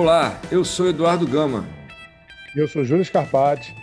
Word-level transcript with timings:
Olá, 0.00 0.40
eu 0.50 0.64
sou 0.64 0.88
Eduardo 0.88 1.26
Gama. 1.26 1.68
Eu 2.56 2.66
sou 2.66 2.82
Júlio 2.82 3.04
Scarpati. 3.04 3.76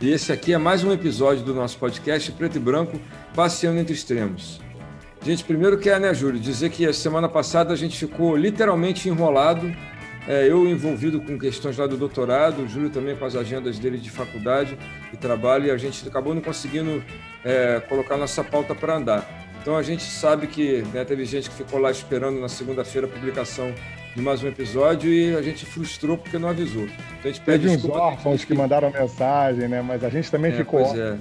E 0.00 0.10
esse 0.10 0.32
aqui 0.32 0.52
é 0.52 0.58
mais 0.58 0.82
um 0.82 0.90
episódio 0.90 1.44
do 1.44 1.54
nosso 1.54 1.78
podcast 1.78 2.32
Preto 2.32 2.56
e 2.56 2.58
Branco, 2.58 3.00
Passeando 3.32 3.78
entre 3.78 3.94
Extremos. 3.94 4.60
Gente, 5.24 5.44
primeiro 5.44 5.78
quer, 5.78 6.00
né, 6.00 6.12
Júlio, 6.12 6.40
dizer 6.40 6.68
que 6.70 6.84
a 6.84 6.92
semana 6.92 7.28
passada 7.28 7.72
a 7.72 7.76
gente 7.76 7.96
ficou 7.96 8.36
literalmente 8.36 9.08
enrolado, 9.08 9.72
é, 10.26 10.50
eu 10.50 10.68
envolvido 10.68 11.20
com 11.20 11.38
questões 11.38 11.78
lá 11.78 11.86
do 11.86 11.96
doutorado, 11.96 12.62
o 12.62 12.68
Júlio 12.68 12.90
também 12.90 13.14
com 13.14 13.24
as 13.24 13.36
agendas 13.36 13.78
dele 13.78 13.98
de 13.98 14.10
faculdade 14.10 14.76
e 15.12 15.16
trabalho, 15.16 15.66
e 15.66 15.70
a 15.70 15.76
gente 15.76 16.08
acabou 16.08 16.34
não 16.34 16.42
conseguindo 16.42 17.04
é, 17.44 17.78
colocar 17.88 18.16
nossa 18.16 18.42
pauta 18.42 18.74
para 18.74 18.96
andar. 18.96 19.48
Então 19.62 19.76
a 19.76 19.82
gente 19.84 20.02
sabe 20.02 20.48
que 20.48 20.82
né, 20.92 21.04
teve 21.04 21.24
gente 21.24 21.48
que 21.48 21.54
ficou 21.54 21.78
lá 21.78 21.88
esperando 21.92 22.40
na 22.40 22.48
segunda-feira 22.48 23.06
a 23.06 23.10
publicação 23.10 23.72
de 24.14 24.20
mais 24.20 24.42
um 24.42 24.48
episódio 24.48 25.10
e 25.10 25.34
a 25.34 25.42
gente 25.42 25.64
frustrou 25.64 26.18
porque 26.18 26.38
não 26.38 26.48
avisou. 26.48 26.84
Então 26.84 26.96
a 27.24 27.28
gente 27.28 27.40
pede 27.40 27.66
teve 27.66 27.76
uns 27.76 27.84
órfãos 27.84 28.44
que 28.44 28.54
mandaram 28.54 28.90
mensagem, 28.90 29.68
né? 29.68 29.80
Mas 29.80 30.04
a 30.04 30.10
gente 30.10 30.30
também 30.30 30.52
é, 30.52 30.56
ficou. 30.56 30.84
Pois 30.84 30.98
é. 30.98 31.18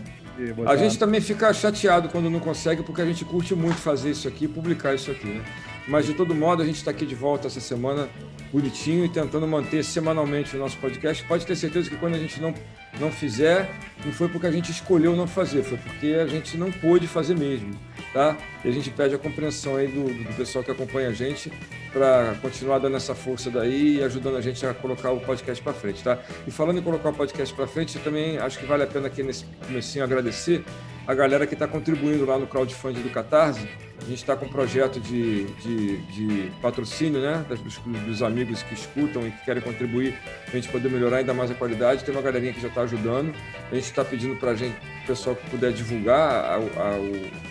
A 0.65 0.75
gente 0.75 0.97
também 0.97 1.21
fica 1.21 1.53
chateado 1.53 2.09
quando 2.09 2.29
não 2.29 2.39
consegue, 2.39 2.81
porque 2.81 3.01
a 3.01 3.05
gente 3.05 3.23
curte 3.23 3.53
muito 3.53 3.77
fazer 3.77 4.11
isso 4.11 4.27
aqui, 4.27 4.47
publicar 4.47 4.95
isso 4.95 5.11
aqui, 5.11 5.27
né? 5.27 5.43
Mas 5.87 6.05
de 6.05 6.13
todo 6.13 6.33
modo, 6.33 6.63
a 6.63 6.65
gente 6.65 6.77
está 6.77 6.89
aqui 6.89 7.05
de 7.05 7.13
volta 7.13 7.47
essa 7.47 7.59
semana, 7.59 8.09
bonitinho, 8.51 9.05
e 9.05 9.09
tentando 9.09 9.47
manter 9.47 9.83
semanalmente 9.83 10.55
o 10.55 10.59
nosso 10.59 10.77
podcast. 10.77 11.23
Pode 11.25 11.45
ter 11.45 11.55
certeza 11.55 11.89
que 11.89 11.95
quando 11.95 12.15
a 12.15 12.19
gente 12.19 12.41
não, 12.41 12.53
não 12.99 13.11
fizer, 13.11 13.69
não 14.03 14.11
foi 14.11 14.29
porque 14.29 14.47
a 14.47 14.51
gente 14.51 14.71
escolheu 14.71 15.15
não 15.15 15.27
fazer, 15.27 15.63
foi 15.63 15.77
porque 15.77 16.07
a 16.07 16.25
gente 16.25 16.57
não 16.57 16.71
pôde 16.71 17.07
fazer 17.07 17.37
mesmo 17.37 17.77
tá? 18.13 18.37
E 18.63 18.69
a 18.69 18.71
gente 18.71 18.89
pede 18.89 19.15
a 19.15 19.17
compreensão 19.17 19.75
aí 19.75 19.87
do, 19.87 20.03
do 20.03 20.33
pessoal 20.35 20.63
que 20.63 20.71
acompanha 20.71 21.09
a 21.09 21.13
gente 21.13 21.51
para 21.91 22.35
continuar 22.41 22.79
dando 22.79 22.95
essa 22.95 23.13
força 23.13 23.49
daí 23.49 23.97
e 23.97 24.03
ajudando 24.03 24.37
a 24.37 24.41
gente 24.41 24.65
a 24.65 24.73
colocar 24.73 25.11
o 25.11 25.19
podcast 25.19 25.61
para 25.61 25.73
frente, 25.73 26.03
tá? 26.03 26.19
E 26.47 26.51
falando 26.51 26.79
em 26.79 26.81
colocar 26.81 27.09
o 27.09 27.13
podcast 27.13 27.53
para 27.53 27.67
frente, 27.67 27.97
eu 27.97 28.03
também 28.03 28.37
acho 28.37 28.59
que 28.59 28.65
vale 28.65 28.83
a 28.83 28.87
pena 28.87 29.07
aqui 29.07 29.23
nesse 29.23 29.45
comecinho 29.65 30.03
agradecer 30.03 30.63
a 31.07 31.13
galera 31.13 31.47
que 31.47 31.53
está 31.53 31.67
contribuindo 31.67 32.25
lá 32.25 32.37
no 32.37 32.47
crowdfunding 32.47 33.01
do 33.01 33.09
Catarse. 33.09 33.67
A 33.99 34.05
gente 34.05 34.17
está 34.17 34.35
com 34.35 34.45
um 34.45 34.49
projeto 34.49 34.99
de, 34.99 35.45
de, 35.45 35.97
de 36.07 36.51
patrocínio, 36.61 37.21
né? 37.21 37.45
Dos, 37.47 37.77
dos, 37.77 38.23
amigos 38.23 38.63
que 38.63 38.73
escutam 38.73 39.27
e 39.27 39.31
que 39.31 39.45
querem 39.45 39.61
contribuir 39.61 40.17
para 40.45 40.53
a 40.53 40.55
gente 40.55 40.69
poder 40.69 40.89
melhorar 40.89 41.17
ainda 41.17 41.33
mais 41.33 41.51
a 41.51 41.53
qualidade. 41.53 42.03
Tem 42.03 42.13
uma 42.13 42.21
galerinha 42.21 42.53
que 42.53 42.61
já 42.61 42.67
está 42.67 42.81
ajudando. 42.81 43.33
A 43.71 43.75
gente 43.75 43.83
está 43.83 44.03
pedindo 44.03 44.35
para 44.37 44.55
gente, 44.55 44.75
pessoal 45.05 45.35
que 45.35 45.47
puder 45.49 45.71
divulgar 45.71 46.53
a, 46.53 46.59
o 46.59 47.50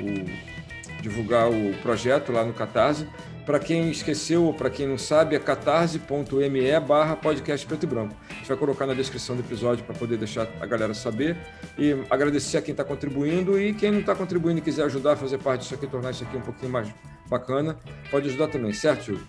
o, 0.00 1.02
divulgar 1.02 1.50
o 1.50 1.74
projeto 1.82 2.32
lá 2.32 2.44
no 2.44 2.52
Catarse. 2.52 3.06
Para 3.44 3.58
quem 3.58 3.90
esqueceu 3.90 4.44
ou 4.44 4.52
para 4.52 4.68
quem 4.68 4.86
não 4.86 4.98
sabe, 4.98 5.34
é 5.34 5.38
catarse.me 5.38 6.80
barra 6.80 7.16
podcast 7.16 7.66
preto 7.66 7.84
e 7.84 7.86
branco. 7.86 8.14
A 8.28 8.34
gente 8.34 8.48
vai 8.48 8.56
colocar 8.58 8.86
na 8.86 8.92
descrição 8.92 9.34
do 9.34 9.40
episódio 9.40 9.86
para 9.86 9.94
poder 9.94 10.18
deixar 10.18 10.46
a 10.60 10.66
galera 10.66 10.92
saber. 10.92 11.34
E 11.78 11.96
agradecer 12.10 12.58
a 12.58 12.62
quem 12.62 12.72
está 12.72 12.84
contribuindo 12.84 13.58
e 13.58 13.72
quem 13.72 13.90
não 13.90 14.00
está 14.00 14.14
contribuindo 14.14 14.58
e 14.58 14.62
quiser 14.62 14.84
ajudar 14.84 15.12
a 15.12 15.16
fazer 15.16 15.38
parte 15.38 15.62
disso 15.62 15.74
aqui, 15.74 15.86
tornar 15.86 16.10
isso 16.10 16.24
aqui 16.24 16.36
um 16.36 16.42
pouquinho 16.42 16.70
mais 16.70 16.92
bacana, 17.26 17.78
pode 18.10 18.28
ajudar 18.28 18.48
também, 18.48 18.72
certo, 18.74 19.04
Júlio? 19.04 19.26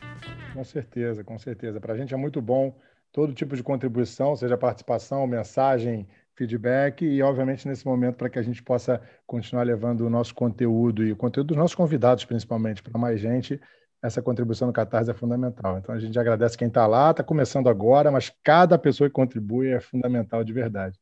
Com 0.53 0.63
certeza, 0.65 1.23
com 1.23 1.39
certeza. 1.39 1.79
Para 1.79 1.93
a 1.93 1.97
gente 1.97 2.13
é 2.13 2.17
muito 2.17 2.41
bom 2.41 2.75
todo 3.11 3.33
tipo 3.33 3.55
de 3.55 3.63
contribuição, 3.63 4.35
seja 4.35 4.57
participação, 4.57 5.25
mensagem, 5.27 6.05
feedback 6.39 7.05
e, 7.05 7.21
obviamente, 7.21 7.67
nesse 7.67 7.85
momento, 7.85 8.15
para 8.15 8.29
que 8.29 8.39
a 8.39 8.41
gente 8.41 8.63
possa 8.63 9.01
continuar 9.27 9.63
levando 9.63 10.01
o 10.01 10.09
nosso 10.09 10.33
conteúdo 10.33 11.03
e 11.03 11.11
o 11.11 11.15
conteúdo 11.15 11.47
dos 11.47 11.57
nossos 11.57 11.75
convidados, 11.75 12.23
principalmente, 12.23 12.81
para 12.81 12.97
mais 12.97 13.19
gente, 13.19 13.59
essa 14.01 14.21
contribuição 14.21 14.65
no 14.65 14.73
Catarse 14.73 15.11
é 15.11 15.13
fundamental. 15.13 15.77
Então, 15.77 15.93
a 15.93 15.99
gente 15.99 16.17
agradece 16.17 16.57
quem 16.57 16.69
está 16.69 16.87
lá, 16.87 17.11
está 17.11 17.21
começando 17.21 17.67
agora, 17.67 18.09
mas 18.09 18.31
cada 18.41 18.77
pessoa 18.77 19.09
que 19.09 19.13
contribui 19.13 19.67
é 19.69 19.81
fundamental 19.81 20.41
de 20.41 20.53
verdade. 20.53 20.97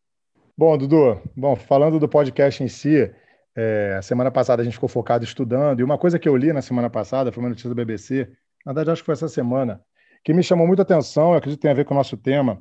Bom, 0.57 0.75
Dudu, 0.75 1.21
bom, 1.35 1.55
falando 1.55 1.99
do 1.99 2.09
podcast 2.09 2.63
em 2.63 2.67
si, 2.67 3.13
é, 3.55 3.95
a 3.99 4.01
semana 4.01 4.31
passada 4.31 4.63
a 4.63 4.65
gente 4.65 4.73
ficou 4.73 4.89
focado 4.89 5.23
estudando, 5.23 5.79
e 5.79 5.83
uma 5.83 5.99
coisa 5.99 6.17
que 6.17 6.27
eu 6.27 6.35
li 6.35 6.51
na 6.51 6.63
semana 6.63 6.89
passada, 6.89 7.31
foi 7.31 7.43
uma 7.43 7.49
notícia 7.49 7.69
do 7.69 7.75
BBC, 7.75 8.27
na 8.65 8.73
verdade 8.73 8.89
acho 8.89 9.03
que 9.03 9.05
foi 9.05 9.13
essa 9.13 9.27
semana, 9.27 9.79
que 10.23 10.33
me 10.33 10.41
chamou 10.41 10.65
muita 10.65 10.81
atenção, 10.81 11.31
eu 11.31 11.37
acredito 11.37 11.59
que 11.59 11.61
tem 11.61 11.71
a 11.71 11.75
ver 11.75 11.85
com 11.85 11.93
o 11.93 11.97
nosso 11.97 12.17
tema, 12.17 12.59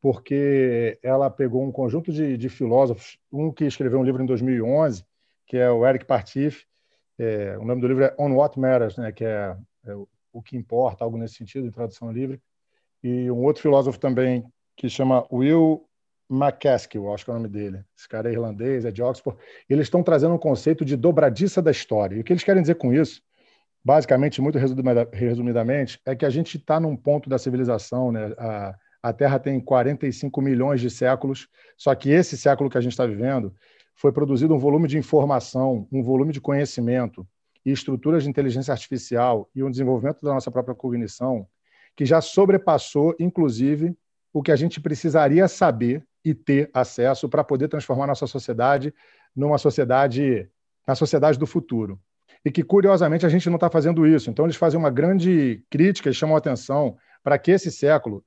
porque 0.00 0.98
ela 1.02 1.30
pegou 1.30 1.64
um 1.64 1.72
conjunto 1.72 2.12
de, 2.12 2.36
de 2.36 2.48
filósofos, 2.48 3.18
um 3.32 3.50
que 3.50 3.64
escreveu 3.64 3.98
um 3.98 4.04
livro 4.04 4.22
em 4.22 4.26
2011, 4.26 5.04
que 5.46 5.56
é 5.56 5.70
o 5.70 5.86
Eric 5.86 6.04
Partif, 6.04 6.64
é, 7.18 7.56
o 7.58 7.64
nome 7.64 7.80
do 7.80 7.88
livro 7.88 8.04
é 8.04 8.14
On 8.18 8.32
What 8.34 8.58
Matters, 8.58 8.96
né, 8.96 9.10
que 9.10 9.24
é, 9.24 9.56
é 9.86 9.94
o 10.32 10.42
que 10.42 10.56
importa, 10.56 11.02
algo 11.02 11.16
nesse 11.16 11.34
sentido, 11.34 11.66
em 11.66 11.70
tradução 11.70 12.12
livre, 12.12 12.40
e 13.02 13.30
um 13.30 13.42
outro 13.44 13.62
filósofo 13.62 13.98
também 13.98 14.44
que 14.76 14.88
chama 14.88 15.26
Will 15.32 15.86
McCaskill, 16.28 17.12
acho 17.12 17.24
que 17.24 17.30
é 17.30 17.34
o 17.34 17.36
nome 17.36 17.48
dele. 17.48 17.84
Esse 17.96 18.08
cara 18.08 18.28
é 18.28 18.32
irlandês, 18.32 18.84
é 18.84 18.90
de 18.90 19.02
Oxford. 19.02 19.38
Eles 19.68 19.86
estão 19.86 20.02
trazendo 20.02 20.34
um 20.34 20.38
conceito 20.38 20.84
de 20.84 20.96
dobradiça 20.96 21.62
da 21.62 21.70
história. 21.70 22.16
E 22.16 22.20
o 22.20 22.24
que 22.24 22.32
eles 22.32 22.42
querem 22.42 22.60
dizer 22.60 22.74
com 22.74 22.92
isso, 22.92 23.22
basicamente, 23.82 24.40
muito 24.42 24.58
resumidamente, 25.12 26.00
é 26.04 26.14
que 26.14 26.26
a 26.26 26.30
gente 26.30 26.58
está 26.58 26.80
num 26.80 26.96
ponto 26.96 27.30
da 27.30 27.38
civilização, 27.38 28.10
né? 28.10 28.34
A, 28.38 28.76
a 29.08 29.12
Terra 29.12 29.38
tem 29.38 29.60
45 29.60 30.42
milhões 30.42 30.80
de 30.80 30.90
séculos, 30.90 31.48
só 31.76 31.94
que 31.94 32.10
esse 32.10 32.36
século 32.36 32.68
que 32.68 32.76
a 32.76 32.80
gente 32.80 32.90
está 32.90 33.06
vivendo 33.06 33.54
foi 33.94 34.10
produzido 34.10 34.52
um 34.52 34.58
volume 34.58 34.88
de 34.88 34.98
informação, 34.98 35.86
um 35.92 36.02
volume 36.02 36.32
de 36.32 36.40
conhecimento 36.40 37.24
e 37.64 37.70
estruturas 37.70 38.24
de 38.24 38.28
inteligência 38.28 38.72
artificial 38.72 39.48
e 39.54 39.62
um 39.62 39.70
desenvolvimento 39.70 40.22
da 40.22 40.34
nossa 40.34 40.50
própria 40.50 40.74
cognição 40.74 41.46
que 41.94 42.04
já 42.04 42.20
sobrepassou, 42.20 43.14
inclusive, 43.20 43.96
o 44.32 44.42
que 44.42 44.50
a 44.50 44.56
gente 44.56 44.80
precisaria 44.80 45.46
saber 45.46 46.04
e 46.24 46.34
ter 46.34 46.68
acesso 46.74 47.28
para 47.28 47.44
poder 47.44 47.68
transformar 47.68 48.08
nossa 48.08 48.26
sociedade 48.26 48.92
numa 49.34 49.56
sociedade, 49.56 50.50
na 50.86 50.96
sociedade 50.96 51.38
do 51.38 51.46
futuro. 51.46 51.98
E 52.44 52.50
que, 52.50 52.64
curiosamente, 52.64 53.24
a 53.24 53.28
gente 53.28 53.48
não 53.48 53.54
está 53.54 53.70
fazendo 53.70 54.04
isso. 54.04 54.28
Então, 54.30 54.44
eles 54.44 54.56
fazem 54.56 54.78
uma 54.78 54.90
grande 54.90 55.64
crítica 55.70 56.10
e 56.10 56.14
chamam 56.14 56.34
a 56.34 56.38
atenção 56.38 56.96
para 57.22 57.38
que 57.38 57.52
esse 57.52 57.70
século 57.70 58.24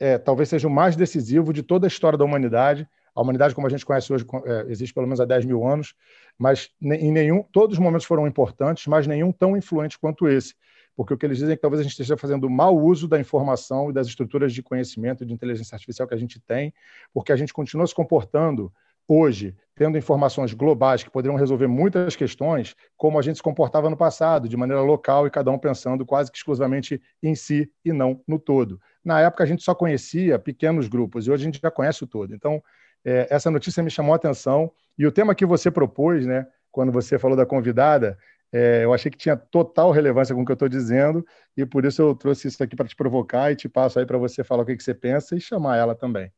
é, 0.00 0.18
talvez 0.18 0.48
seja 0.48 0.68
o 0.68 0.70
mais 0.70 0.96
decisivo 0.96 1.52
de 1.52 1.62
toda 1.62 1.86
a 1.86 1.88
história 1.88 2.18
da 2.18 2.24
humanidade. 2.24 2.88
A 3.14 3.20
humanidade, 3.20 3.54
como 3.54 3.66
a 3.66 3.70
gente 3.70 3.84
conhece 3.84 4.12
hoje, 4.12 4.24
é, 4.44 4.66
existe 4.68 4.94
pelo 4.94 5.06
menos 5.06 5.20
há 5.20 5.24
10 5.24 5.44
mil 5.44 5.66
anos, 5.66 5.94
mas 6.38 6.70
em 6.80 7.10
nenhum, 7.10 7.42
todos 7.42 7.76
os 7.76 7.82
momentos 7.82 8.06
foram 8.06 8.26
importantes, 8.26 8.86
mas 8.86 9.06
nenhum 9.06 9.32
tão 9.32 9.56
influente 9.56 9.98
quanto 9.98 10.28
esse. 10.28 10.54
Porque 10.94 11.14
o 11.14 11.16
que 11.16 11.26
eles 11.26 11.38
dizem 11.38 11.52
é 11.52 11.56
que 11.56 11.62
talvez 11.62 11.80
a 11.80 11.82
gente 11.82 11.92
esteja 11.92 12.16
fazendo 12.16 12.48
mau 12.50 12.76
uso 12.76 13.06
da 13.06 13.20
informação 13.20 13.90
e 13.90 13.92
das 13.92 14.06
estruturas 14.06 14.52
de 14.52 14.62
conhecimento 14.62 15.22
e 15.22 15.26
de 15.26 15.32
inteligência 15.32 15.74
artificial 15.74 16.08
que 16.08 16.14
a 16.14 16.18
gente 16.18 16.40
tem, 16.40 16.72
porque 17.12 17.32
a 17.32 17.36
gente 17.36 17.52
continua 17.52 17.86
se 17.86 17.94
comportando 17.94 18.72
hoje, 19.08 19.56
tendo 19.74 19.96
informações 19.96 20.52
globais 20.52 21.02
que 21.02 21.10
poderiam 21.10 21.36
resolver 21.36 21.66
muitas 21.66 22.14
questões, 22.14 22.76
como 22.96 23.18
a 23.18 23.22
gente 23.22 23.36
se 23.36 23.42
comportava 23.42 23.88
no 23.88 23.96
passado, 23.96 24.48
de 24.48 24.56
maneira 24.56 24.82
local 24.82 25.26
e 25.26 25.30
cada 25.30 25.50
um 25.50 25.58
pensando 25.58 26.04
quase 26.04 26.30
que 26.30 26.36
exclusivamente 26.36 27.00
em 27.22 27.34
si 27.34 27.70
e 27.82 27.92
não 27.92 28.20
no 28.28 28.38
todo. 28.38 28.78
Na 29.08 29.20
época, 29.20 29.42
a 29.42 29.46
gente 29.46 29.62
só 29.62 29.74
conhecia 29.74 30.38
pequenos 30.38 30.86
grupos 30.86 31.26
e 31.26 31.30
hoje 31.30 31.42
a 31.42 31.46
gente 31.46 31.60
já 31.62 31.70
conhece 31.70 32.04
o 32.04 32.06
todo. 32.06 32.34
Então, 32.34 32.62
é, 33.02 33.26
essa 33.30 33.50
notícia 33.50 33.82
me 33.82 33.90
chamou 33.90 34.12
a 34.12 34.16
atenção 34.16 34.70
e 34.98 35.06
o 35.06 35.10
tema 35.10 35.34
que 35.34 35.46
você 35.46 35.70
propôs, 35.70 36.26
né, 36.26 36.46
quando 36.70 36.92
você 36.92 37.18
falou 37.18 37.34
da 37.34 37.46
convidada, 37.46 38.18
é, 38.52 38.84
eu 38.84 38.92
achei 38.92 39.10
que 39.10 39.16
tinha 39.16 39.34
total 39.34 39.92
relevância 39.92 40.34
com 40.34 40.42
o 40.42 40.44
que 40.44 40.52
eu 40.52 40.60
estou 40.60 40.68
dizendo 40.68 41.24
e 41.56 41.64
por 41.64 41.86
isso 41.86 42.02
eu 42.02 42.14
trouxe 42.14 42.48
isso 42.48 42.62
aqui 42.62 42.76
para 42.76 42.86
te 42.86 42.94
provocar 42.94 43.50
e 43.50 43.56
te 43.56 43.66
passo 43.66 43.98
aí 43.98 44.04
para 44.04 44.18
você 44.18 44.44
falar 44.44 44.62
o 44.62 44.66
que, 44.66 44.76
que 44.76 44.82
você 44.82 44.92
pensa 44.92 45.34
e 45.34 45.40
chamar 45.40 45.78
ela 45.78 45.94
também. 45.94 46.30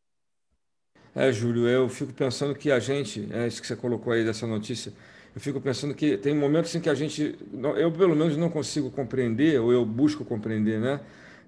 É, 1.13 1.33
Júlio, 1.33 1.67
eu 1.67 1.89
fico 1.89 2.13
pensando 2.13 2.55
que 2.55 2.71
a 2.71 2.79
gente, 2.79 3.29
é 3.33 3.49
isso 3.49 3.61
que 3.61 3.67
você 3.67 3.75
colocou 3.75 4.13
aí 4.13 4.25
dessa 4.25 4.47
notícia, 4.47 4.93
eu 5.35 5.41
fico 5.41 5.61
pensando 5.61 5.93
que 5.93 6.17
tem 6.17 6.37
momentos 6.37 6.73
em 6.73 6.81
que 6.81 6.89
a 6.89 6.95
gente, 6.95 7.37
eu 7.77 7.91
pelo 7.91 8.15
menos 8.15 8.37
não 8.37 8.49
consigo 8.49 8.93
compreender, 8.93 9.61
ou 9.61 9.73
eu 9.73 9.85
busco 9.85 10.25
compreender, 10.25 10.79
né? 10.79 11.01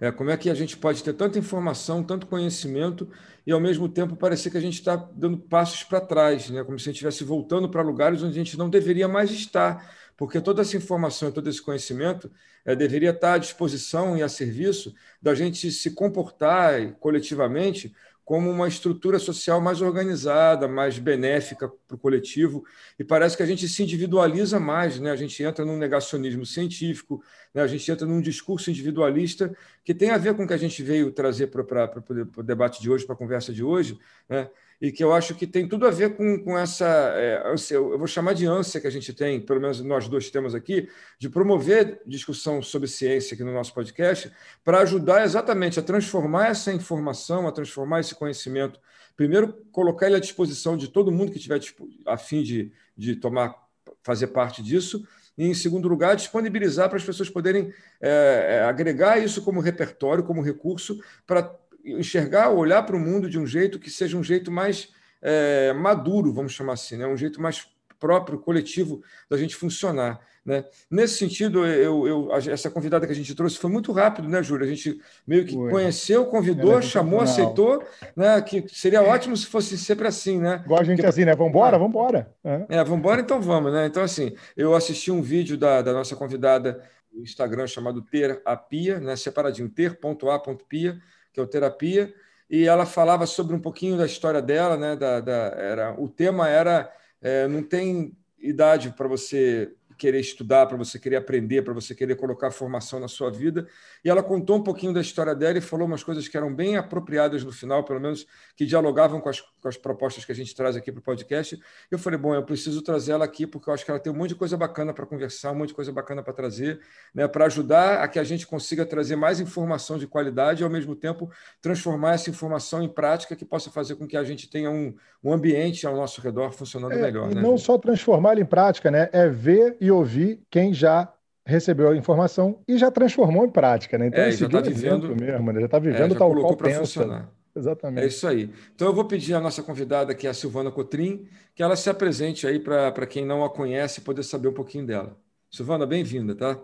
É, 0.02 0.10
como 0.10 0.30
é 0.30 0.36
que 0.36 0.50
a 0.50 0.54
gente 0.54 0.76
pode 0.76 1.00
ter 1.00 1.12
tanta 1.12 1.38
informação, 1.38 2.02
tanto 2.02 2.26
conhecimento, 2.26 3.08
e 3.46 3.52
ao 3.52 3.60
mesmo 3.60 3.88
tempo 3.88 4.16
parecer 4.16 4.50
que 4.50 4.58
a 4.58 4.60
gente 4.60 4.74
está 4.74 4.96
dando 4.96 5.38
passos 5.38 5.84
para 5.84 6.00
trás, 6.00 6.50
né? 6.50 6.64
como 6.64 6.76
se 6.76 6.82
a 6.82 6.86
gente 6.86 6.96
estivesse 6.96 7.22
voltando 7.22 7.68
para 7.68 7.82
lugares 7.82 8.20
onde 8.20 8.32
a 8.32 8.44
gente 8.44 8.58
não 8.58 8.68
deveria 8.68 9.06
mais 9.06 9.30
estar, 9.30 9.94
porque 10.16 10.40
toda 10.40 10.62
essa 10.62 10.76
informação 10.76 11.28
e 11.28 11.32
todo 11.32 11.48
esse 11.48 11.62
conhecimento 11.62 12.28
é, 12.64 12.74
deveria 12.74 13.10
estar 13.10 13.34
à 13.34 13.38
disposição 13.38 14.16
e 14.18 14.24
a 14.24 14.28
serviço 14.28 14.92
da 15.22 15.36
gente 15.36 15.70
se 15.70 15.92
comportar 15.92 16.94
coletivamente 16.94 17.94
como 18.32 18.50
uma 18.50 18.66
estrutura 18.66 19.18
social 19.18 19.60
mais 19.60 19.82
organizada, 19.82 20.66
mais 20.66 20.98
benéfica 20.98 21.68
para 21.68 21.94
o 21.94 21.98
coletivo. 21.98 22.64
E 22.98 23.04
parece 23.04 23.36
que 23.36 23.42
a 23.42 23.46
gente 23.46 23.68
se 23.68 23.82
individualiza 23.82 24.58
mais, 24.58 24.98
né? 24.98 25.10
a 25.10 25.16
gente 25.16 25.42
entra 25.42 25.66
num 25.66 25.76
negacionismo 25.76 26.46
científico, 26.46 27.22
né? 27.52 27.60
a 27.60 27.66
gente 27.66 27.92
entra 27.92 28.06
num 28.06 28.22
discurso 28.22 28.70
individualista 28.70 29.54
que 29.84 29.92
tem 29.92 30.08
a 30.08 30.16
ver 30.16 30.34
com 30.34 30.44
o 30.44 30.48
que 30.48 30.54
a 30.54 30.56
gente 30.56 30.82
veio 30.82 31.12
trazer 31.12 31.48
para 31.48 31.92
o 32.38 32.42
debate 32.42 32.80
de 32.80 32.88
hoje, 32.90 33.04
para 33.04 33.14
a 33.14 33.18
conversa 33.18 33.52
de 33.52 33.62
hoje. 33.62 33.98
Né? 34.26 34.48
E 34.82 34.90
que 34.90 35.04
eu 35.04 35.12
acho 35.12 35.36
que 35.36 35.46
tem 35.46 35.68
tudo 35.68 35.86
a 35.86 35.92
ver 35.92 36.16
com, 36.16 36.42
com 36.42 36.58
essa 36.58 36.84
é, 36.84 37.48
ânsia, 37.48 37.76
eu 37.76 37.96
vou 37.96 38.08
chamar 38.08 38.32
de 38.34 38.46
ânsia 38.46 38.80
que 38.80 38.86
a 38.88 38.90
gente 38.90 39.12
tem, 39.12 39.40
pelo 39.40 39.60
menos 39.60 39.80
nós 39.80 40.08
dois 40.08 40.28
temos 40.28 40.56
aqui, 40.56 40.88
de 41.20 41.30
promover 41.30 42.02
discussão 42.04 42.60
sobre 42.60 42.88
ciência 42.88 43.36
aqui 43.36 43.44
no 43.44 43.52
nosso 43.52 43.72
podcast, 43.72 44.32
para 44.64 44.80
ajudar 44.80 45.22
exatamente 45.22 45.78
a 45.78 45.82
transformar 45.84 46.48
essa 46.48 46.72
informação, 46.72 47.46
a 47.46 47.52
transformar 47.52 48.00
esse 48.00 48.12
conhecimento. 48.16 48.80
Primeiro, 49.16 49.52
colocar 49.70 50.06
ele 50.06 50.16
à 50.16 50.20
disposição 50.20 50.76
de 50.76 50.88
todo 50.88 51.12
mundo 51.12 51.30
que 51.30 51.38
tiver 51.38 51.60
a 52.04 52.16
fim 52.16 52.42
de, 52.42 52.72
de 52.96 53.14
tomar, 53.14 53.54
fazer 54.02 54.26
parte 54.28 54.64
disso, 54.64 55.06
e, 55.38 55.46
em 55.46 55.54
segundo 55.54 55.86
lugar, 55.86 56.16
disponibilizar 56.16 56.88
para 56.88 56.98
as 56.98 57.04
pessoas 57.04 57.30
poderem 57.30 57.72
é, 58.00 58.58
é 58.58 58.62
agregar 58.64 59.16
isso 59.18 59.42
como 59.42 59.60
repertório, 59.60 60.24
como 60.24 60.42
recurso, 60.42 61.00
para 61.24 61.56
enxergar, 61.84 62.50
olhar 62.50 62.82
para 62.82 62.96
o 62.96 63.00
mundo 63.00 63.28
de 63.28 63.38
um 63.38 63.46
jeito 63.46 63.78
que 63.78 63.90
seja 63.90 64.16
um 64.16 64.22
jeito 64.22 64.50
mais 64.50 64.90
é, 65.20 65.72
maduro, 65.72 66.32
vamos 66.32 66.52
chamar 66.52 66.74
assim, 66.74 66.96
né? 66.96 67.06
um 67.06 67.16
jeito 67.16 67.40
mais 67.40 67.66
próprio, 67.98 68.38
coletivo 68.38 69.00
da 69.30 69.36
gente 69.36 69.54
funcionar. 69.54 70.20
Né? 70.44 70.64
Nesse 70.90 71.18
sentido, 71.18 71.64
eu, 71.64 72.04
eu, 72.04 72.34
essa 72.34 72.68
convidada 72.68 73.06
que 73.06 73.12
a 73.12 73.14
gente 73.14 73.32
trouxe 73.32 73.56
foi 73.58 73.70
muito 73.70 73.92
rápido, 73.92 74.28
né, 74.28 74.42
Júlia? 74.42 74.66
A 74.66 74.68
gente 74.68 75.00
meio 75.24 75.44
que 75.44 75.54
foi. 75.54 75.70
conheceu, 75.70 76.26
convidou, 76.26 76.80
é 76.80 76.82
chamou, 76.82 77.20
aceitou, 77.20 77.80
né? 78.16 78.42
Que 78.42 78.64
seria 78.66 79.02
ótimo 79.02 79.36
se 79.36 79.46
fosse 79.46 79.78
sempre 79.78 80.08
assim, 80.08 80.40
né? 80.40 80.60
Igual 80.64 80.80
a 80.80 80.84
gente 80.84 80.96
Porque... 80.96 81.06
assim, 81.06 81.24
né? 81.24 81.36
Vambora, 81.36 81.78
vambora. 81.78 82.34
É, 82.42 82.66
é 82.70 82.84
vambora, 82.84 83.20
então 83.20 83.40
vamos, 83.40 83.72
né? 83.72 83.86
Então, 83.86 84.02
assim, 84.02 84.34
eu 84.56 84.74
assisti 84.74 85.12
um 85.12 85.22
vídeo 85.22 85.56
da, 85.56 85.80
da 85.80 85.92
nossa 85.92 86.16
convidada 86.16 86.82
no 87.12 87.22
Instagram 87.22 87.68
chamado 87.68 88.02
Ter 88.02 88.42
a 88.44 88.56
Pia, 88.56 88.98
né? 88.98 89.14
Separadinho, 89.14 89.68
ter.a.pia, 89.68 90.98
que 91.32 91.40
é 91.40 91.42
o 91.42 91.46
terapia, 91.46 92.12
e 92.48 92.66
ela 92.66 92.84
falava 92.84 93.26
sobre 93.26 93.56
um 93.56 93.60
pouquinho 93.60 93.96
da 93.96 94.04
história 94.04 94.42
dela, 94.42 94.76
né? 94.76 94.94
Da, 94.94 95.20
da 95.20 95.32
era, 95.56 95.94
o 95.98 96.08
tema 96.08 96.48
era 96.48 96.92
é, 97.20 97.48
não 97.48 97.62
tem 97.62 98.16
idade 98.38 98.90
para 98.90 99.08
você 99.08 99.72
querer 100.02 100.18
estudar, 100.18 100.66
para 100.66 100.76
você 100.76 100.98
querer 100.98 101.14
aprender, 101.14 101.62
para 101.62 101.72
você 101.72 101.94
querer 101.94 102.16
colocar 102.16 102.50
formação 102.50 102.98
na 102.98 103.06
sua 103.06 103.30
vida. 103.30 103.68
E 104.04 104.10
ela 104.10 104.20
contou 104.20 104.56
um 104.56 104.62
pouquinho 104.62 104.92
da 104.92 105.00
história 105.00 105.32
dela 105.32 105.58
e 105.58 105.60
falou 105.60 105.86
umas 105.86 106.02
coisas 106.02 106.26
que 106.26 106.36
eram 106.36 106.52
bem 106.52 106.76
apropriadas 106.76 107.44
no 107.44 107.52
final, 107.52 107.84
pelo 107.84 108.00
menos 108.00 108.26
que 108.56 108.66
dialogavam 108.66 109.20
com 109.20 109.28
as, 109.28 109.40
com 109.40 109.68
as 109.68 109.76
propostas 109.76 110.24
que 110.24 110.32
a 110.32 110.34
gente 110.34 110.56
traz 110.56 110.74
aqui 110.74 110.90
para 110.90 110.98
o 110.98 111.02
podcast. 111.02 111.56
Eu 111.88 112.00
falei, 112.00 112.18
bom, 112.18 112.34
eu 112.34 112.42
preciso 112.42 112.82
trazer 112.82 113.12
ela 113.12 113.24
aqui 113.24 113.46
porque 113.46 113.70
eu 113.70 113.74
acho 113.74 113.84
que 113.84 113.92
ela 113.92 114.00
tem 114.00 114.12
um 114.12 114.16
monte 114.16 114.30
de 114.30 114.34
coisa 114.34 114.56
bacana 114.56 114.92
para 114.92 115.06
conversar, 115.06 115.52
um 115.52 115.54
monte 115.54 115.68
de 115.68 115.74
coisa 115.74 115.92
bacana 115.92 116.20
para 116.20 116.32
trazer, 116.32 116.80
né, 117.14 117.28
para 117.28 117.44
ajudar 117.46 118.02
a 118.02 118.08
que 118.08 118.18
a 118.18 118.24
gente 118.24 118.44
consiga 118.44 118.84
trazer 118.84 119.14
mais 119.14 119.38
informação 119.38 119.98
de 119.98 120.08
qualidade 120.08 120.62
e, 120.62 120.64
ao 120.64 120.70
mesmo 120.70 120.96
tempo, 120.96 121.30
transformar 121.60 122.14
essa 122.14 122.28
informação 122.28 122.82
em 122.82 122.88
prática 122.88 123.36
que 123.36 123.44
possa 123.44 123.70
fazer 123.70 123.94
com 123.94 124.08
que 124.08 124.16
a 124.16 124.24
gente 124.24 124.50
tenha 124.50 124.68
um, 124.68 124.96
um 125.22 125.32
ambiente 125.32 125.86
ao 125.86 125.94
nosso 125.94 126.20
redor 126.20 126.52
funcionando 126.52 126.92
é, 126.92 127.02
melhor. 127.02 127.30
E 127.30 127.34
né, 127.34 127.42
não 127.42 127.50
gente? 127.50 127.66
só 127.66 127.78
transformar 127.78 128.38
em 128.38 128.44
prática, 128.44 128.90
né? 128.90 129.08
É 129.12 129.28
ver 129.28 129.76
e 129.80 129.90
ouvir 129.90 130.40
quem 130.50 130.74
já 130.74 131.12
recebeu 131.44 131.90
a 131.90 131.96
informação 131.96 132.60
e 132.66 132.76
já 132.76 132.90
transformou 132.90 133.44
em 133.44 133.50
prática, 133.50 133.98
né? 133.98 134.06
Então, 134.08 134.20
é, 134.20 134.32
já 134.32 134.46
está 134.46 134.60
vivendo 134.60 135.14
mesmo, 135.14 135.52
né? 135.52 135.60
já 135.60 135.66
está 135.66 135.78
vivendo 135.78 136.06
é, 136.06 136.10
já 136.10 136.18
tal 136.18 136.34
qual 136.34 136.56
pensa. 136.56 136.80
Funcionar. 136.80 137.32
Exatamente. 137.54 138.04
É 138.04 138.06
isso 138.06 138.26
aí. 138.26 138.50
Então 138.74 138.88
eu 138.88 138.94
vou 138.94 139.04
pedir 139.04 139.34
à 139.34 139.40
nossa 139.40 139.62
convidada, 139.62 140.14
que 140.14 140.26
é 140.26 140.30
a 140.30 140.34
Silvana 140.34 140.70
Cotrim, 140.70 141.26
que 141.54 141.62
ela 141.62 141.76
se 141.76 141.90
apresente 141.90 142.46
aí 142.46 142.58
para 142.58 143.06
quem 143.06 143.26
não 143.26 143.44
a 143.44 143.50
conhece 143.50 144.00
poder 144.00 144.22
saber 144.22 144.48
um 144.48 144.54
pouquinho 144.54 144.86
dela. 144.86 145.16
Silvana, 145.50 145.84
bem-vinda, 145.84 146.34
tá? 146.34 146.58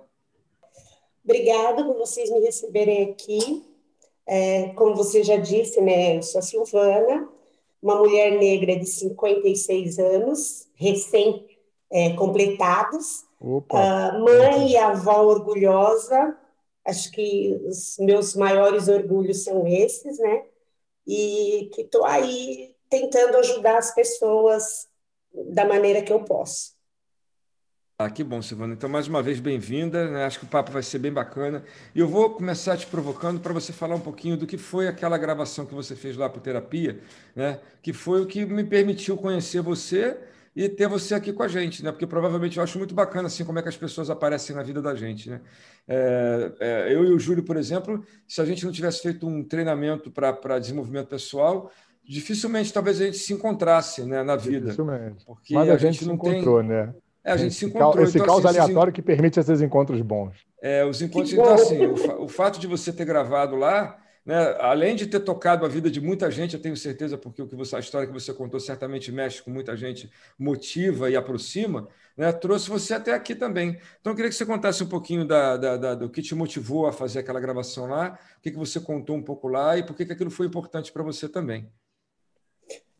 Obrigada 1.23 1.85
por 1.85 1.95
vocês 1.99 2.31
me 2.31 2.41
receberem 2.41 3.11
aqui. 3.11 3.63
É, 4.27 4.69
como 4.71 4.95
você 4.95 5.23
já 5.23 5.37
disse, 5.37 5.81
né, 5.81 6.17
eu 6.17 6.23
sou 6.23 6.39
a 6.39 6.43
Silvana, 6.43 7.29
uma 7.83 7.97
mulher 7.97 8.39
negra 8.39 8.79
de 8.79 8.87
56 8.87 9.99
anos, 9.99 10.69
recém-completados, 10.75 13.25
é, 13.41 13.45
uh, 13.77 14.25
mãe 14.25 14.73
e 14.73 14.77
avó 14.77 15.23
orgulhosa, 15.23 16.37
acho 16.85 17.11
que 17.13 17.55
os 17.67 17.97
meus 17.99 18.35
maiores 18.35 18.89
orgulhos 18.89 19.45
são 19.45 19.65
esses, 19.67 20.19
né? 20.19 20.45
E 21.07 21.71
que 21.73 21.83
estou 21.83 22.05
aí 22.05 22.75
tentando 22.91 23.37
ajudar 23.39 23.79
as 23.79 23.95
pessoas 23.95 24.89
da 25.33 25.65
maneira 25.65 26.03
que 26.03 26.13
eu 26.13 26.25
posso. 26.25 26.77
Ah, 28.01 28.09
que 28.09 28.23
bom, 28.23 28.41
Silvana. 28.41 28.75
Então, 28.75 28.89
mais 28.89 29.09
uma 29.09 29.21
vez, 29.21 29.41
bem-vinda. 29.41 30.09
Né? 30.09 30.25
Acho 30.25 30.39
que 30.39 30.45
o 30.45 30.49
papo 30.49 30.71
vai 30.71 30.85
ser 30.85 31.01
bem 31.01 31.13
bacana. 31.13 31.65
E 31.93 31.99
eu 31.99 32.07
vou 32.07 32.31
começar 32.31 32.77
te 32.77 32.87
provocando 32.87 33.41
para 33.41 33.53
você 33.53 33.73
falar 33.73 33.97
um 33.97 34.01
pouquinho 34.01 34.37
do 34.37 34.47
que 34.47 34.57
foi 34.57 34.87
aquela 34.87 35.19
gravação 35.19 35.67
que 35.67 35.75
você 35.75 35.97
fez 35.97 36.17
lá 36.17 36.29
para 36.29 36.41
terapia, 36.41 37.01
né? 37.35 37.59
que 37.83 37.93
foi 37.93 38.23
o 38.23 38.27
que 38.27 38.47
me 38.47 38.63
permitiu 38.63 39.17
conhecer 39.17 39.63
você 39.63 40.17
e 40.55 40.69
ter 40.69 40.87
você 40.87 41.13
aqui 41.13 41.33
com 41.33 41.43
a 41.43 41.49
gente, 41.49 41.83
né? 41.83 41.91
Porque 41.91 42.07
provavelmente 42.07 42.57
eu 42.57 42.63
acho 42.63 42.79
muito 42.79 42.95
bacana 42.95 43.27
assim 43.27 43.45
como 43.45 43.59
é 43.59 43.63
que 43.63 43.69
as 43.69 43.77
pessoas 43.77 44.11
aparecem 44.11 44.55
na 44.55 44.63
vida 44.63 44.81
da 44.81 44.95
gente, 44.95 45.29
né? 45.29 45.41
É, 45.89 46.53
é, 46.61 46.95
eu 46.95 47.05
e 47.05 47.13
o 47.13 47.19
Júlio, 47.19 47.43
por 47.43 47.57
exemplo, 47.57 48.05
se 48.29 48.41
a 48.41 48.45
gente 48.45 48.65
não 48.65 48.71
tivesse 48.71 49.03
feito 49.03 49.27
um 49.27 49.43
treinamento 49.43 50.09
para 50.09 50.59
desenvolvimento 50.61 51.09
pessoal, 51.09 51.71
dificilmente 52.05 52.73
talvez 52.73 53.01
a 53.01 53.07
gente 53.07 53.19
se 53.19 53.33
encontrasse 53.33 54.05
né, 54.05 54.23
na 54.23 54.37
vida. 54.37 54.67
Dificilmente. 54.67 55.25
Porque 55.27 55.55
Mas 55.55 55.69
a, 55.69 55.75
a 55.75 55.77
gente, 55.77 55.95
gente 55.95 56.07
não 56.07 56.15
encontrou, 56.15 56.61
tem... 56.61 56.69
né? 56.69 56.95
É, 57.29 57.33
a 57.33 57.37
gente 57.37 57.49
esse 57.49 57.59
se 57.59 57.67
encontrou. 57.67 58.03
Esse 58.03 58.17
então, 58.17 58.27
caos 58.27 58.47
assim, 58.47 58.59
aleatório 58.59 58.93
que 58.93 59.03
permite 59.03 59.39
esses 59.39 59.61
encontros 59.61 60.01
bons. 60.01 60.35
É, 60.63 60.83
os 60.85 61.03
encontros. 61.03 61.33
Então, 61.33 61.53
assim, 61.53 61.87
o, 61.87 62.23
o, 62.25 62.29
fato 62.29 62.59
de 62.59 62.67
você 62.67 62.91
ter 62.91 63.05
gravado 63.05 63.55
lá, 63.55 63.99
né, 64.25 64.57
além 64.59 64.97
de 64.97 65.07
ter 65.07 65.21
tocado 65.21 65.67
a 65.67 65.69
vida 65.69 65.91
de 65.91 66.01
muita 66.01 66.31
gente, 66.31 66.55
eu 66.55 66.63
tenho 66.63 66.75
certeza, 66.75 67.19
porque 67.19 67.43
o 67.43 67.47
que 67.47 67.55
você, 67.55 67.77
a 67.77 67.81
história 67.81 68.07
que 68.07 68.13
você 68.15 68.33
contou 68.33 68.59
certamente 68.59 69.13
mexe 69.13 69.43
com 69.43 69.51
muita 69.51 69.77
gente, 69.77 70.11
motiva 70.39 71.11
e 71.11 71.17
aproxima, 71.17 71.87
né, 72.17 72.33
trouxe 72.33 72.71
você 72.71 72.95
até 72.95 73.13
aqui 73.13 73.35
também. 73.35 73.79
Então, 74.01 74.13
eu 74.13 74.17
queria 74.17 74.31
que 74.31 74.37
você 74.37 74.47
contasse 74.47 74.83
um 74.83 74.89
pouquinho 74.89 75.27
da, 75.27 75.59
da, 75.59 75.77
da, 75.77 75.95
do 75.95 76.09
que 76.09 76.23
te 76.23 76.35
motivou 76.35 76.87
a 76.87 76.93
fazer 76.93 77.19
aquela 77.19 77.41
gravação 77.41 77.87
lá, 77.87 78.19
o 78.39 78.41
que, 78.41 78.51
que 78.51 78.59
você 78.59 78.81
contou 78.81 79.15
um 79.15 79.23
pouco 79.23 79.49
lá 79.49 79.77
e 79.77 79.83
por 79.83 79.95
que, 79.95 80.07
que 80.07 80.13
aquilo 80.13 80.31
foi 80.31 80.47
importante 80.47 80.91
para 80.91 81.03
você 81.03 81.29
também. 81.29 81.71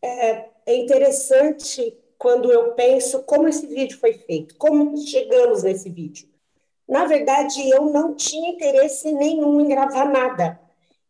É, 0.03 0.49
é 0.67 0.77
interessante 0.77 1.97
quando 2.19 2.51
eu 2.51 2.73
penso 2.73 3.23
como 3.23 3.47
esse 3.47 3.65
vídeo 3.65 3.97
foi 3.97 4.13
feito, 4.13 4.55
como 4.57 4.95
chegamos 4.97 5.63
nesse 5.63 5.89
vídeo. 5.89 6.27
Na 6.85 7.05
verdade, 7.05 7.69
eu 7.69 7.85
não 7.85 8.13
tinha 8.13 8.49
interesse 8.49 9.11
nenhum 9.13 9.61
em 9.61 9.69
gravar 9.69 10.05
nada. 10.05 10.59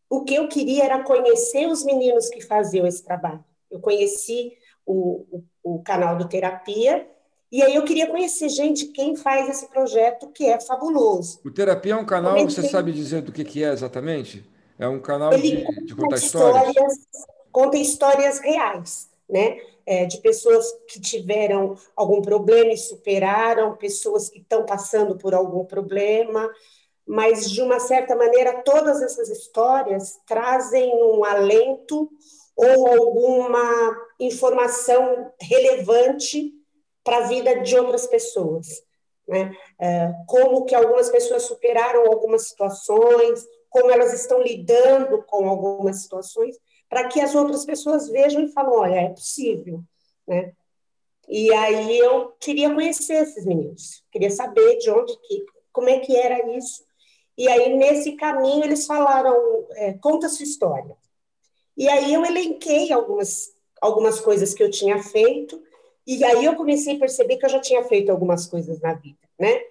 O 0.08 0.22
que 0.22 0.36
eu 0.36 0.46
queria 0.46 0.84
era 0.84 1.02
conhecer 1.02 1.66
os 1.66 1.82
meninos 1.84 2.28
que 2.28 2.40
faziam 2.40 2.86
esse 2.86 3.02
trabalho. 3.02 3.44
Eu 3.68 3.80
conheci 3.80 4.52
o, 4.86 5.26
o, 5.62 5.74
o 5.74 5.82
canal 5.82 6.16
do 6.16 6.28
Terapia, 6.28 7.08
e 7.50 7.60
aí 7.60 7.74
eu 7.74 7.84
queria 7.84 8.06
conhecer, 8.06 8.48
gente, 8.48 8.86
quem 8.86 9.16
faz 9.16 9.48
esse 9.48 9.68
projeto 9.68 10.28
que 10.28 10.46
é 10.46 10.60
fabuloso. 10.60 11.40
O 11.44 11.50
Terapia 11.50 11.94
é 11.94 11.96
um 11.96 12.06
canal, 12.06 12.36
Comecei... 12.36 12.62
você 12.62 12.70
sabe 12.70 12.92
dizer 12.92 13.22
do 13.22 13.32
que, 13.32 13.42
que 13.42 13.64
é 13.64 13.72
exatamente? 13.72 14.48
É 14.78 14.86
um 14.86 15.00
canal 15.00 15.30
de, 15.30 15.64
de 15.84 15.96
contar 15.96 16.16
histórias? 16.16 16.68
histórias? 16.68 16.94
Conta 17.50 17.76
histórias 17.76 18.38
reais, 18.38 19.10
né? 19.28 19.58
É, 19.90 20.04
de 20.04 20.18
pessoas 20.18 20.72
que 20.86 21.00
tiveram 21.00 21.76
algum 21.96 22.22
problema 22.22 22.72
e 22.72 22.76
superaram, 22.76 23.76
pessoas 23.76 24.28
que 24.28 24.38
estão 24.38 24.64
passando 24.64 25.18
por 25.18 25.34
algum 25.34 25.64
problema, 25.64 26.48
mas 27.04 27.50
de 27.50 27.60
uma 27.60 27.80
certa 27.80 28.14
maneira 28.14 28.62
todas 28.62 29.02
essas 29.02 29.28
histórias 29.28 30.16
trazem 30.24 30.94
um 30.94 31.24
alento 31.24 32.08
ou 32.54 32.86
alguma 32.86 33.96
informação 34.20 35.32
relevante 35.40 36.52
para 37.02 37.24
a 37.24 37.26
vida 37.26 37.60
de 37.60 37.76
outras 37.76 38.06
pessoas. 38.06 38.84
Né? 39.26 39.52
É, 39.76 40.12
como 40.28 40.66
que 40.66 40.74
algumas 40.76 41.10
pessoas 41.10 41.42
superaram 41.42 42.06
algumas 42.06 42.46
situações, 42.46 43.44
como 43.68 43.90
elas 43.90 44.12
estão 44.12 44.40
lidando 44.40 45.24
com 45.24 45.48
algumas 45.48 46.02
situações, 46.02 46.56
para 46.90 47.06
que 47.06 47.20
as 47.20 47.36
outras 47.36 47.64
pessoas 47.64 48.08
vejam 48.08 48.42
e 48.42 48.48
falem, 48.48 48.72
olha, 48.72 48.94
é 48.96 49.08
possível, 49.10 49.80
né? 50.26 50.52
E 51.28 51.54
aí 51.54 51.96
eu 51.96 52.32
queria 52.40 52.74
conhecer 52.74 53.22
esses 53.22 53.46
meninos, 53.46 54.02
queria 54.10 54.30
saber 54.30 54.78
de 54.78 54.90
onde 54.90 55.16
que, 55.20 55.46
como 55.72 55.88
é 55.88 56.00
que 56.00 56.16
era 56.16 56.56
isso. 56.56 56.82
E 57.38 57.48
aí 57.48 57.76
nesse 57.76 58.16
caminho 58.16 58.64
eles 58.64 58.84
falaram, 58.84 59.32
é, 59.76 59.92
conta 59.92 60.28
sua 60.28 60.42
história. 60.42 60.96
E 61.76 61.88
aí 61.88 62.12
eu 62.12 62.26
elenquei 62.26 62.92
algumas 62.92 63.54
algumas 63.80 64.20
coisas 64.20 64.52
que 64.52 64.62
eu 64.62 64.70
tinha 64.70 65.02
feito 65.02 65.62
e 66.06 66.22
aí 66.22 66.44
eu 66.44 66.54
comecei 66.54 66.96
a 66.96 66.98
perceber 66.98 67.38
que 67.38 67.46
eu 67.46 67.50
já 67.50 67.60
tinha 67.60 67.82
feito 67.84 68.10
algumas 68.10 68.46
coisas 68.46 68.78
na 68.80 68.92
vida, 68.92 69.16
né? 69.38 69.62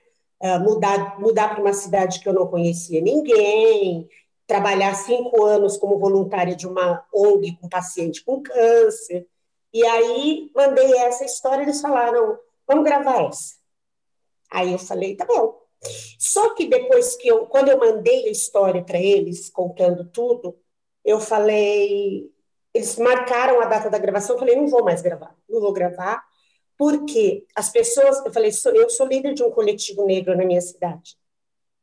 Uh, 0.42 0.60
mudar 0.62 1.20
mudar 1.20 1.50
para 1.50 1.62
uma 1.62 1.74
cidade 1.74 2.22
que 2.22 2.30
eu 2.30 2.34
não 2.34 2.48
conhecia 2.48 3.02
ninguém, 3.02 4.10
trabalhar 4.50 4.96
cinco 4.96 5.46
anos 5.46 5.78
como 5.78 6.00
voluntária 6.00 6.56
de 6.56 6.68
uma 6.68 7.06
ONG 7.14 7.56
com 7.62 7.70
paciente 7.70 8.26
com 8.26 8.42
câncer. 8.42 9.28
E 9.72 9.86
aí 9.86 10.50
mandei 10.56 10.92
essa 10.98 11.24
história, 11.24 11.62
eles 11.62 11.80
falaram, 11.80 12.36
vamos 12.68 12.84
gravar 12.84 13.26
essa. 13.26 13.54
Aí 14.52 14.72
eu 14.74 14.80
falei, 14.80 15.16
tá 15.16 15.24
bom. 15.24 15.62
Só 16.18 16.56
que 16.56 16.66
depois 16.66 17.16
que 17.16 17.28
eu, 17.28 17.46
quando 17.46 17.70
eu 17.70 17.78
mandei 17.78 18.28
a 18.28 18.32
história 18.32 18.84
para 18.84 19.00
eles, 19.00 19.52
contando 19.52 20.10
tudo, 20.10 20.58
eu 21.06 21.20
falei, 21.20 22.28
eles 22.74 22.98
marcaram 22.98 23.62
a 23.62 23.66
data 23.66 23.88
da 23.88 24.00
gravação, 24.00 24.36
eu 24.36 24.40
falei, 24.40 24.56
não 24.56 24.68
vou 24.68 24.84
mais 24.84 25.04
gravar, 25.04 25.36
não 25.48 25.62
vou 25.62 25.72
gravar, 25.72 26.24
porque 26.76 27.46
as 27.56 27.70
pessoas, 27.70 28.26
eu 28.26 28.34
falei, 28.34 28.50
eu 28.50 28.90
sou 28.90 29.06
líder 29.06 29.36
de 29.36 29.44
um 29.44 29.52
coletivo 29.52 30.08
negro 30.08 30.36
na 30.36 30.44
minha 30.44 30.60
cidade, 30.60 31.16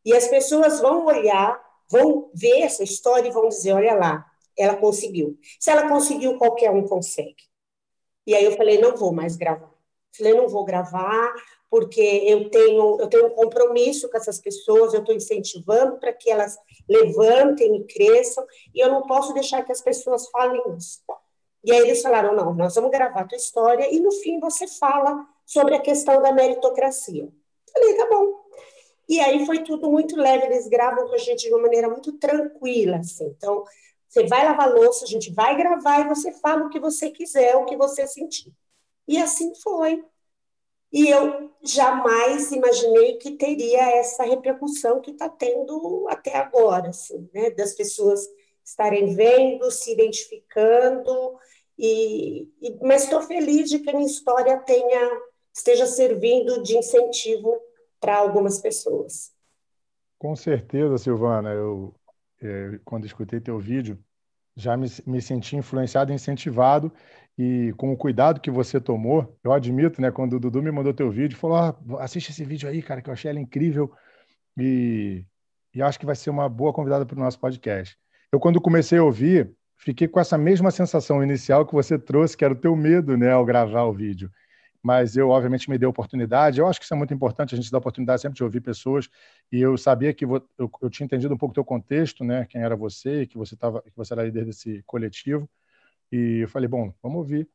e 0.05 0.13
as 0.13 0.27
pessoas 0.27 0.81
vão 0.81 1.07
olhar, 1.07 1.65
vão 1.91 2.31
ver 2.35 2.61
essa 2.61 2.83
história 2.83 3.29
e 3.29 3.33
vão 3.33 3.49
dizer, 3.49 3.73
olha 3.73 3.95
lá, 3.95 4.27
ela 4.57 4.77
conseguiu. 4.77 5.39
Se 5.61 5.71
ela 5.71 5.89
conseguiu, 5.89 6.39
qualquer 6.39 6.71
um 6.71 6.87
consegue. 6.87 7.45
E 8.27 8.35
aí 8.35 8.45
eu 8.45 8.53
falei, 8.53 8.79
não 8.79 8.97
vou 8.97 9.13
mais 9.13 9.37
gravar. 9.37 9.73
Falei, 10.17 10.35
não 10.35 10.49
vou 10.49 10.65
gravar, 10.65 11.35
porque 11.71 12.01
eu 12.01 12.49
tenho, 12.49 13.01
eu 13.01 13.09
tenho 13.09 13.27
um 13.27 13.31
compromisso 13.31 14.09
com 14.09 14.17
essas 14.17 14.41
pessoas, 14.41 14.95
eu 14.95 15.01
estou 15.01 15.15
incentivando 15.15 15.99
para 15.99 16.13
que 16.13 16.31
elas 16.31 16.57
levantem 16.89 17.77
e 17.77 17.85
cresçam, 17.85 18.45
e 18.75 18.81
eu 18.81 18.91
não 18.91 19.03
posso 19.03 19.35
deixar 19.35 19.63
que 19.63 19.73
as 19.73 19.83
pessoas 19.83 20.29
falem 20.31 20.63
isso. 20.77 21.03
E 21.63 21.73
aí 21.73 21.81
eles 21.81 22.01
falaram, 22.01 22.35
não, 22.35 22.55
nós 22.55 22.75
vamos 22.77 22.91
gravar 22.91 23.21
a 23.21 23.27
tua 23.27 23.37
história, 23.37 23.93
e 23.93 24.01
no 24.01 24.13
fim 24.13 24.41
você 24.41 24.67
fala 24.67 25.27
sobre 25.45 25.75
a 25.75 25.81
questão 25.81 26.23
da 26.23 26.33
meritocracia. 26.33 27.29
Falei, 27.73 27.95
tá 27.97 28.09
bom. 28.09 28.46
E 29.09 29.21
aí 29.21 29.47
foi 29.47 29.63
tudo 29.63 29.91
muito 29.91 30.17
leve, 30.17 30.47
eles 30.47 30.69
gravam 30.69 31.07
com 31.07 31.15
a 31.15 31.19
gente 31.19 31.47
de 31.47 31.53
uma 31.53 31.63
maneira 31.63 31.89
muito 31.89 32.13
tranquila, 32.15 32.99
assim. 32.99 33.27
Então, 33.37 33.65
você 34.09 34.27
vai 34.27 34.45
lavar 34.45 34.73
louça, 34.73 35.05
a 35.05 35.09
gente 35.09 35.33
vai 35.33 35.57
gravar 35.57 36.01
e 36.01 36.09
você 36.09 36.33
fala 36.33 36.67
o 36.67 36.71
que 36.71 36.81
você 36.81 37.11
quiser, 37.11 37.57
o 37.57 37.65
que 37.65 37.77
você 37.77 38.07
sentir. 38.07 38.53
E 39.07 39.19
assim 39.19 39.53
foi. 39.63 40.03
E 40.93 41.09
eu 41.09 41.51
jamais 41.63 42.51
imaginei 42.53 43.17
que 43.17 43.33
teria 43.33 43.83
essa 43.99 44.25
repercussão 44.25 45.01
que 45.01 45.11
está 45.11 45.29
tendo 45.29 46.07
até 46.09 46.37
agora, 46.37 46.89
assim, 46.89 47.29
né? 47.35 47.51
das 47.51 47.75
pessoas 47.75 48.27
estarem 48.65 49.15
vendo, 49.15 49.71
se 49.71 49.93
identificando, 49.93 51.39
e, 51.79 52.49
e 52.61 52.79
mas 52.83 53.05
estou 53.05 53.21
feliz 53.23 53.69
de 53.69 53.79
que 53.81 53.91
a 53.91 53.93
minha 53.93 54.07
história 54.07 54.57
tenha 54.59 55.21
esteja 55.53 55.87
servindo 55.87 56.63
de 56.63 56.77
incentivo 56.77 57.55
para 58.01 58.17
algumas 58.17 58.61
pessoas. 58.61 59.33
Com 60.19 60.35
certeza, 60.35 60.99
Silvana. 60.99 61.51
Eu, 61.51 61.95
é, 62.41 62.79
quando 62.85 63.07
escutei 63.07 63.41
teu 63.41 63.59
vídeo, 63.59 63.99
já 64.57 64.77
me, 64.77 64.87
me 65.07 65.21
senti 65.21 65.57
influenciado 65.57 66.13
incentivado 66.13 66.93
e 67.39 67.75
com 67.77 67.93
o 67.93 67.97
cuidado 67.97 68.41
que 68.41 68.51
você 68.51 68.81
tomou, 68.81 69.39
eu 69.45 69.53
admito, 69.53 70.01
né, 70.01 70.11
quando 70.11 70.37
o 70.37 70.41
Dudu 70.41 70.63
me 70.63 70.71
mandou 70.71 70.95
teu 70.95 71.11
vídeo, 71.11 71.37
falou, 71.37 71.77
oh, 71.91 71.99
assiste 71.99 72.31
esse 72.31 72.45
vídeo 72.45 72.69
aí, 72.69 72.81
cara, 72.81 73.03
que 73.03 73.11
eu 73.11 73.13
achei 73.13 73.31
ela 73.31 73.39
incrível 73.39 73.93
e, 74.57 75.27
e 75.75 75.83
acho 75.83 76.01
que 76.01 76.07
vai 76.07 76.17
ser 76.17 76.31
uma 76.31 76.49
boa 76.49 76.73
convidada 76.73 77.05
para 77.05 77.17
o 77.17 77.21
nosso 77.21 77.39
podcast. 77.39 77.99
Eu, 78.33 78.41
quando 78.41 78.61
comecei 78.61 78.99
a 78.99 79.05
ouvir, 79.05 79.55
fiquei 79.77 80.09
com 80.09 80.19
essa 80.19 80.39
mesma 80.39 80.71
sensação 80.71 81.23
inicial 81.23 81.67
que 81.67 81.75
você 81.75 81.99
trouxe, 81.99 82.35
que 82.37 82.45
era 82.45 82.55
o 82.55 82.59
teu 82.59 82.75
medo, 82.75 83.19
né, 83.19 83.33
ao 83.33 83.45
gravar 83.45 83.85
o 83.85 83.93
vídeo. 83.93 84.31
Mas 84.87 85.17
eu, 85.17 85.31
obviamente, 85.31 85.69
me 85.69 85.77
dei 85.77 85.85
a 85.85 85.91
oportunidade. 85.91 86.61
Eu 86.61 86.69
acho 86.69 86.79
que 86.79 86.85
isso 86.85 86.95
é 86.95 86.97
muito 86.97 87.13
importante, 87.13 87.53
a 87.53 87.59
gente 87.59 87.73
dá 87.73 87.79
oportunidade 87.79 88.23
sempre 88.23 88.37
de 88.37 88.45
ouvir 88.45 88.61
pessoas. 88.61 89.09
E 89.51 89.61
eu 89.61 89.77
sabia 89.77 90.15
que 90.15 90.25
eu, 90.25 90.49
eu 90.81 90.89
tinha 90.89 91.05
entendido 91.05 91.35
um 91.35 91.37
pouco 91.37 91.51
o 91.51 91.55
teu 91.55 91.65
contexto, 91.65 92.23
né, 92.23 92.47
quem 92.49 92.63
era 92.63 92.77
você, 92.77 93.27
que 93.27 93.37
você, 93.37 93.57
tava, 93.57 93.83
que 93.83 93.97
você 93.97 94.15
era 94.15 94.23
líder 94.23 94.45
desse 94.45 94.85
coletivo. 94.87 95.51
E 96.13 96.43
eu 96.43 96.49
falei, 96.49 96.69
bom, 96.69 96.95
vamos 97.03 97.19
ouvir. 97.19 97.49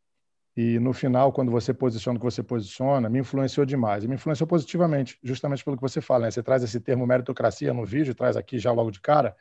E 0.57 0.77
no 0.79 0.91
final, 0.91 1.31
quando 1.31 1.50
você 1.50 1.73
posiciona 1.73 2.17
o 2.17 2.19
que 2.19 2.25
você 2.25 2.43
posiciona, 2.43 3.07
me 3.07 3.19
influenciou 3.19 3.65
demais. 3.65 4.03
E 4.03 4.09
me 4.09 4.15
influenciou 4.15 4.45
positivamente, 4.45 5.17
justamente 5.23 5.63
pelo 5.63 5.77
que 5.77 5.81
você 5.81 6.01
fala. 6.01 6.25
Né? 6.25 6.31
Você 6.31 6.43
traz 6.43 6.61
esse 6.63 6.81
termo 6.81 7.07
meritocracia 7.07 7.73
no 7.73 7.85
vídeo, 7.85 8.13
traz 8.13 8.35
aqui 8.35 8.59
já 8.59 8.73
logo 8.73 8.91
de 8.91 9.00
cara. 9.00 9.38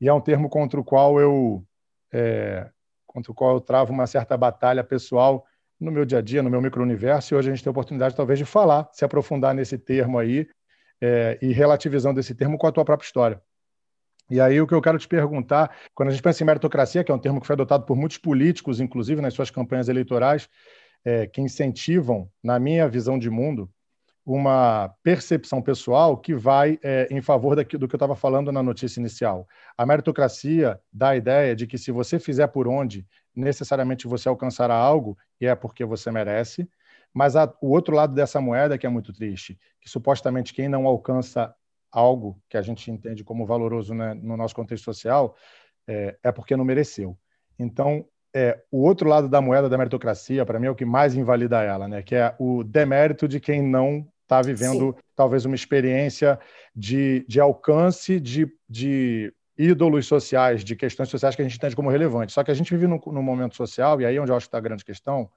E 0.00 0.08
é 0.08 0.14
um 0.14 0.20
termo 0.20 0.48
contra 0.48 0.78
o 0.78 0.84
qual 0.84 1.20
eu 1.20 1.66
é, 2.12 2.70
contra 3.08 3.32
o 3.32 3.34
qual 3.34 3.56
eu 3.56 3.60
travo 3.60 3.92
uma 3.92 4.06
certa 4.06 4.36
batalha 4.36 4.84
pessoal 4.84 5.44
no 5.80 5.90
meu 5.90 6.04
dia 6.04 6.18
a 6.18 6.22
dia, 6.22 6.42
no 6.42 6.50
meu 6.50 6.60
micro-universo, 6.60 7.32
e 7.32 7.36
hoje 7.36 7.48
a 7.50 7.54
gente 7.54 7.64
tem 7.64 7.70
a 7.70 7.72
oportunidade, 7.72 8.14
talvez, 8.14 8.38
de 8.38 8.44
falar, 8.44 8.88
se 8.92 9.04
aprofundar 9.04 9.54
nesse 9.54 9.78
termo 9.78 10.18
aí, 10.18 10.46
é, 11.00 11.38
e 11.40 11.52
relativizando 11.52 12.20
esse 12.20 12.34
termo 12.34 12.58
com 12.58 12.66
a 12.66 12.72
tua 12.72 12.84
própria 12.84 13.06
história. 13.06 13.42
E 14.30 14.40
aí 14.40 14.60
o 14.60 14.66
que 14.66 14.74
eu 14.74 14.82
quero 14.82 14.98
te 14.98 15.08
perguntar, 15.08 15.74
quando 15.94 16.10
a 16.10 16.12
gente 16.12 16.22
pensa 16.22 16.42
em 16.42 16.46
meritocracia, 16.46 17.02
que 17.02 17.10
é 17.10 17.14
um 17.14 17.18
termo 17.18 17.40
que 17.40 17.46
foi 17.46 17.54
adotado 17.54 17.84
por 17.84 17.96
muitos 17.96 18.18
políticos, 18.18 18.78
inclusive 18.78 19.20
nas 19.20 19.34
suas 19.34 19.50
campanhas 19.50 19.88
eleitorais, 19.88 20.48
é, 21.04 21.26
que 21.26 21.40
incentivam, 21.40 22.30
na 22.42 22.58
minha 22.58 22.86
visão 22.88 23.18
de 23.18 23.30
mundo, 23.30 23.68
uma 24.24 24.94
percepção 25.02 25.60
pessoal 25.60 26.16
que 26.16 26.34
vai 26.34 26.78
é, 26.82 27.08
em 27.10 27.20
favor 27.20 27.56
daqui, 27.56 27.76
do 27.76 27.88
que 27.88 27.94
eu 27.94 27.98
estava 27.98 28.14
falando 28.14 28.52
na 28.52 28.62
notícia 28.62 29.00
inicial. 29.00 29.48
A 29.76 29.84
meritocracia 29.84 30.78
dá 30.92 31.10
a 31.10 31.16
ideia 31.16 31.56
de 31.56 31.66
que 31.66 31.78
se 31.78 31.90
você 31.90 32.18
fizer 32.18 32.46
por 32.48 32.68
onde, 32.68 33.06
necessariamente 33.34 34.06
você 34.06 34.28
alcançará 34.28 34.74
algo, 34.74 35.16
e 35.40 35.46
é 35.46 35.54
porque 35.54 35.84
você 35.84 36.10
merece. 36.10 36.68
Mas 37.12 37.36
a, 37.36 37.52
o 37.60 37.70
outro 37.70 37.94
lado 37.94 38.14
dessa 38.14 38.40
moeda 38.40 38.78
que 38.78 38.86
é 38.86 38.90
muito 38.90 39.12
triste, 39.12 39.58
que 39.80 39.88
supostamente 39.88 40.54
quem 40.54 40.68
não 40.68 40.86
alcança 40.86 41.54
algo 41.90 42.40
que 42.48 42.56
a 42.56 42.62
gente 42.62 42.90
entende 42.90 43.24
como 43.24 43.46
valoroso 43.46 43.94
né, 43.94 44.14
no 44.14 44.36
nosso 44.36 44.54
contexto 44.54 44.84
social, 44.84 45.36
é, 45.88 46.16
é, 46.22 46.30
porque 46.32 46.56
não 46.56 46.64
mereceu. 46.64 47.18
Então, 47.58 48.06
é, 48.34 48.62
o 48.70 48.82
outro 48.82 49.08
lado 49.08 49.28
da 49.28 49.40
moeda 49.40 49.68
da 49.68 49.76
meritocracia, 49.76 50.46
para 50.46 50.60
mim, 50.60 50.68
é 50.68 50.70
o 50.70 50.74
que 50.74 50.84
mais 50.84 51.16
invalida 51.16 51.62
ela, 51.62 51.88
né, 51.88 52.02
que 52.02 52.14
é 52.14 52.34
o 52.38 52.62
demérito 52.62 53.26
de 53.26 53.40
quem 53.40 53.60
não 53.60 54.06
está 54.22 54.40
vivendo 54.40 54.92
Sim. 54.92 55.02
talvez 55.16 55.44
uma 55.44 55.56
experiência 55.56 56.38
de, 56.74 57.24
de 57.28 57.40
alcance 57.40 58.20
de, 58.20 58.48
de 58.68 59.34
ídolos 59.60 60.06
sociais, 60.06 60.64
de 60.64 60.74
questões 60.74 61.10
sociais 61.10 61.36
que 61.36 61.42
a 61.42 61.44
gente 61.44 61.56
entende 61.56 61.76
como 61.76 61.90
relevantes. 61.90 62.34
Só 62.34 62.42
que 62.42 62.50
a 62.50 62.54
gente 62.54 62.70
vive 62.70 62.86
num, 62.86 62.98
num 63.06 63.22
momento 63.22 63.54
social, 63.54 64.00
e 64.00 64.06
aí 64.06 64.16
é 64.16 64.20
onde 64.20 64.32
eu 64.32 64.36
acho 64.36 64.46
que 64.46 64.48
está 64.48 64.58
a 64.58 64.62
grande 64.62 64.84
questão, 64.84 65.30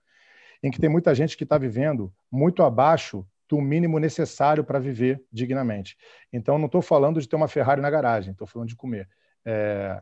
em 0.63 0.72
que 0.72 0.80
tem 0.80 0.89
muita 0.89 1.13
gente 1.13 1.36
que 1.36 1.44
está 1.44 1.58
vivendo 1.58 2.12
muito 2.32 2.63
abaixo 2.63 3.27
do 3.50 3.60
mínimo 3.60 4.00
necessário 4.00 4.63
para 4.63 4.80
viver 4.80 5.22
dignamente. 5.32 5.98
Então, 6.32 6.58
não 6.58 6.68
estou 6.68 6.82
falando 6.82 7.20
de 7.20 7.27
ter 7.27 7.36
uma 7.36 7.50
Ferrari 7.50 7.82
na 7.82 7.89
garagem, 7.89 8.32
estou 8.32 8.48
falando 8.48 8.70
de 8.70 8.75
comer. 8.77 9.10
É... 9.46 10.01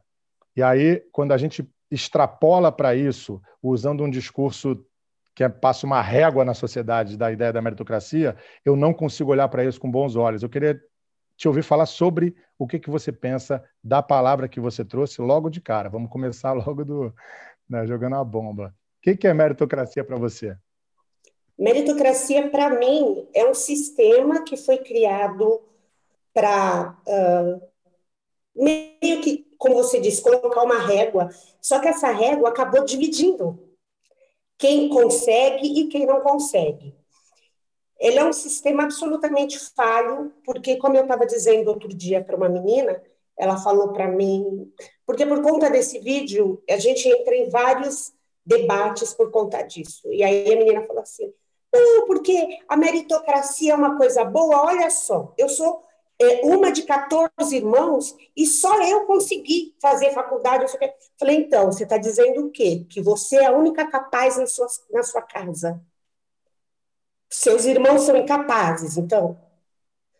E 0.55 0.61
aí, 0.61 1.01
quando 1.11 1.31
a 1.31 1.37
gente 1.37 1.67
extrapola 1.89 2.71
para 2.71 2.95
isso, 2.95 3.41
usando 3.61 4.03
um 4.03 4.09
discurso 4.09 4.85
que 5.33 5.43
é, 5.43 5.49
passa 5.49 5.85
uma 5.87 6.01
régua 6.01 6.45
na 6.45 6.53
sociedade 6.53 7.17
da 7.17 7.31
ideia 7.31 7.51
da 7.51 7.61
meritocracia, 7.61 8.35
eu 8.63 8.75
não 8.75 8.93
consigo 8.93 9.31
olhar 9.31 9.47
para 9.47 9.65
isso 9.65 9.79
com 9.79 9.89
bons 9.89 10.15
olhos. 10.15 10.43
Eu 10.43 10.49
queria 10.49 10.79
te 11.41 11.48
ouvir 11.48 11.63
falar 11.63 11.88
sobre 11.88 12.36
o 12.57 12.67
que, 12.67 12.77
que 12.77 12.89
você 12.91 13.12
pensa 13.12 13.63
da 13.83 14.03
palavra 14.03 14.48
que 14.48 14.60
você 14.60 14.86
trouxe 14.86 15.19
logo 15.19 15.50
de 15.50 15.60
cara. 15.60 15.89
Vamos 15.89 16.12
começar 16.12 16.53
logo 16.53 16.86
do 16.86 17.12
né, 17.67 17.88
jogando 17.88 18.15
a 18.15 18.24
bomba. 18.24 18.75
O 19.00 19.01
que, 19.01 19.17
que 19.17 19.27
é 19.27 19.33
meritocracia 19.33 20.03
para 20.03 20.17
você? 20.17 20.55
Meritocracia, 21.57 22.48
para 22.51 22.69
mim, 22.79 23.27
é 23.33 23.43
um 23.50 23.55
sistema 23.55 24.43
que 24.43 24.55
foi 24.55 24.77
criado 24.77 25.63
para 26.31 26.95
uh, 27.07 27.62
meio 28.55 29.21
que, 29.24 29.48
como 29.57 29.74
você 29.74 30.00
disse, 30.00 30.21
colocar 30.21 30.62
uma 30.62 30.86
régua. 30.86 31.29
Só 31.60 31.79
que 31.79 31.88
essa 31.88 32.12
régua 32.12 32.50
acabou 32.50 32.86
dividindo 32.86 33.60
quem 34.60 34.89
consegue 34.89 35.79
e 35.79 35.88
quem 35.88 36.05
não 36.05 36.21
consegue. 36.21 37.00
Ele 38.01 38.17
é 38.17 38.25
um 38.25 38.34
sistema 38.34 38.84
absolutamente 38.84 39.60
falho, 39.75 40.34
porque, 40.43 40.75
como 40.77 40.98
eu 40.98 41.03
estava 41.03 41.24
dizendo 41.25 41.70
outro 41.70 41.88
dia 41.88 42.24
para 42.24 42.36
uma 42.36 42.50
menina, 42.50 43.00
ela 43.38 43.58
falou 43.58 43.93
para 43.93 44.08
mim, 44.08 44.72
porque 45.05 45.25
por 45.25 45.41
conta 45.43 45.70
desse 45.70 46.00
vídeo, 46.00 46.62
a 46.70 46.77
gente 46.77 47.08
entra 47.08 47.36
em 47.36 47.48
vários 47.50 48.12
debates 48.43 49.13
por 49.13 49.29
conta 49.29 49.62
disso. 49.62 50.12
E 50.12 50.24
aí 50.24 50.51
a 50.51 50.58
menina 50.58 50.81
falou 50.81 51.03
assim: 51.03 51.31
não, 51.72 52.08
porque 52.08 52.60
a 52.67 52.75
meritocracia 52.75 53.74
é 53.74 53.75
uma 53.75 53.96
coisa 53.98 54.25
boa, 54.25 54.65
olha 54.65 54.89
só, 54.89 55.34
eu 55.38 55.48
sou 55.48 55.84
é, 56.20 56.41
uma 56.43 56.72
de 56.72 56.84
14 56.84 57.31
irmãos 57.55 58.15
e 58.36 58.46
só 58.46 58.81
eu 58.84 59.05
consegui 59.05 59.75
fazer 59.81 60.12
faculdade. 60.12 60.63
Eu 60.63 60.91
falei, 61.20 61.38
então, 61.38 61.72
você 61.72 61.84
está 61.84 61.98
dizendo 61.98 62.46
o 62.48 62.51
quê? 62.51 62.86
Que 62.89 63.01
você 63.01 63.38
é 63.38 63.46
a 63.46 63.51
única 63.51 63.88
capaz 63.88 64.38
na 64.38 64.46
sua, 64.46 64.67
na 64.91 65.03
sua 65.03 65.22
casa. 65.22 65.81
Seus 67.31 67.65
irmãos 67.65 68.01
são 68.01 68.15
incapazes, 68.15 68.97
então. 68.97 69.39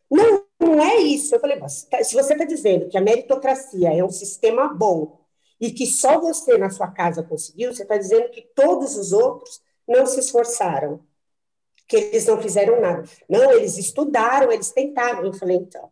Não, 0.10 0.46
não 0.60 0.82
é 0.82 0.98
isso. 0.98 1.36
Eu 1.36 1.40
falei, 1.40 1.60
tá, 1.60 2.04
se 2.04 2.14
você 2.14 2.34
está 2.34 2.46
dizendo 2.46 2.90
que 2.90 2.98
a 2.98 3.02
meritocracia 3.02 3.94
é 3.94 4.04
um 4.04 4.10
sistema 4.10 4.68
bom 4.68 5.20
e 5.60 5.72
que 5.72 5.86
só 5.86 6.20
você 6.20 6.58
na 6.58 6.70
sua 6.70 6.88
casa 6.88 7.22
conseguiu, 7.22 7.74
você 7.74 7.84
está 7.84 7.98
dizendo 7.98 8.30
que 8.30 8.42
todos 8.56 8.98
os 8.98 9.12
outros 9.12 9.62
não 9.88 10.06
se 10.06 10.20
esforçaram 10.20 11.02
que 11.92 11.98
eles 11.98 12.26
não 12.26 12.42
fizeram 12.42 12.80
nada. 12.80 13.04
Não, 13.28 13.52
eles 13.52 13.78
estudaram, 13.78 14.50
eles 14.50 14.72
tentaram. 14.72 15.26
Eu 15.26 15.34
falei, 15.34 15.58
então. 15.58 15.92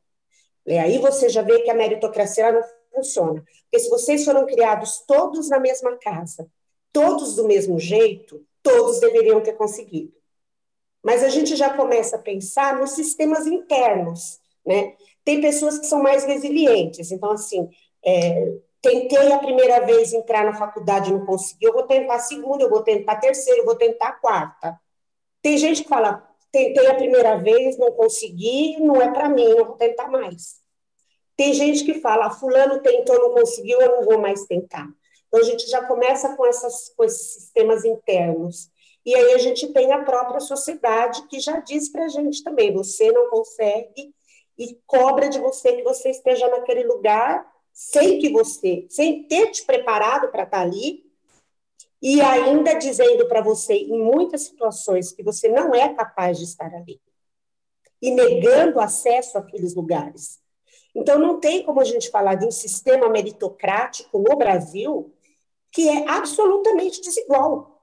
E 0.66 0.78
aí 0.78 0.98
você 0.98 1.28
já 1.28 1.42
vê 1.42 1.60
que 1.60 1.70
a 1.70 1.74
meritocracia 1.74 2.54
não 2.54 2.64
funciona. 2.96 3.44
Porque 3.64 3.80
se 3.80 3.90
vocês 3.90 4.24
foram 4.24 4.46
criados 4.46 5.04
todos 5.06 5.50
na 5.50 5.60
mesma 5.60 5.98
casa, 5.98 6.50
todos 6.94 7.36
do 7.36 7.46
mesmo 7.46 7.78
jeito, 7.78 8.42
todos 8.64 9.02
deveriam 9.02 9.42
ter 9.42 9.54
conseguido. 9.54 10.14
Mas 11.04 11.24
a 11.24 11.30
gente 11.30 11.56
já 11.56 11.70
começa 11.70 12.18
a 12.18 12.22
pensar 12.22 12.78
nos 12.78 12.92
sistemas 12.92 13.48
internos, 13.48 14.40
né? 14.66 14.94
Tem 15.24 15.42
pessoas 15.42 15.80
que 15.80 15.86
são 15.86 16.02
mais 16.02 16.26
resilientes, 16.26 17.12
então, 17.12 17.32
assim, 17.32 17.70
é, 18.06 18.54
tentei 18.82 19.32
a 19.32 19.40
primeira 19.40 19.86
vez 19.86 20.14
entrar 20.14 20.44
na 20.44 20.54
faculdade 20.54 21.10
e 21.10 21.14
não 21.14 21.26
consegui, 21.26 21.66
eu 21.66 21.74
vou 21.74 21.84
tentar 21.84 22.16
a 22.16 22.20
segunda, 22.20 22.64
eu 22.64 22.70
vou 22.70 22.82
tentar 22.82 23.14
a 23.14 23.20
terceira, 23.20 23.60
eu 23.60 23.66
vou 23.66 23.76
tentar 23.76 24.10
a 24.10 24.14
quarta. 24.14 24.80
Tem 25.42 25.58
gente 25.58 25.84
que 25.84 25.90
fala, 25.90 26.28
tentei 26.52 26.88
a 26.88 26.96
primeira 26.96 27.38
vez, 27.38 27.78
não 27.78 27.92
consegui, 27.92 28.78
não 28.80 29.02
é 29.02 29.12
para 29.12 29.30
mim, 29.30 29.44
eu 29.44 29.66
vou 29.66 29.76
tentar 29.76 30.08
mais. 30.08 30.60
Tem 31.36 31.54
gente 31.54 31.86
que 31.86 32.02
fala, 32.02 32.30
fulano 32.32 32.82
tentou, 32.82 33.18
não 33.18 33.34
conseguiu, 33.34 33.80
eu 33.80 33.98
não 33.98 34.04
vou 34.04 34.20
mais 34.20 34.46
tentar. 34.46 34.88
Então, 35.28 35.40
a 35.40 35.44
gente 35.44 35.70
já 35.70 35.82
começa 35.86 36.36
com, 36.36 36.46
essas, 36.46 36.90
com 36.98 37.04
esses 37.04 37.34
sistemas 37.34 37.86
internos. 37.86 38.70
E 39.10 39.16
aí 39.16 39.34
a 39.34 39.40
gente 39.40 39.66
tem 39.70 39.92
a 39.92 40.04
própria 40.04 40.40
sociedade 40.40 41.26
que 41.30 41.40
já 41.40 41.60
diz 41.62 41.90
para 41.90 42.06
a 42.06 42.08
gente 42.08 42.44
também, 42.44 42.72
você 42.72 43.12
não 43.12 43.28
consegue 43.32 44.14
e 44.56 44.80
cobra 44.86 45.28
de 45.28 45.40
você 45.40 45.78
que 45.78 45.82
você 45.82 46.12
esteja 46.12 46.48
naquele 46.48 46.84
lugar 46.84 47.52
sem 47.74 48.20
que 48.20 48.30
você, 48.30 48.86
sem 48.88 49.24
ter 49.24 49.50
te 49.50 49.66
preparado 49.66 50.30
para 50.30 50.44
estar 50.44 50.58
tá 50.60 50.64
ali, 50.64 51.04
e 52.00 52.22
ainda 52.22 52.76
dizendo 52.76 53.28
para 53.28 53.42
você, 53.42 53.74
em 53.74 54.00
muitas 54.00 54.44
situações, 54.44 55.12
que 55.12 55.24
você 55.24 55.48
não 55.48 55.74
é 55.74 55.92
capaz 55.92 56.38
de 56.38 56.44
estar 56.44 56.72
ali, 56.72 57.02
e 58.00 58.12
negando 58.12 58.80
acesso 58.80 59.40
àqueles 59.40 59.74
lugares. 59.74 60.40
Então, 60.94 61.18
não 61.18 61.40
tem 61.40 61.64
como 61.64 61.82
a 61.82 61.84
gente 61.84 62.12
falar 62.12 62.36
de 62.36 62.46
um 62.46 62.52
sistema 62.52 63.10
meritocrático 63.10 64.20
no 64.20 64.36
Brasil 64.36 65.12
que 65.72 65.90
é 65.90 66.08
absolutamente 66.08 67.02
desigual. 67.02 67.79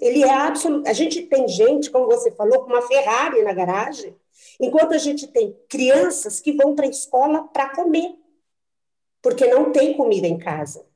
Ele 0.00 0.22
é 0.22 0.30
absoluto. 0.30 0.88
A 0.88 0.92
gente 0.92 1.22
tem 1.22 1.46
gente, 1.48 1.90
como 1.90 2.06
você 2.06 2.30
falou, 2.32 2.60
com 2.60 2.72
uma 2.72 2.82
Ferrari 2.82 3.42
na 3.42 3.52
garagem, 3.52 4.14
enquanto 4.60 4.94
a 4.94 4.98
gente 4.98 5.26
tem 5.28 5.56
crianças 5.68 6.40
que 6.40 6.52
vão 6.52 6.74
para 6.74 6.86
a 6.86 6.90
escola 6.90 7.48
para 7.48 7.74
comer, 7.74 8.14
porque 9.22 9.46
não 9.46 9.72
tem 9.72 9.96
comida 9.96 10.26
em 10.26 10.38
casa. 10.38 10.86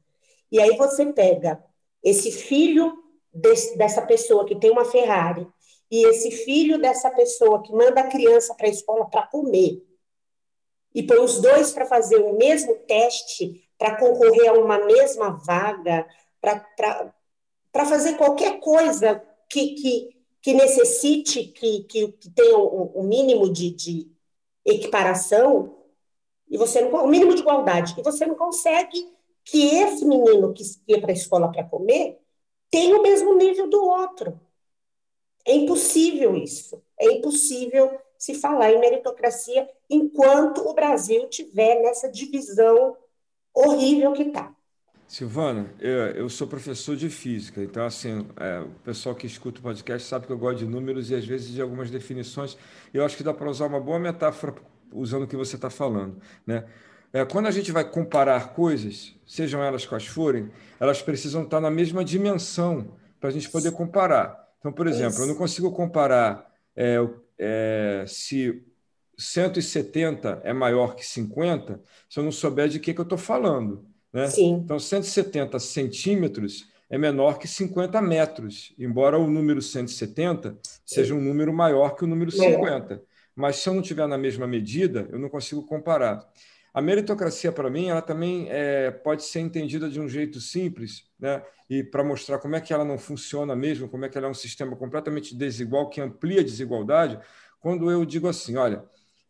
E 0.50 0.60
aí 0.60 0.76
você 0.76 1.06
pega 1.06 1.62
esse 2.02 2.32
filho 2.32 2.92
desse, 3.32 3.76
dessa 3.76 4.02
pessoa 4.02 4.44
que 4.44 4.56
tem 4.56 4.70
uma 4.70 4.84
Ferrari 4.84 5.46
e 5.90 6.06
esse 6.06 6.30
filho 6.30 6.78
dessa 6.78 7.10
pessoa 7.10 7.62
que 7.62 7.72
manda 7.72 8.00
a 8.00 8.08
criança 8.08 8.54
para 8.54 8.66
a 8.66 8.70
escola 8.70 9.08
para 9.08 9.26
comer 9.26 9.82
e 10.94 11.02
põe 11.02 11.18
os 11.18 11.40
dois 11.40 11.72
para 11.72 11.86
fazer 11.86 12.16
o 12.16 12.36
mesmo 12.36 12.74
teste, 12.86 13.68
para 13.78 13.96
concorrer 13.96 14.50
a 14.50 14.54
uma 14.54 14.78
mesma 14.84 15.30
vaga, 15.30 16.06
para 16.40 17.14
fazer 17.84 18.16
qualquer 18.16 18.60
coisa 18.60 19.22
que, 19.48 19.74
que, 19.74 20.16
que 20.42 20.54
necessite, 20.54 21.44
que, 21.44 21.84
que, 21.84 22.12
que 22.12 22.30
tenha 22.30 22.56
o 22.58 23.02
mínimo 23.02 23.52
de, 23.52 23.70
de 23.70 24.10
equiparação, 24.64 25.76
e 26.48 26.56
você 26.56 26.80
não 26.80 27.04
o 27.04 27.08
mínimo 27.08 27.34
de 27.34 27.40
igualdade, 27.40 27.94
e 27.98 28.02
você 28.02 28.26
não 28.26 28.34
consegue 28.34 29.06
que 29.44 29.76
esse 29.76 30.04
menino 30.04 30.52
que 30.52 30.62
ia 30.86 31.00
para 31.00 31.10
a 31.10 31.14
escola 31.14 31.50
para 31.50 31.64
comer 31.64 32.18
tenha 32.70 32.96
o 32.98 33.02
mesmo 33.02 33.34
nível 33.36 33.68
do 33.68 33.82
outro. 33.82 34.38
É 35.44 35.54
impossível 35.54 36.36
isso. 36.36 36.82
É 36.98 37.06
impossível 37.12 37.98
se 38.18 38.34
falar 38.34 38.72
em 38.72 38.80
meritocracia 38.80 39.68
enquanto 39.88 40.68
o 40.68 40.74
Brasil 40.74 41.28
tiver 41.28 41.80
nessa 41.80 42.10
divisão 42.10 42.96
horrível 43.54 44.12
que 44.12 44.24
está. 44.24 44.54
Silvana, 45.08 45.72
eu, 45.80 45.90
eu, 45.90 46.28
sou 46.28 46.46
professor 46.46 46.94
de 46.94 47.08
física, 47.08 47.62
então, 47.62 47.86
assim, 47.86 48.26
é, 48.36 48.60
o 48.60 48.68
pessoal 48.84 49.14
que 49.14 49.26
escuta 49.26 49.58
o 49.58 49.62
podcast 49.62 50.06
sabe 50.06 50.26
que 50.26 50.32
eu 50.32 50.36
gosto 50.36 50.58
de 50.58 50.66
números 50.66 51.10
e, 51.10 51.14
às 51.14 51.26
vezes, 51.26 51.48
de 51.50 51.62
algumas 51.62 51.90
definições. 51.90 52.58
Eu 52.92 53.02
acho 53.02 53.16
que 53.16 53.22
dá 53.22 53.32
para 53.32 53.48
usar 53.48 53.64
uma 53.66 53.80
boa 53.80 53.98
metáfora 53.98 54.54
usando 54.92 55.22
o 55.22 55.26
que 55.26 55.34
você 55.34 55.56
está 55.56 55.70
falando. 55.70 56.20
Né? 56.46 56.62
É, 57.10 57.24
quando 57.24 57.46
a 57.46 57.50
gente 57.50 57.72
vai 57.72 57.90
comparar 57.90 58.52
coisas, 58.52 59.14
sejam 59.26 59.62
elas 59.62 59.86
quais 59.86 60.06
forem, 60.06 60.50
elas 60.78 61.00
precisam 61.00 61.42
estar 61.42 61.58
na 61.58 61.70
mesma 61.70 62.04
dimensão 62.04 62.94
para 63.18 63.30
a 63.30 63.32
gente 63.32 63.48
poder 63.48 63.72
comparar. 63.72 64.46
Então, 64.58 64.70
por 64.70 64.86
exemplo, 64.86 65.20
eu 65.20 65.26
não 65.26 65.34
consigo 65.34 65.72
comparar 65.72 66.52
é, 66.76 66.98
é, 67.38 68.04
se 68.06 68.62
170 69.16 70.42
é 70.44 70.52
maior 70.52 70.94
que 70.94 71.04
50 71.04 71.80
se 72.10 72.20
eu 72.20 72.24
não 72.24 72.30
souber 72.30 72.68
de 72.68 72.78
que, 72.78 72.92
que 72.92 73.00
eu 73.00 73.04
estou 73.04 73.16
falando. 73.16 73.87
Né? 74.12 74.28
Sim. 74.28 74.52
Então, 74.64 74.78
170 74.78 75.58
centímetros 75.58 76.68
é 76.90 76.96
menor 76.96 77.38
que 77.38 77.46
50 77.46 78.00
metros, 78.00 78.74
embora 78.78 79.18
o 79.18 79.28
número 79.28 79.60
170 79.60 80.58
seja 80.84 81.14
um 81.14 81.20
número 81.20 81.52
maior 81.52 81.94
que 81.94 82.04
o 82.04 82.06
número 82.06 82.30
50. 82.30 83.02
Mas 83.34 83.56
se 83.56 83.68
eu 83.68 83.74
não 83.74 83.82
tiver 83.82 84.06
na 84.08 84.18
mesma 84.18 84.46
medida, 84.46 85.06
eu 85.12 85.18
não 85.18 85.28
consigo 85.28 85.64
comparar. 85.64 86.26
A 86.72 86.80
meritocracia, 86.80 87.52
para 87.52 87.70
mim, 87.70 87.88
ela 87.88 88.02
também 88.02 88.46
é, 88.50 88.90
pode 88.90 89.24
ser 89.24 89.40
entendida 89.40 89.88
de 89.88 90.00
um 90.00 90.08
jeito 90.08 90.40
simples, 90.40 91.04
né? 91.18 91.42
e 91.68 91.82
para 91.84 92.02
mostrar 92.02 92.38
como 92.38 92.56
é 92.56 92.60
que 92.60 92.72
ela 92.72 92.84
não 92.84 92.98
funciona 92.98 93.54
mesmo, 93.54 93.88
como 93.88 94.04
é 94.04 94.08
que 94.08 94.16
ela 94.16 94.26
é 94.26 94.30
um 94.30 94.34
sistema 94.34 94.74
completamente 94.74 95.34
desigual, 95.34 95.90
que 95.90 96.00
amplia 96.00 96.40
a 96.40 96.44
desigualdade, 96.44 97.18
quando 97.60 97.90
eu 97.90 98.04
digo 98.04 98.28
assim, 98.28 98.56
olha, 98.56 98.84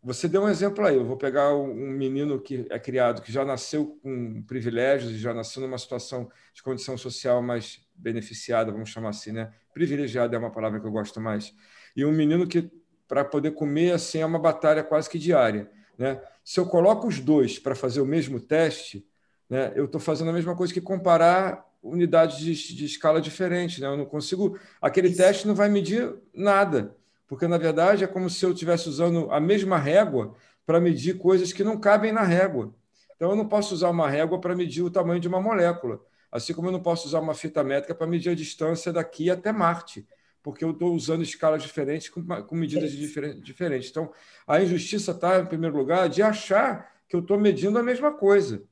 você 0.09 0.27
deu 0.27 0.43
um 0.43 0.49
exemplo 0.49 0.85
aí. 0.87 0.97
Eu 0.97 1.05
vou 1.05 1.19
pegar 1.19 1.55
um 1.55 1.91
menino 1.91 2.41
que 2.41 2.67
é 2.71 2.79
criado, 2.79 3.21
que 3.21 3.31
já 3.31 3.45
nasceu 3.45 3.99
com 4.03 4.43
privilégios 4.43 5.13
e 5.13 5.19
já 5.19 5.35
nasceu 5.35 5.61
numa 5.61 5.77
situação 5.77 6.31
de 6.55 6.63
condição 6.63 6.97
social 6.97 7.43
mais 7.43 7.87
beneficiada, 7.95 8.73
vamos 8.73 8.89
chamar 8.89 9.11
assim, 9.11 9.33
né? 9.33 9.53
Privilegiada 9.75 10.35
é 10.35 10.39
uma 10.39 10.51
palavra 10.51 10.81
que 10.81 10.87
eu 10.87 10.91
gosto 10.91 11.21
mais. 11.21 11.55
E 11.95 12.07
um 12.07 12.13
menino 12.13 12.47
que, 12.47 12.71
para 13.07 13.23
poder 13.23 13.51
comer, 13.51 13.93
assim, 13.93 14.21
é 14.21 14.27
uma 14.27 14.39
batalha 14.39 14.83
quase 14.83 15.11
que 15.11 15.19
diária, 15.19 15.71
né? 15.99 16.21
Se 16.43 16.59
eu 16.59 16.65
coloco 16.65 17.07
os 17.07 17.21
dois 17.21 17.59
para 17.59 17.75
fazer 17.75 18.01
o 18.01 18.07
mesmo 18.07 18.41
teste, 18.41 19.07
né? 19.49 19.73
Eu 19.77 19.85
estou 19.85 20.01
fazendo 20.01 20.31
a 20.31 20.33
mesma 20.33 20.57
coisa 20.57 20.73
que 20.73 20.81
comparar 20.81 21.69
unidades 21.83 22.39
de, 22.39 22.75
de 22.75 22.85
escala 22.87 23.21
diferente, 23.21 23.79
né? 23.79 23.87
Eu 23.87 23.97
não 23.97 24.07
consigo. 24.07 24.59
Aquele 24.81 25.15
teste 25.15 25.47
não 25.47 25.55
vai 25.55 25.69
medir 25.69 26.15
nada 26.33 26.97
porque 27.29 27.47
na 27.47 27.59
verdade 27.59 28.03
é 28.03 28.07
como 28.07 28.29
se 28.29 28.45
eu 28.45 28.53
estivesse 28.53 28.89
usando 28.89 29.31
a 29.31 29.39
mesma 29.39 29.79
régua 29.79 30.35
para 30.67 30.81
medir 30.81 31.19
coisas 31.19 31.53
que 31.53 31.63
não 31.63 31.79
cabem 31.79 32.11
na 32.11 32.23
régua. 32.23 32.75
Então 33.15 33.31
eu 33.31 33.37
não 33.37 33.47
posso 33.47 33.75
usar 33.75 33.91
uma 33.91 34.09
régua 34.09 34.41
para 34.41 34.57
medir 34.57 34.83
o 34.83 34.91
tamanho 34.91 35.21
de 35.21 35.29
uma 35.29 35.41
molécula, 35.41 36.01
assim 36.33 36.55
como 36.55 36.69
eu 36.69 36.73
não 36.73 36.81
posso 36.83 37.07
usar 37.07 37.21
uma 37.21 37.35
fita 37.35 37.63
métrica 37.63 37.95
para 37.95 38.07
medir 38.07 38.31
a 38.31 38.35
distância 38.35 38.93
daqui 38.93 39.31
até 39.31 39.53
Marte, 39.53 40.07
porque 40.43 40.65
eu 40.65 40.71
estou 40.71 40.95
usando 40.95 41.23
escalas 41.23 41.63
diferentes 41.63 42.09
com, 42.09 42.25
com 42.25 42.57
medidas 42.57 42.93
diferentes. 42.93 43.91
Então 43.91 44.11
a 44.47 44.63
injustiça 44.63 45.11
está, 45.11 45.39
em 45.39 45.47
primeiro 45.47 45.77
lugar, 45.77 46.09
de 46.09 46.23
achar 46.23 46.91
que 47.07 47.15
eu 47.15 47.21
estou 47.21 47.39
medindo 47.39 47.79
a 47.79 47.83
mesma 47.83 48.13
coisa. 48.13 48.63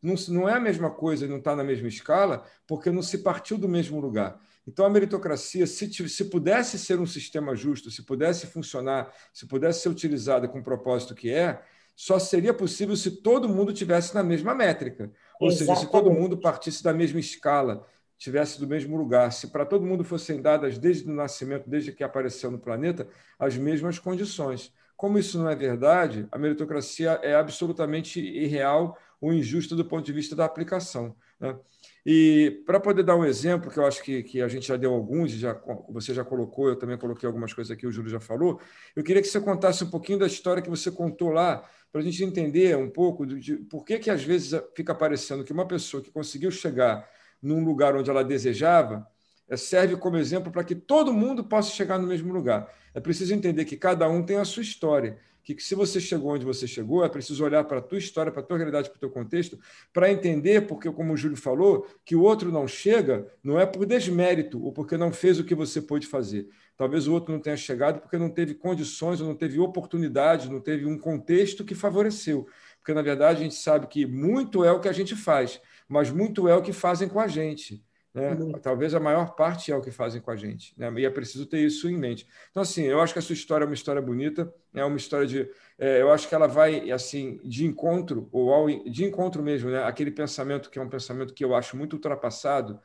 Não, 0.00 0.14
não 0.28 0.48
é 0.48 0.52
a 0.52 0.60
mesma 0.60 0.90
coisa, 0.90 1.26
não 1.26 1.38
está 1.38 1.56
na 1.56 1.64
mesma 1.64 1.88
escala, 1.88 2.44
porque 2.66 2.90
não 2.90 3.02
se 3.02 3.18
partiu 3.18 3.56
do 3.56 3.68
mesmo 3.68 3.98
lugar. 3.98 4.38
Então, 4.66 4.86
a 4.86 4.90
meritocracia, 4.90 5.66
se, 5.66 5.92
se 6.08 6.24
pudesse 6.26 6.78
ser 6.78 6.98
um 6.98 7.06
sistema 7.06 7.54
justo, 7.54 7.90
se 7.90 8.02
pudesse 8.02 8.46
funcionar, 8.46 9.12
se 9.32 9.46
pudesse 9.46 9.80
ser 9.80 9.88
utilizada 9.90 10.48
com 10.48 10.60
o 10.60 10.64
propósito 10.64 11.14
que 11.14 11.30
é, 11.30 11.62
só 11.94 12.18
seria 12.18 12.52
possível 12.52 12.96
se 12.96 13.10
todo 13.22 13.48
mundo 13.48 13.72
tivesse 13.72 14.14
na 14.14 14.22
mesma 14.22 14.54
métrica. 14.54 15.12
Ou 15.40 15.48
Exatamente. 15.48 15.78
seja, 15.78 15.86
se 15.86 15.92
todo 15.92 16.10
mundo 16.10 16.38
partisse 16.38 16.82
da 16.82 16.92
mesma 16.92 17.20
escala, 17.20 17.86
tivesse 18.16 18.58
do 18.58 18.66
mesmo 18.66 18.96
lugar, 18.96 19.32
se 19.32 19.48
para 19.48 19.66
todo 19.66 19.84
mundo 19.84 20.02
fossem 20.02 20.40
dadas 20.40 20.78
desde 20.78 21.08
o 21.08 21.14
nascimento, 21.14 21.68
desde 21.68 21.92
que 21.92 22.02
apareceu 22.02 22.50
no 22.50 22.58
planeta, 22.58 23.06
as 23.38 23.56
mesmas 23.56 23.98
condições. 23.98 24.72
Como 24.96 25.18
isso 25.18 25.38
não 25.38 25.48
é 25.48 25.56
verdade, 25.56 26.26
a 26.30 26.38
meritocracia 26.38 27.18
é 27.22 27.34
absolutamente 27.34 28.20
irreal 28.20 28.96
ou 29.20 29.32
injusta 29.32 29.74
do 29.74 29.84
ponto 29.84 30.04
de 30.04 30.12
vista 30.12 30.34
da 30.36 30.44
aplicação. 30.44 31.14
Né? 31.38 31.56
E 32.06 32.62
para 32.66 32.78
poder 32.78 33.02
dar 33.02 33.16
um 33.16 33.24
exemplo, 33.24 33.70
que 33.70 33.78
eu 33.78 33.86
acho 33.86 34.02
que, 34.02 34.22
que 34.22 34.42
a 34.42 34.48
gente 34.48 34.66
já 34.66 34.76
deu 34.76 34.92
alguns, 34.92 35.30
já, 35.32 35.58
você 35.88 36.12
já 36.12 36.22
colocou, 36.22 36.68
eu 36.68 36.76
também 36.76 36.98
coloquei 36.98 37.26
algumas 37.26 37.54
coisas 37.54 37.70
aqui, 37.70 37.86
o 37.86 37.92
Júlio 37.92 38.10
já 38.10 38.20
falou, 38.20 38.60
eu 38.94 39.02
queria 39.02 39.22
que 39.22 39.28
você 39.28 39.40
contasse 39.40 39.84
um 39.84 39.90
pouquinho 39.90 40.18
da 40.18 40.26
história 40.26 40.62
que 40.62 40.68
você 40.68 40.90
contou 40.90 41.30
lá, 41.30 41.66
para 41.90 42.00
a 42.00 42.04
gente 42.04 42.22
entender 42.24 42.76
um 42.76 42.90
pouco 42.90 43.24
de 43.24 43.56
por 43.56 43.84
que, 43.84 43.98
que 43.98 44.10
às 44.10 44.22
vezes 44.22 44.60
fica 44.74 44.94
parecendo 44.94 45.44
que 45.44 45.52
uma 45.52 45.66
pessoa 45.66 46.02
que 46.02 46.10
conseguiu 46.10 46.50
chegar 46.50 47.08
num 47.40 47.64
lugar 47.64 47.94
onde 47.96 48.10
ela 48.10 48.24
desejava, 48.24 49.06
é, 49.48 49.56
serve 49.56 49.96
como 49.96 50.16
exemplo 50.16 50.50
para 50.50 50.64
que 50.64 50.74
todo 50.74 51.12
mundo 51.12 51.44
possa 51.44 51.70
chegar 51.70 51.98
no 51.98 52.08
mesmo 52.08 52.32
lugar. 52.32 52.68
É 52.92 53.00
preciso 53.00 53.32
entender 53.32 53.64
que 53.64 53.76
cada 53.76 54.08
um 54.08 54.22
tem 54.22 54.38
a 54.38 54.44
sua 54.44 54.62
história 54.62 55.18
que 55.44 55.60
se 55.60 55.74
você 55.74 56.00
chegou 56.00 56.32
onde 56.32 56.44
você 56.44 56.66
chegou, 56.66 57.04
é 57.04 57.08
preciso 57.08 57.44
olhar 57.44 57.64
para 57.64 57.78
a 57.78 57.82
tua 57.82 57.98
história, 57.98 58.32
para 58.32 58.40
a 58.40 58.44
tua 58.44 58.56
realidade, 58.56 58.88
para 58.88 58.96
o 58.96 59.00
teu 59.00 59.10
contexto, 59.10 59.58
para 59.92 60.10
entender, 60.10 60.66
porque, 60.66 60.90
como 60.90 61.12
o 61.12 61.16
Júlio 61.16 61.36
falou, 61.36 61.86
que 62.04 62.16
o 62.16 62.22
outro 62.22 62.50
não 62.50 62.66
chega 62.66 63.30
não 63.42 63.60
é 63.60 63.66
por 63.66 63.84
desmérito 63.84 64.62
ou 64.64 64.72
porque 64.72 64.96
não 64.96 65.12
fez 65.12 65.38
o 65.38 65.44
que 65.44 65.54
você 65.54 65.82
pôde 65.82 66.06
fazer. 66.06 66.48
Talvez 66.76 67.06
o 67.06 67.12
outro 67.12 67.32
não 67.32 67.40
tenha 67.40 67.56
chegado 67.56 68.00
porque 68.00 68.16
não 68.16 68.30
teve 68.30 68.54
condições, 68.54 69.20
ou 69.20 69.28
não 69.28 69.34
teve 69.34 69.58
oportunidade, 69.58 70.50
não 70.50 70.60
teve 70.60 70.86
um 70.86 70.98
contexto 70.98 71.64
que 71.64 71.74
favoreceu. 71.74 72.48
Porque, 72.78 72.94
na 72.94 73.02
verdade, 73.02 73.40
a 73.40 73.42
gente 73.42 73.54
sabe 73.54 73.86
que 73.86 74.06
muito 74.06 74.64
é 74.64 74.72
o 74.72 74.80
que 74.80 74.88
a 74.88 74.92
gente 74.92 75.14
faz, 75.14 75.60
mas 75.88 76.10
muito 76.10 76.48
é 76.48 76.54
o 76.54 76.62
que 76.62 76.72
fazem 76.72 77.08
com 77.08 77.20
a 77.20 77.28
gente. 77.28 77.84
Né? 78.14 78.30
Uhum. 78.30 78.52
Talvez 78.52 78.94
a 78.94 79.00
maior 79.00 79.34
parte 79.34 79.72
é 79.72 79.76
o 79.76 79.80
que 79.80 79.90
fazem 79.90 80.20
com 80.20 80.30
a 80.30 80.36
gente. 80.36 80.72
Né? 80.78 80.90
E 80.98 81.04
é 81.04 81.10
preciso 81.10 81.44
ter 81.46 81.58
isso 81.58 81.88
em 81.88 81.98
mente. 81.98 82.26
Então, 82.50 82.62
assim, 82.62 82.84
eu 82.84 83.00
acho 83.00 83.12
que 83.12 83.18
a 83.18 83.22
sua 83.22 83.34
história 83.34 83.64
é 83.64 83.66
uma 83.66 83.74
história 83.74 84.00
bonita, 84.00 84.54
é 84.72 84.84
uma 84.84 84.96
história 84.96 85.26
de. 85.26 85.50
É, 85.76 86.00
eu 86.00 86.12
acho 86.12 86.28
que 86.28 86.34
ela 86.34 86.46
vai, 86.46 86.90
assim, 86.92 87.40
de 87.42 87.66
encontro, 87.66 88.28
ou 88.30 88.52
ao, 88.52 88.68
de 88.68 89.04
encontro 89.04 89.42
mesmo, 89.42 89.70
né? 89.70 89.82
aquele 89.82 90.12
pensamento 90.12 90.70
que 90.70 90.78
é 90.78 90.82
um 90.82 90.88
pensamento 90.88 91.34
que 91.34 91.44
eu 91.44 91.54
acho 91.54 91.76
muito 91.76 91.94
ultrapassado, 91.94 92.78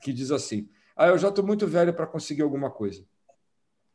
que 0.00 0.12
diz 0.12 0.30
assim: 0.30 0.68
ah, 0.96 1.08
eu 1.08 1.18
já 1.18 1.28
estou 1.28 1.44
muito 1.44 1.66
velho 1.66 1.92
para 1.92 2.06
conseguir 2.06 2.42
alguma 2.42 2.70
coisa. 2.70 3.04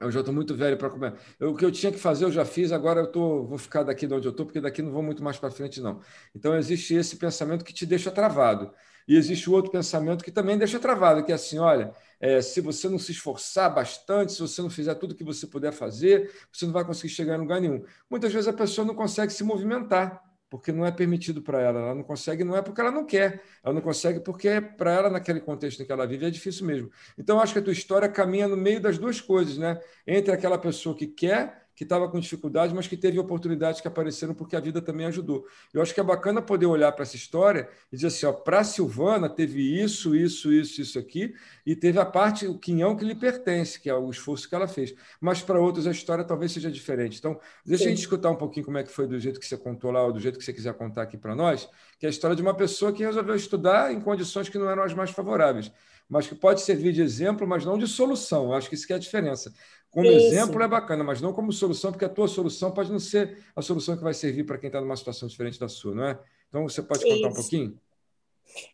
Eu 0.02 0.12
já 0.12 0.20
estou 0.20 0.34
muito 0.34 0.56
velho 0.56 0.78
para 0.78 0.90
comer. 0.90 1.14
Eu, 1.40 1.52
o 1.52 1.56
que 1.56 1.64
eu 1.64 1.72
tinha 1.72 1.92
que 1.92 1.98
fazer, 2.00 2.26
eu 2.26 2.32
já 2.32 2.44
fiz, 2.44 2.72
agora 2.72 3.02
eu 3.02 3.08
tô, 3.08 3.46
vou 3.46 3.58
ficar 3.58 3.84
daqui 3.84 4.08
de 4.08 4.14
onde 4.14 4.28
eu 4.28 4.32
estou, 4.32 4.46
porque 4.46 4.60
daqui 4.60 4.82
não 4.82 4.92
vou 4.92 5.04
muito 5.04 5.24
mais 5.24 5.38
para 5.38 5.52
frente, 5.52 5.80
não. 5.80 6.02
Então, 6.36 6.56
existe 6.58 6.96
esse 6.96 7.16
pensamento 7.18 7.64
que 7.64 7.72
te 7.72 7.86
deixa 7.86 8.10
travado. 8.10 8.74
E 9.08 9.16
existe 9.16 9.50
outro 9.50 9.72
pensamento 9.72 10.24
que 10.24 10.32
também 10.32 10.58
deixa 10.58 10.80
travado, 10.80 11.24
que 11.24 11.32
é 11.32 11.36
assim: 11.36 11.60
olha, 11.60 11.94
é, 12.20 12.42
se 12.42 12.62
você 12.62 12.88
não 12.90 13.00
se 13.00 13.12
esforçar 13.12 13.74
bastante, 13.74 14.34
se 14.34 14.40
você 14.40 14.62
não 14.62 14.70
fizer 14.70 14.96
tudo 14.96 15.16
que 15.16 15.24
você 15.24 15.48
puder 15.48 15.72
fazer, 15.72 16.32
você 16.52 16.66
não 16.66 16.74
vai 16.74 16.86
conseguir 16.86 17.14
chegar 17.14 17.36
em 17.36 17.40
lugar 17.40 17.60
nenhum. 17.60 17.84
Muitas 18.10 18.32
vezes 18.32 18.48
a 18.48 18.54
pessoa 18.54 18.86
não 18.86 18.96
consegue 18.96 19.34
se 19.34 19.44
movimentar 19.44 20.22
porque 20.52 20.74
não 20.74 20.86
é 20.86 20.92
permitido 20.92 21.42
para 21.42 21.62
ela. 21.62 21.80
Ela 21.80 21.96
não 21.96 22.04
consegue, 22.04 22.44
não 22.44 22.58
é 22.58 22.62
porque 22.62 22.82
ela 22.82 22.92
não 22.92 23.06
quer. 23.06 23.42
Ela 23.64 23.74
não 23.74 23.82
consegue 23.82 24.20
porque 24.20 24.60
para 24.60 24.92
ela, 24.92 25.10
naquele 25.10 25.40
contexto 25.40 25.82
em 25.82 25.86
que 25.86 25.92
ela 25.92 26.06
vive, 26.06 26.26
é 26.26 26.30
difícil 26.30 26.66
mesmo. 26.66 26.92
Então, 27.18 27.40
acho 27.40 27.54
que 27.54 27.60
a 27.60 27.62
tua 27.62 27.72
história 27.72 28.10
caminha 28.10 28.50
no 28.50 28.58
meio 28.58 28.82
das 28.82 28.98
duas 28.98 29.22
coisas, 29.22 29.58
né? 29.58 29.80
Entre 30.06 30.30
aquela 30.34 30.58
pessoa 30.58 30.94
que 30.94 31.08
quer 31.08 31.61
que 31.76 31.84
estava 31.84 32.08
com 32.10 32.20
dificuldade, 32.20 32.74
mas 32.74 32.88
que 32.88 32.98
teve 32.98 33.18
oportunidades 33.18 33.82
que 33.82 33.88
apareceram 33.88 34.34
porque 34.34 34.56
a 34.56 34.60
vida 34.60 34.82
também 34.82 35.06
ajudou. 35.08 35.46
Eu 35.74 35.82
acho 35.82 35.94
que 35.94 36.00
é 36.00 36.04
bacana 36.04 36.42
poder 36.42 36.66
olhar 36.66 36.92
para 36.92 37.04
essa 37.04 37.16
história 37.16 37.70
e 37.92 37.96
dizer 37.96 38.08
assim: 38.08 38.42
para 38.44 38.60
a 38.60 38.64
Silvana 38.64 39.30
teve 39.30 39.82
isso, 39.82 40.16
isso, 40.16 40.52
isso, 40.52 40.82
isso 40.82 41.00
aqui, 41.00 41.34
e 41.66 41.76
teve 41.76 42.00
a 42.00 42.06
parte, 42.06 42.46
o 42.46 42.58
quinhão 42.58 42.96
que 42.96 43.06
lhe 43.06 43.16
pertence, 43.16 43.80
que 43.80 43.90
é 43.90 43.96
o 43.96 44.10
esforço 44.10 44.48
que 44.48 44.56
ela 44.56 44.68
fez. 44.68 44.94
Mas 45.20 45.42
para 45.42 45.60
outros 45.60 45.88
a 45.88 45.92
história 45.92 46.24
talvez 46.24 46.52
seja 46.52 46.70
diferente. 46.70 47.18
Então, 47.18 47.40
deixa 47.66 47.84
Sim. 47.84 47.90
a 47.90 47.92
gente 47.94 48.02
escutar 48.02 48.30
um 48.30 48.36
pouquinho 48.36 48.66
como 48.66 48.78
é 48.78 48.84
que 48.84 48.92
foi 48.92 49.08
do 49.08 49.20
jeito 49.20 49.40
que 49.40 49.46
você 49.46 49.58
contou 49.58 49.92
lá, 49.92 50.04
ou 50.04 50.14
do 50.14 50.20
jeito 50.20 50.38
que 50.38 50.46
você 50.46 50.54
quiser 50.54 50.74
contar 50.74 51.04
aqui 51.04 51.18
para 51.18 51.36
nós, 51.36 51.70
que 52.00 52.06
é 52.06 52.08
a 52.08 52.12
história 52.12 52.36
de 52.36 52.42
uma 52.42 52.54
pessoa 52.54 52.92
que 52.92 53.04
resolveu 53.04 53.36
estudar 53.36 53.94
em 53.94 54.00
condições 54.00 54.50
que 54.50 54.58
não 54.58 54.70
eram 54.70 54.84
as 54.84 54.94
mais 54.94 55.12
favoráveis 55.12 55.72
mas 56.12 56.28
que 56.28 56.36
pode 56.36 56.60
servir 56.60 56.92
de 56.92 57.02
exemplo, 57.02 57.48
mas 57.48 57.64
não 57.64 57.78
de 57.78 57.88
solução. 57.88 58.48
Eu 58.48 58.54
acho 58.54 58.68
que 58.68 58.76
isso 58.76 58.86
que 58.86 58.92
é 58.92 58.98
a 58.98 59.00
diferença. 59.00 59.54
Como 59.92 60.08
isso. 60.08 60.28
exemplo 60.28 60.64
é 60.64 60.68
bacana, 60.68 61.04
mas 61.04 61.20
não 61.20 61.34
como 61.34 61.52
solução, 61.52 61.92
porque 61.92 62.06
a 62.06 62.10
tua 62.10 62.28
solução 62.28 62.72
pode 62.72 62.90
não 62.92 63.00
ser 63.00 63.38
a 63.54 63.62
solução 63.62 63.98
que 63.98 64.04
vai 64.04 64.14
servir 64.14 64.46
para 64.46 64.58
quem 64.58 64.68
está 64.68 64.80
numa 64.80 64.96
situação 64.96 65.28
diferente 65.28 65.60
da 65.60 65.68
sua, 65.68 65.94
não 65.94 66.06
é? 66.06 66.20
Então, 66.48 66.64
você 66.64 66.82
pode 66.82 67.04
contar 67.04 67.16
isso. 67.16 67.28
um 67.28 67.34
pouquinho? 67.34 67.80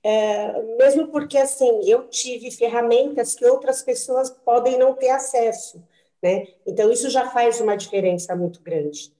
É, 0.04 0.62
mesmo 0.78 1.08
porque, 1.08 1.38
assim, 1.38 1.82
eu 1.90 2.08
tive 2.08 2.52
ferramentas 2.52 3.34
que 3.34 3.46
outras 3.46 3.82
pessoas 3.82 4.30
podem 4.30 4.78
não 4.78 4.94
ter 4.94 5.10
acesso, 5.10 5.84
né? 6.22 6.48
Então, 6.66 6.92
isso 6.92 7.10
já 7.10 7.30
faz 7.30 7.60
uma 7.60 7.76
diferença 7.76 8.36
muito 8.36 8.62
grande. 8.62 9.12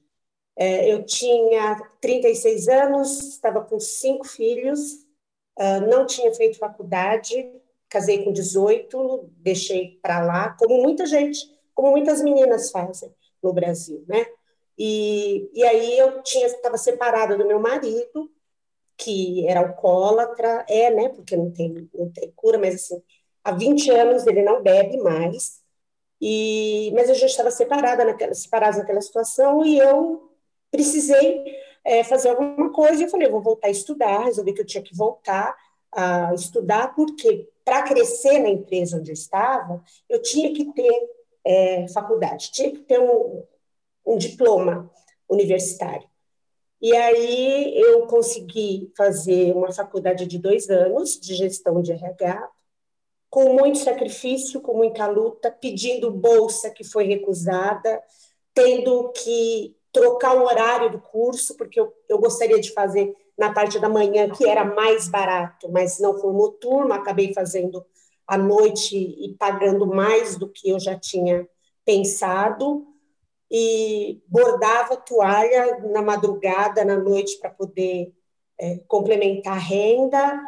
É, 0.56 0.92
eu 0.92 1.04
tinha 1.04 1.82
36 2.02 2.68
anos, 2.68 3.20
estava 3.20 3.62
com 3.62 3.80
cinco 3.80 4.28
filhos, 4.28 5.06
uh, 5.60 5.88
não 5.88 6.06
tinha 6.06 6.34
feito 6.34 6.58
faculdade, 6.58 7.52
casei 7.88 8.24
com 8.24 8.32
18, 8.32 9.30
deixei 9.38 10.00
para 10.02 10.24
lá, 10.24 10.50
como 10.58 10.82
muita 10.82 11.06
gente, 11.06 11.57
como 11.78 11.92
muitas 11.92 12.24
meninas 12.24 12.72
fazem 12.72 13.14
no 13.42 13.54
Brasil, 13.54 14.04
né? 14.08 14.26
E, 14.76 15.48
e 15.54 15.64
aí 15.64 15.96
eu 16.00 16.24
tinha 16.24 16.48
estava 16.48 16.76
separada 16.76 17.38
do 17.38 17.46
meu 17.46 17.60
marido, 17.60 18.32
que 18.98 19.48
era 19.48 19.60
alcoólatra, 19.60 20.66
é, 20.68 20.90
né? 20.90 21.10
Porque 21.10 21.38
não 21.38 21.52
tem, 21.52 21.88
não 21.94 22.10
tem 22.10 22.34
cura, 22.36 22.58
mas 22.58 22.74
assim, 22.74 23.00
há 23.44 23.52
20 23.52 23.92
anos 23.92 24.26
ele 24.26 24.42
não 24.42 24.64
bebe 24.64 24.98
mais. 24.98 25.62
E, 26.20 26.92
mas 26.96 27.12
a 27.12 27.14
gente 27.14 27.30
estava 27.30 27.52
separada 27.52 28.04
naquela, 28.04 28.34
separados 28.34 28.80
naquela 28.80 29.02
situação 29.02 29.64
e 29.64 29.78
eu 29.78 30.32
precisei 30.72 31.44
é, 31.86 32.04
fazer 32.04 32.30
alguma 32.30 32.72
coisa. 32.72 33.02
E 33.02 33.06
eu 33.06 33.10
falei, 33.10 33.28
eu 33.28 33.32
vou 33.32 33.42
voltar 33.44 33.68
a 33.68 33.72
estudar. 33.72 34.26
Resolvi 34.26 34.52
que 34.52 34.62
eu 34.62 34.66
tinha 34.66 34.82
que 34.82 34.96
voltar 34.96 35.56
a 35.92 36.34
estudar, 36.34 36.96
porque 36.96 37.48
para 37.64 37.84
crescer 37.84 38.40
na 38.40 38.50
empresa 38.50 38.98
onde 38.98 39.12
eu 39.12 39.14
estava, 39.14 39.84
eu 40.10 40.20
tinha 40.24 40.52
que 40.52 40.74
ter 40.74 41.17
é, 41.48 41.88
faculdade, 41.88 42.52
tinha 42.52 42.70
que 42.72 42.80
ter 42.80 43.00
um, 43.00 43.42
um 44.06 44.18
diploma 44.18 44.92
universitário. 45.30 46.06
E 46.82 46.94
aí 46.94 47.80
eu 47.80 48.06
consegui 48.06 48.92
fazer 48.98 49.56
uma 49.56 49.72
faculdade 49.72 50.28
de 50.28 50.38
dois 50.38 50.70
anos 50.70 51.18
de 51.18 51.34
gestão 51.36 51.82
de 51.82 51.94
RH, 51.94 52.50
com 53.30 53.54
muito 53.54 53.78
sacrifício, 53.78 54.60
com 54.60 54.74
muita 54.74 55.08
luta, 55.08 55.50
pedindo 55.50 56.12
bolsa 56.12 56.70
que 56.70 56.84
foi 56.84 57.06
recusada, 57.06 58.02
tendo 58.54 59.10
que 59.14 59.74
trocar 59.92 60.36
o 60.36 60.44
horário 60.44 60.92
do 60.92 61.00
curso, 61.00 61.56
porque 61.56 61.80
eu, 61.80 61.94
eu 62.10 62.20
gostaria 62.20 62.60
de 62.60 62.74
fazer 62.74 63.16
na 63.38 63.54
parte 63.54 63.80
da 63.80 63.88
manhã, 63.88 64.30
que 64.30 64.46
era 64.46 64.66
mais 64.66 65.08
barato, 65.08 65.72
mas 65.72 65.98
não 66.00 66.20
formou 66.20 66.52
turma, 66.52 66.96
acabei 66.96 67.34
fazendo 67.34 67.86
à 68.28 68.38
noite 68.38 68.96
e 68.98 69.34
pagando 69.40 69.88
mais 69.88 70.38
do 70.38 70.50
que 70.50 70.70
eu 70.70 70.80
já 70.80 71.00
tinha 71.00 71.48
pensado, 71.86 72.86
e 73.50 74.22
bordava 74.28 74.98
toalha 74.98 75.80
na 75.90 76.02
madrugada, 76.02 76.84
na 76.84 76.98
noite, 76.98 77.40
para 77.40 77.50
poder 77.50 78.14
é, 78.60 78.80
complementar 78.88 79.54
a 79.54 79.60
renda. 79.60 80.42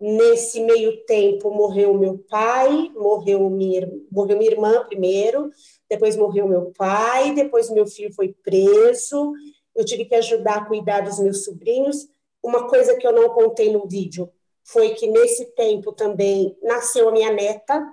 Nesse 0.00 0.60
meio 0.60 1.04
tempo, 1.04 1.50
morreu 1.52 1.94
meu 1.94 2.18
pai, 2.18 2.90
morreu 2.96 3.48
minha, 3.48 3.88
morreu 4.10 4.36
minha 4.36 4.50
irmã 4.50 4.84
primeiro, 4.84 5.50
depois 5.88 6.16
morreu 6.16 6.48
meu 6.48 6.72
pai, 6.76 7.32
depois 7.32 7.70
meu 7.70 7.86
filho 7.86 8.12
foi 8.12 8.34
preso, 8.42 9.32
eu 9.74 9.84
tive 9.84 10.04
que 10.04 10.16
ajudar 10.16 10.56
a 10.56 10.64
cuidar 10.64 11.02
dos 11.02 11.20
meus 11.20 11.44
sobrinhos, 11.44 12.08
uma 12.42 12.66
coisa 12.68 12.96
que 12.96 13.06
eu 13.06 13.12
não 13.12 13.30
contei 13.30 13.72
no 13.72 13.86
vídeo 13.86 14.28
foi 14.64 14.94
que 14.94 15.06
nesse 15.06 15.46
tempo 15.54 15.92
também 15.92 16.56
nasceu 16.62 17.08
a 17.08 17.12
minha 17.12 17.32
neta, 17.32 17.86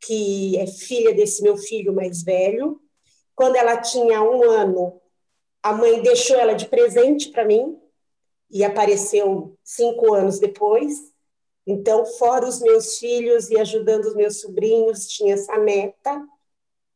que 0.00 0.58
é 0.58 0.66
filha 0.66 1.12
desse 1.14 1.42
meu 1.42 1.56
filho 1.56 1.92
mais 1.92 2.22
velho. 2.22 2.80
Quando 3.34 3.56
ela 3.56 3.76
tinha 3.76 4.22
um 4.22 4.42
ano, 4.42 5.00
a 5.62 5.72
mãe 5.72 6.00
deixou 6.02 6.36
ela 6.36 6.54
de 6.54 6.66
presente 6.66 7.30
para 7.30 7.44
mim 7.44 7.78
e 8.50 8.64
apareceu 8.64 9.56
cinco 9.62 10.14
anos 10.14 10.38
depois. 10.38 10.94
Então, 11.66 12.06
fora 12.06 12.48
os 12.48 12.60
meus 12.60 12.98
filhos 12.98 13.50
e 13.50 13.58
ajudando 13.58 14.06
os 14.06 14.14
meus 14.14 14.40
sobrinhos, 14.40 15.06
tinha 15.06 15.34
essa 15.34 15.58
neta, 15.58 16.16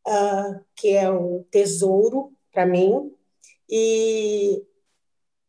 uh, 0.08 0.64
que 0.74 0.96
é 0.96 1.10
um 1.10 1.44
tesouro 1.50 2.32
para 2.50 2.64
mim. 2.64 3.12
E 3.68 4.64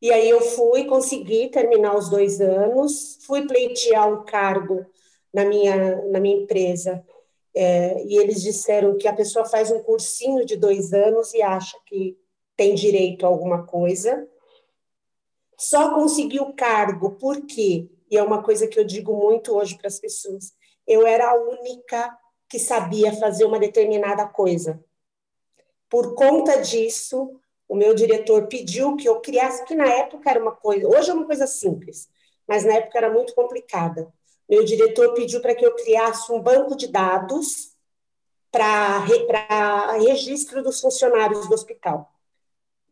e 0.04 0.12
aí 0.12 0.30
eu 0.30 0.42
fui, 0.42 0.84
consegui 0.84 1.48
terminar 1.48 1.96
os 1.96 2.10
dois 2.10 2.42
anos, 2.42 3.20
fui 3.26 3.48
pleitear 3.48 4.06
um 4.06 4.26
cargo 4.26 4.86
na 5.34 5.46
minha, 5.46 5.96
na 6.08 6.20
minha 6.20 6.44
empresa, 6.44 7.02
é, 7.56 8.04
e 8.04 8.18
eles 8.18 8.42
disseram 8.42 8.98
que 8.98 9.08
a 9.08 9.14
pessoa 9.14 9.46
faz 9.46 9.72
um 9.72 9.82
cursinho 9.82 10.46
de 10.46 10.58
dois 10.58 10.92
anos 10.92 11.34
e 11.34 11.42
acha 11.42 11.78
que 11.86 12.18
tem 12.54 12.76
direito 12.76 13.26
a 13.26 13.30
alguma 13.30 13.66
coisa. 13.66 14.28
Só 15.58 15.96
consegui 15.96 16.42
o 16.42 16.52
cargo 16.52 17.12
porque, 17.12 17.90
e 18.12 18.18
é 18.18 18.22
uma 18.22 18.44
coisa 18.44 18.68
que 18.68 18.78
eu 18.78 18.84
digo 18.84 19.16
muito 19.16 19.56
hoje 19.56 19.78
para 19.78 19.88
as 19.88 20.00
pessoas, 20.00 20.52
eu 20.86 21.08
era 21.08 21.32
a 21.32 21.42
única 21.42 22.14
que 22.50 22.60
sabia 22.60 23.14
fazer 23.14 23.46
uma 23.46 23.58
determinada 23.58 24.28
coisa. 24.28 24.84
Por 25.90 26.14
conta 26.14 26.60
disso, 26.60 27.40
o 27.68 27.76
meu 27.76 27.94
diretor 27.94 28.48
pediu 28.48 28.96
que 28.96 29.08
eu 29.08 29.20
criasse, 29.20 29.66
que 29.66 29.76
na 29.76 29.88
época 29.88 30.30
era 30.30 30.42
uma 30.42 30.52
coisa, 30.52 30.88
hoje 30.88 31.10
é 31.10 31.14
uma 31.14 31.26
coisa 31.26 31.48
simples, 31.48 32.10
mas 32.48 32.64
na 32.64 32.74
época 32.74 32.98
era 32.98 33.12
muito 33.12 33.34
complicada. 33.34 34.12
Meu 34.50 34.64
diretor 34.64 35.14
pediu 35.14 35.42
para 35.42 35.56
que 35.56 35.66
eu 35.66 35.76
criasse 35.76 36.32
um 36.32 36.42
banco 36.42 36.76
de 36.76 36.88
dados 36.88 37.74
para 38.52 39.00
registro 39.98 40.62
dos 40.62 40.80
funcionários 40.80 41.48
do 41.48 41.54
hospital. 41.54 42.12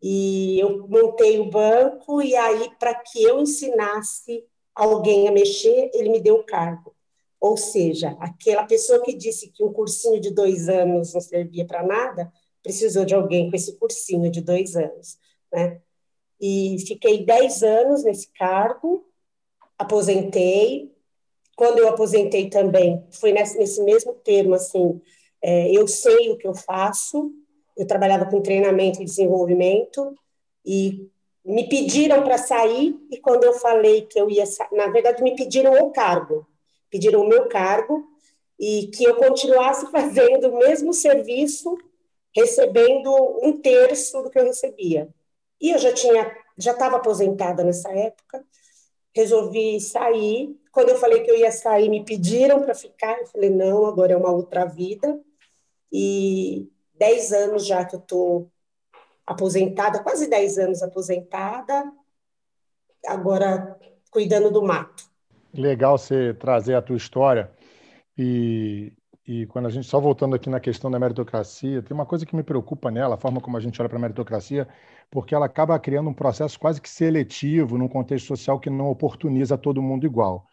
E 0.02 0.60
eu 0.60 0.88
montei 0.88 1.38
o 1.40 1.50
banco, 1.50 2.22
e 2.22 2.36
aí, 2.36 2.72
para 2.80 2.96
que 2.96 3.22
eu 3.22 3.40
ensinasse 3.40 4.44
alguém 4.74 5.28
a 5.28 5.32
mexer, 5.32 5.92
ele 5.94 6.10
me 6.10 6.20
deu 6.20 6.38
o 6.38 6.44
cargo. 6.44 6.96
Ou 7.40 7.56
seja, 7.58 8.18
aquela 8.20 8.64
pessoa 8.64 9.04
que 9.04 9.14
disse 9.14 9.50
que 9.50 9.64
um 9.64 9.72
cursinho 9.72 10.20
de 10.20 10.32
dois 10.32 10.70
anos 10.70 11.14
não 11.14 11.22
servia 11.22 11.66
para 11.66 11.84
nada, 11.84 12.32
precisou 12.64 13.06
de 13.06 13.14
alguém 13.14 13.50
com 13.50 13.56
esse 13.56 13.78
cursinho 13.78 14.30
de 14.30 14.42
dois 14.42 14.76
anos, 14.76 15.18
né? 15.52 15.82
E 16.40 16.78
fiquei 16.88 17.24
dez 17.24 17.62
anos 17.62 18.04
nesse 18.04 18.32
cargo, 18.34 19.06
aposentei. 19.78 20.92
Quando 21.56 21.80
eu 21.80 21.88
aposentei 21.88 22.50
também, 22.50 23.06
foi 23.12 23.32
nesse, 23.32 23.58
nesse 23.58 23.84
mesmo 23.84 24.14
termo, 24.16 24.56
assim, 24.56 25.00
é, 25.42 25.72
eu 25.72 25.88
sei 25.88 26.32
o 26.32 26.38
que 26.38 26.48
eu 26.48 26.56
faço, 26.56 27.32
eu 27.78 27.86
trabalhava 27.86 28.26
com 28.26 28.42
treinamento 28.42 29.02
e 29.02 29.06
desenvolvimento, 29.06 30.16
e 30.66 31.08
me 31.44 31.68
pediram 31.68 32.24
para 32.24 32.38
sair, 32.38 32.96
e 33.12 33.18
quando 33.18 33.44
eu 33.44 33.54
falei 33.54 34.02
que 34.04 34.20
eu 34.20 34.30
ia, 34.30 34.44
na 34.72 34.88
verdade, 34.88 35.24
me 35.24 35.36
pediram 35.36 35.74
o 35.74 35.92
cargo, 35.92 36.48
pediram 36.90 37.22
o 37.22 37.28
meu 37.28 37.48
cargo 37.48 38.08
e 38.60 38.88
que 38.88 39.04
eu 39.04 39.16
continuasse 39.16 39.90
fazendo 39.92 40.50
o 40.50 40.58
mesmo 40.58 40.94
serviço, 40.94 41.76
recebendo 42.36 43.14
um 43.42 43.60
terço 43.60 44.22
do 44.22 44.30
que 44.30 44.40
eu 44.40 44.46
recebia. 44.46 45.10
E 45.60 45.72
eu 45.72 45.78
já 45.78 45.94
tinha, 45.94 46.36
já 46.58 46.72
estava 46.72 46.98
aposentada 46.98 47.64
nessa 47.64 47.92
época, 47.92 48.44
resolvi 49.16 49.80
sair. 49.80 50.58
Quando 50.72 50.90
eu 50.90 50.98
falei 50.98 51.22
que 51.22 51.30
eu 51.30 51.38
ia 51.38 51.52
sair, 51.52 51.90
me 51.90 52.04
pediram 52.04 52.62
para 52.62 52.74
ficar. 52.74 53.20
Eu 53.20 53.28
falei, 53.28 53.50
não, 53.50 53.86
agora 53.86 54.14
é 54.14 54.18
uma 54.18 54.32
outra 54.32 54.66
vida. 54.66 55.20
E 55.92 56.70
dez 56.94 57.32
anos 57.32 57.66
já 57.66 57.84
que 57.86 57.96
eu 57.96 58.00
estou 58.00 58.52
aposentada, 59.26 60.02
quase 60.02 60.28
dez 60.28 60.58
anos 60.58 60.82
aposentada, 60.82 61.92
agora 63.06 63.78
cuidando 64.10 64.52
do 64.52 64.64
mato. 64.64 65.10
Legal 65.54 65.98
você 65.98 66.34
trazer 66.34 66.76
a 66.76 66.82
tua 66.82 66.98
história. 66.98 67.52
E, 68.18 68.94
e 69.28 69.46
quando 69.46 69.68
a 69.68 69.70
gente, 69.70 69.86
só 69.86 70.00
voltando 70.00 70.36
aqui 70.36 70.50
na 70.50 70.60
questão 70.60 70.90
da 70.90 71.00
meritocracia, 71.00 71.82
tem 71.82 71.94
uma 71.94 72.06
coisa 72.06 72.26
que 72.26 72.36
me 72.36 72.44
preocupa 72.44 72.90
nela, 72.90 73.16
a 73.16 73.18
forma 73.18 73.40
como 73.40 73.56
a 73.56 73.60
gente 73.60 73.80
olha 73.80 73.88
para 73.88 73.98
a 73.98 74.02
meritocracia, 74.02 74.68
porque 75.12 75.36
ela 75.36 75.46
acaba 75.46 75.78
criando 75.80 76.10
um 76.10 76.14
processo 76.14 76.60
quase 76.60 76.82
que 76.82 76.90
seletivo 76.90 77.78
num 77.78 77.88
contexto 77.88 78.28
social 78.28 78.60
que 78.60 78.70
não 78.70 78.90
oportuniza 78.90 79.58
todo 79.58 79.82
mundo 79.82 80.06
igual. 80.06 80.48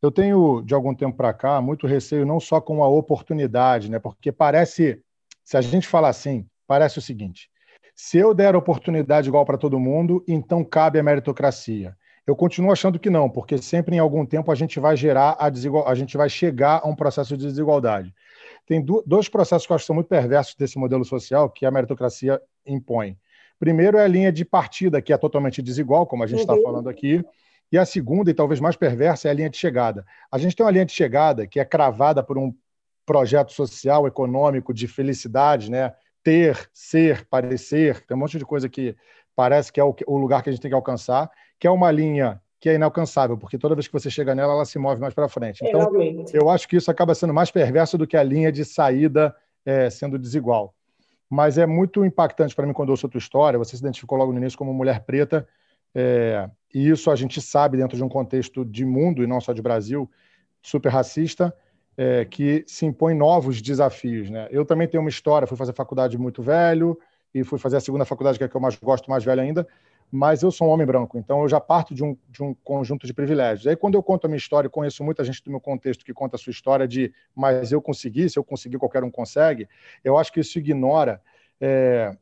Eu 0.00 0.10
tenho, 0.10 0.62
de 0.62 0.74
algum 0.74 0.94
tempo 0.94 1.16
para 1.16 1.34
cá, 1.34 1.60
muito 1.60 1.86
receio 1.86 2.26
não 2.26 2.40
só 2.40 2.60
com 2.60 2.82
a 2.82 2.88
oportunidade, 2.88 3.90
né? 3.90 3.98
porque 3.98 4.32
parece, 4.32 5.02
se 5.42 5.56
a 5.56 5.60
gente 5.60 5.86
falar 5.86 6.08
assim, 6.08 6.46
parece 6.66 6.98
o 6.98 7.02
seguinte: 7.02 7.50
se 7.94 8.18
eu 8.18 8.34
der 8.34 8.56
oportunidade 8.56 9.28
igual 9.28 9.44
para 9.44 9.58
todo 9.58 9.78
mundo, 9.78 10.24
então 10.26 10.64
cabe 10.64 10.98
a 10.98 11.02
meritocracia. 11.02 11.96
Eu 12.26 12.34
continuo 12.34 12.72
achando 12.72 12.98
que 12.98 13.10
não, 13.10 13.28
porque 13.28 13.58
sempre 13.58 13.96
em 13.96 13.98
algum 13.98 14.24
tempo 14.24 14.50
a 14.50 14.54
gente 14.54 14.80
vai 14.80 14.96
gerar 14.96 15.36
a 15.38 15.50
desigual, 15.50 15.86
a 15.86 15.94
gente 15.94 16.16
vai 16.16 16.28
chegar 16.28 16.80
a 16.82 16.88
um 16.88 16.96
processo 16.96 17.36
de 17.36 17.46
desigualdade. 17.46 18.14
Tem 18.66 18.82
dois 19.06 19.28
processos 19.28 19.66
que 19.66 19.72
eu 19.72 19.74
acho 19.74 19.82
que 19.82 19.86
são 19.86 19.94
muito 19.94 20.08
perversos 20.08 20.54
desse 20.54 20.78
modelo 20.78 21.04
social 21.04 21.50
que 21.50 21.66
a 21.66 21.70
meritocracia 21.70 22.40
impõe. 22.66 23.18
Primeiro 23.58 23.98
é 23.98 24.04
a 24.04 24.08
linha 24.08 24.32
de 24.32 24.44
partida, 24.44 25.02
que 25.02 25.12
é 25.12 25.18
totalmente 25.18 25.60
desigual, 25.60 26.06
como 26.06 26.24
a 26.24 26.26
gente 26.26 26.40
está 26.40 26.54
uhum. 26.54 26.62
falando 26.62 26.88
aqui. 26.88 27.22
E 27.70 27.76
a 27.76 27.84
segunda, 27.84 28.30
e 28.30 28.34
talvez 28.34 28.58
mais 28.58 28.76
perversa, 28.76 29.28
é 29.28 29.30
a 29.30 29.34
linha 29.34 29.50
de 29.50 29.58
chegada. 29.58 30.06
A 30.30 30.38
gente 30.38 30.56
tem 30.56 30.64
uma 30.64 30.72
linha 30.72 30.84
de 30.84 30.92
chegada 30.92 31.46
que 31.46 31.60
é 31.60 31.64
cravada 31.64 32.22
por 32.22 32.38
um 32.38 32.54
projeto 33.04 33.52
social, 33.52 34.06
econômico, 34.06 34.72
de 34.72 34.88
felicidade, 34.88 35.70
né? 35.70 35.92
ter, 36.24 36.68
ser, 36.72 37.26
parecer, 37.26 38.00
tem 38.06 38.16
um 38.16 38.20
monte 38.20 38.38
de 38.38 38.46
coisa 38.46 38.66
que 38.66 38.96
parece 39.36 39.70
que 39.70 39.78
é 39.78 39.84
o 39.84 40.16
lugar 40.16 40.42
que 40.42 40.48
a 40.48 40.52
gente 40.52 40.62
tem 40.62 40.70
que 40.70 40.74
alcançar 40.74 41.30
que 41.64 41.68
é 41.68 41.70
uma 41.70 41.90
linha 41.90 42.42
que 42.60 42.68
é 42.68 42.74
inalcançável, 42.74 43.38
porque 43.38 43.56
toda 43.56 43.74
vez 43.74 43.86
que 43.86 43.92
você 43.94 44.10
chega 44.10 44.34
nela, 44.34 44.52
ela 44.52 44.66
se 44.66 44.78
move 44.78 45.00
mais 45.00 45.14
para 45.14 45.30
frente. 45.30 45.64
Então, 45.64 45.80
Realmente. 45.80 46.36
eu 46.36 46.50
acho 46.50 46.68
que 46.68 46.76
isso 46.76 46.90
acaba 46.90 47.14
sendo 47.14 47.32
mais 47.32 47.50
perverso 47.50 47.96
do 47.96 48.06
que 48.06 48.18
a 48.18 48.22
linha 48.22 48.52
de 48.52 48.66
saída 48.66 49.34
é, 49.64 49.88
sendo 49.88 50.18
desigual. 50.18 50.74
Mas 51.30 51.56
é 51.56 51.64
muito 51.64 52.04
impactante 52.04 52.54
para 52.54 52.66
mim 52.66 52.74
quando 52.74 52.90
eu 52.90 52.92
ouço 52.92 53.06
a 53.06 53.08
tua 53.08 53.18
história. 53.18 53.58
Você 53.58 53.78
se 53.78 53.82
identificou 53.82 54.18
logo 54.18 54.30
no 54.30 54.36
início 54.36 54.58
como 54.58 54.74
mulher 54.74 55.04
preta, 55.04 55.48
é, 55.94 56.50
e 56.74 56.86
isso 56.86 57.10
a 57.10 57.16
gente 57.16 57.40
sabe 57.40 57.78
dentro 57.78 57.96
de 57.96 58.04
um 58.04 58.10
contexto 58.10 58.62
de 58.62 58.84
mundo, 58.84 59.22
e 59.22 59.26
não 59.26 59.40
só 59.40 59.54
de 59.54 59.62
Brasil, 59.62 60.06
super 60.60 60.90
racista, 60.90 61.50
é, 61.96 62.26
que 62.26 62.62
se 62.66 62.84
impõe 62.84 63.14
novos 63.14 63.62
desafios. 63.62 64.28
Né? 64.28 64.48
Eu 64.50 64.66
também 64.66 64.86
tenho 64.86 65.02
uma 65.02 65.08
história, 65.08 65.48
fui 65.48 65.56
fazer 65.56 65.72
faculdade 65.72 66.18
muito 66.18 66.42
velho, 66.42 66.98
e 67.34 67.42
fui 67.42 67.58
fazer 67.58 67.78
a 67.78 67.80
segunda 67.80 68.04
faculdade, 68.04 68.36
que 68.36 68.44
é 68.44 68.46
a 68.46 68.50
que 68.50 68.54
eu 68.54 68.60
mais 68.60 68.76
gosto, 68.76 69.10
mais 69.10 69.24
velho 69.24 69.40
ainda, 69.40 69.66
mas 70.10 70.42
eu 70.42 70.50
sou 70.50 70.68
um 70.68 70.70
homem 70.70 70.86
branco, 70.86 71.18
então 71.18 71.42
eu 71.42 71.48
já 71.48 71.60
parto 71.60 71.94
de 71.94 72.04
um, 72.04 72.16
de 72.28 72.42
um 72.42 72.54
conjunto 72.54 73.06
de 73.06 73.12
privilégios. 73.12 73.66
Aí, 73.66 73.74
quando 73.74 73.94
eu 73.94 74.02
conto 74.02 74.26
a 74.26 74.28
minha 74.28 74.38
história, 74.38 74.70
conheço 74.70 75.02
muita 75.02 75.24
gente 75.24 75.42
do 75.42 75.50
meu 75.50 75.60
contexto 75.60 76.04
que 76.04 76.14
conta 76.14 76.36
a 76.36 76.38
sua 76.38 76.50
história 76.50 76.86
de 76.86 77.12
mas 77.34 77.72
eu 77.72 77.82
consegui, 77.82 78.28
se 78.28 78.38
eu 78.38 78.44
conseguir, 78.44 78.78
qualquer 78.78 79.02
um 79.02 79.10
consegue, 79.10 79.68
eu 80.04 80.16
acho 80.16 80.32
que 80.32 80.40
isso 80.40 80.58
ignora 80.58 81.20
é, 81.60 82.16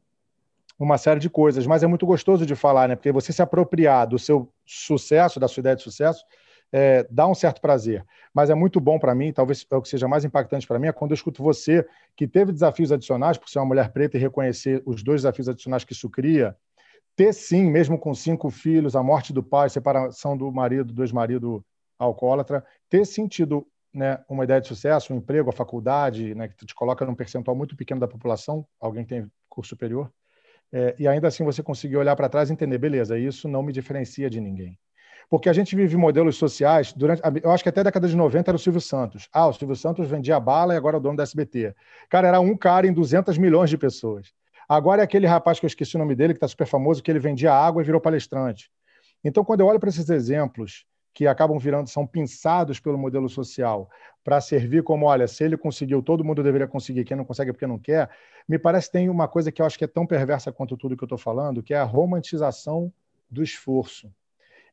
uma 0.79 0.99
série 0.99 1.21
de 1.21 1.31
coisas, 1.31 1.67
mas 1.67 1.83
é 1.83 1.87
muito 1.87 2.07
gostoso 2.07 2.45
de 2.47 2.55
falar, 2.55 2.89
né? 2.89 2.97
Porque 2.97 3.13
você 3.13 3.33
se 3.33 3.43
apropriar 3.43 4.07
do 4.07 4.19
seu 4.19 4.51
sucesso, 4.65 5.39
da 5.39 5.47
sua 5.47 5.61
ideia 5.61 5.77
de 5.77 5.83
sucesso, 5.83 6.25
é, 6.73 7.07
dá 7.11 7.27
um 7.29 7.35
certo 7.35 7.61
prazer. 7.61 8.05
Mas 8.33 8.49
é 8.49 8.55
muito 8.55 8.81
bom 8.81 8.99
para 8.99 9.15
mim, 9.15 9.33
talvez 9.33 9.67
é 9.71 9.77
o 9.77 9.83
que 9.83 9.89
seja 9.89 10.09
mais 10.09 10.25
impactante 10.25 10.67
para 10.67 10.79
mim, 10.79 10.89
é 10.89 10.93
quando 10.93 11.11
eu 11.11 11.15
escuto 11.15 11.43
você, 11.43 11.87
que 12.17 12.27
teve 12.27 12.51
desafios 12.51 12.91
adicionais, 12.91 13.37
por 13.37 13.49
ser 13.49 13.59
uma 13.59 13.67
mulher 13.67 13.93
preta, 13.93 14.17
e 14.17 14.21
reconhecer 14.21 14.83
os 14.87 15.03
dois 15.03 15.21
desafios 15.21 15.49
adicionais 15.49 15.85
que 15.85 15.93
isso 15.93 16.09
cria, 16.09 16.57
ter 17.17 17.33
sim, 17.33 17.71
mesmo 17.71 17.99
com 17.99 18.15
cinco 18.15 18.51
filhos, 18.51 18.97
a 18.97 19.03
morte 19.03 19.33
do 19.33 19.43
pai, 19.43 19.69
separação 19.69 20.37
do 20.37 20.51
marido, 20.51 20.93
do 20.93 21.03
ex-marido 21.03 21.65
alcoólatra, 21.99 22.65
ter 22.89 23.05
sentido 23.05 23.67
né, 23.93 24.19
uma 24.29 24.45
ideia 24.45 24.61
de 24.61 24.69
sucesso, 24.69 25.13
um 25.13 25.17
emprego, 25.19 25.51
a 25.51 25.53
faculdade, 25.53 26.35
né, 26.35 26.49
que 26.49 26.65
te 26.65 26.75
coloca 26.75 27.05
num 27.05 27.15
percentual 27.15 27.57
muito 27.57 27.77
pequeno 27.77 28.01
da 28.01 28.09
população, 28.09 28.67
alguém 28.81 29.05
que 29.05 29.15
tem 29.15 29.31
curso 29.49 29.71
superior, 29.71 30.11
é, 30.73 30.95
e 30.99 31.07
ainda 31.07 31.29
assim 31.29 31.45
você 31.45 31.63
conseguir 31.63 31.99
olhar 31.99 32.17
para 32.17 32.29
trás 32.29 32.49
e 32.49 32.53
entender, 32.53 32.79
beleza, 32.79 33.19
isso 33.19 33.47
não 33.47 33.63
me 33.63 33.73
diferencia 33.73 34.31
de 34.31 34.41
ninguém. 34.41 34.79
Porque 35.29 35.49
a 35.49 35.53
gente 35.53 35.77
vive 35.77 35.97
modelos 35.97 36.37
sociais, 36.37 36.93
durante, 36.93 37.23
eu 37.43 37.51
acho 37.51 37.63
que 37.63 37.69
até 37.69 37.81
a 37.81 37.85
década 37.85 38.09
de 38.09 38.17
90 38.17 38.51
era 38.51 38.57
o 38.57 38.59
Silvio 38.59 38.81
Santos. 38.81 39.29
Ah, 39.33 39.47
o 39.47 39.53
Silvio 39.53 39.77
Santos 39.77 40.09
vendia 40.09 40.39
bala 40.41 40.75
e 40.75 40.77
agora 40.77 40.97
é 40.97 40.99
o 40.99 41.01
dono 41.01 41.17
da 41.17 41.23
SBT. 41.23 41.75
Cara, 42.11 42.29
era 42.29 42.41
um 42.41 42.57
cara 42.57 42.87
em 42.87 42.93
200 42.93 43.39
milhões 43.39 43.71
de 43.71 43.79
pessoas. 43.79 44.33
Agora 44.69 45.03
é 45.03 45.05
aquele 45.05 45.27
rapaz 45.27 45.59
que 45.59 45.67
eu 45.67 45.69
esqueci 45.69 45.97
o 45.97 45.99
nome 45.99 46.15
dele, 46.15 46.33
que 46.33 46.39
está 46.39 46.49
super 46.49 46.67
famoso, 46.67 47.03
que 47.03 47.11
ele 47.11 47.19
vendia 47.19 47.53
água 47.53 47.83
e 47.83 47.85
virou 47.85 48.01
palestrante. 48.01 48.71
Então, 49.25 49.45
quando 49.45 49.61
eu 49.61 49.67
olho 49.67 49.79
para 49.79 49.89
esses 49.89 50.09
exemplos 50.09 50.85
que 51.15 51.27
acabam 51.27 51.59
virando, 51.59 51.89
são 51.89 52.07
pinçados 52.07 52.81
pelo 52.81 52.97
modelo 52.97 53.29
social 53.29 53.89
para 54.25 54.41
servir 54.41 54.83
como, 54.83 55.07
olha, 55.07 55.27
se 55.29 55.45
ele 55.45 55.57
conseguiu, 55.57 56.03
todo 56.03 56.25
mundo 56.25 56.43
deveria 56.43 56.67
conseguir, 56.67 57.05
quem 57.05 57.17
não 57.17 57.25
consegue 57.25 57.51
é 57.51 57.53
porque 57.53 57.67
não 57.67 57.79
quer, 57.79 58.09
me 58.49 58.59
parece 58.59 58.87
que 58.87 58.93
tem 58.93 59.09
uma 59.09 59.29
coisa 59.29 59.53
que 59.53 59.61
eu 59.61 59.67
acho 59.67 59.77
que 59.77 59.85
é 59.85 59.89
tão 59.89 60.07
perversa 60.07 60.53
quanto 60.53 60.77
tudo 60.77 60.97
que 60.97 61.03
eu 61.03 61.07
estou 61.07 61.19
falando, 61.19 61.63
que 61.63 61.75
é 61.75 61.79
a 61.79 61.85
romantização 61.85 62.93
do 63.31 63.43
esforço. 63.43 64.11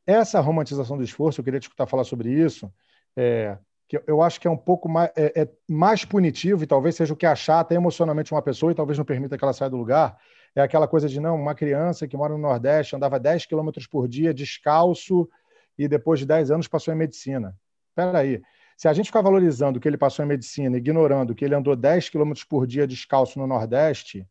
Essa 0.06 0.40
romantização 0.40 0.96
do 0.96 1.04
esforço, 1.04 1.40
eu 1.40 1.44
queria 1.44 1.60
te 1.60 1.64
escutar 1.64 1.86
falar 1.86 2.04
sobre 2.04 2.30
isso, 2.30 2.72
é, 3.16 3.58
que 3.90 4.00
eu 4.06 4.22
acho 4.22 4.40
que 4.40 4.46
é 4.46 4.50
um 4.50 4.56
pouco 4.56 4.88
mais, 4.88 5.10
é, 5.16 5.42
é, 5.42 5.48
mais 5.68 6.04
punitivo 6.04 6.62
e 6.62 6.66
talvez 6.66 6.94
seja 6.94 7.12
o 7.12 7.16
que 7.16 7.26
achata 7.26 7.74
emocionalmente 7.74 8.32
uma 8.32 8.40
pessoa 8.40 8.70
e 8.70 8.74
talvez 8.74 8.96
não 8.96 9.04
permita 9.04 9.36
que 9.36 9.44
ela 9.44 9.52
saia 9.52 9.68
do 9.68 9.76
lugar, 9.76 10.16
é 10.54 10.60
aquela 10.60 10.86
coisa 10.86 11.08
de 11.08 11.18
não, 11.18 11.34
uma 11.34 11.56
criança 11.56 12.06
que 12.06 12.16
mora 12.16 12.32
no 12.32 12.38
Nordeste 12.38 12.94
andava 12.94 13.18
10 13.18 13.46
quilômetros 13.46 13.88
por 13.88 14.06
dia 14.06 14.32
descalço 14.32 15.28
e 15.76 15.88
depois 15.88 16.20
de 16.20 16.26
10 16.26 16.52
anos 16.52 16.68
passou 16.68 16.94
em 16.94 16.96
medicina. 16.96 17.52
Espera 17.88 18.18
aí, 18.18 18.40
se 18.76 18.86
a 18.86 18.92
gente 18.92 19.06
ficar 19.06 19.22
valorizando 19.22 19.80
que 19.80 19.88
ele 19.88 19.98
passou 19.98 20.24
em 20.24 20.28
medicina, 20.28 20.76
ignorando 20.76 21.34
que 21.34 21.44
ele 21.44 21.56
andou 21.56 21.74
10 21.74 22.10
quilômetros 22.10 22.44
por 22.44 22.68
dia 22.68 22.86
descalço 22.86 23.40
no 23.40 23.46
Nordeste, 23.48 24.24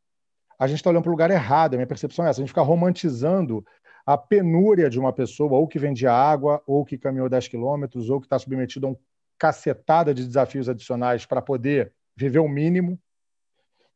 a 0.57 0.67
gente 0.67 0.77
está 0.77 0.89
olhando 0.89 1.03
para 1.03 1.09
o 1.09 1.13
lugar 1.13 1.31
errado. 1.31 1.73
A 1.73 1.77
minha 1.77 1.87
percepção 1.87 2.25
é 2.25 2.29
essa. 2.29 2.39
A 2.39 2.43
gente 2.43 2.49
fica 2.49 2.61
romantizando 2.61 3.65
a 4.05 4.17
penúria 4.17 4.89
de 4.89 4.97
uma 4.97 5.11
pessoa, 5.11 5.51
ou 5.51 5.67
que 5.67 5.77
vendia 5.77 6.13
água, 6.13 6.63
ou 6.65 6.83
que 6.85 6.97
caminhou 6.97 7.29
10 7.29 7.49
quilômetros, 7.49 8.09
ou 8.09 8.19
que 8.19 8.25
está 8.25 8.39
submetido 8.39 8.87
a 8.87 8.89
um 8.91 8.97
cacetada 9.39 10.13
de 10.13 10.25
desafios 10.25 10.67
adicionais 10.67 11.25
para 11.25 11.41
poder 11.41 11.93
viver 12.15 12.39
o 12.39 12.49
mínimo. 12.49 12.99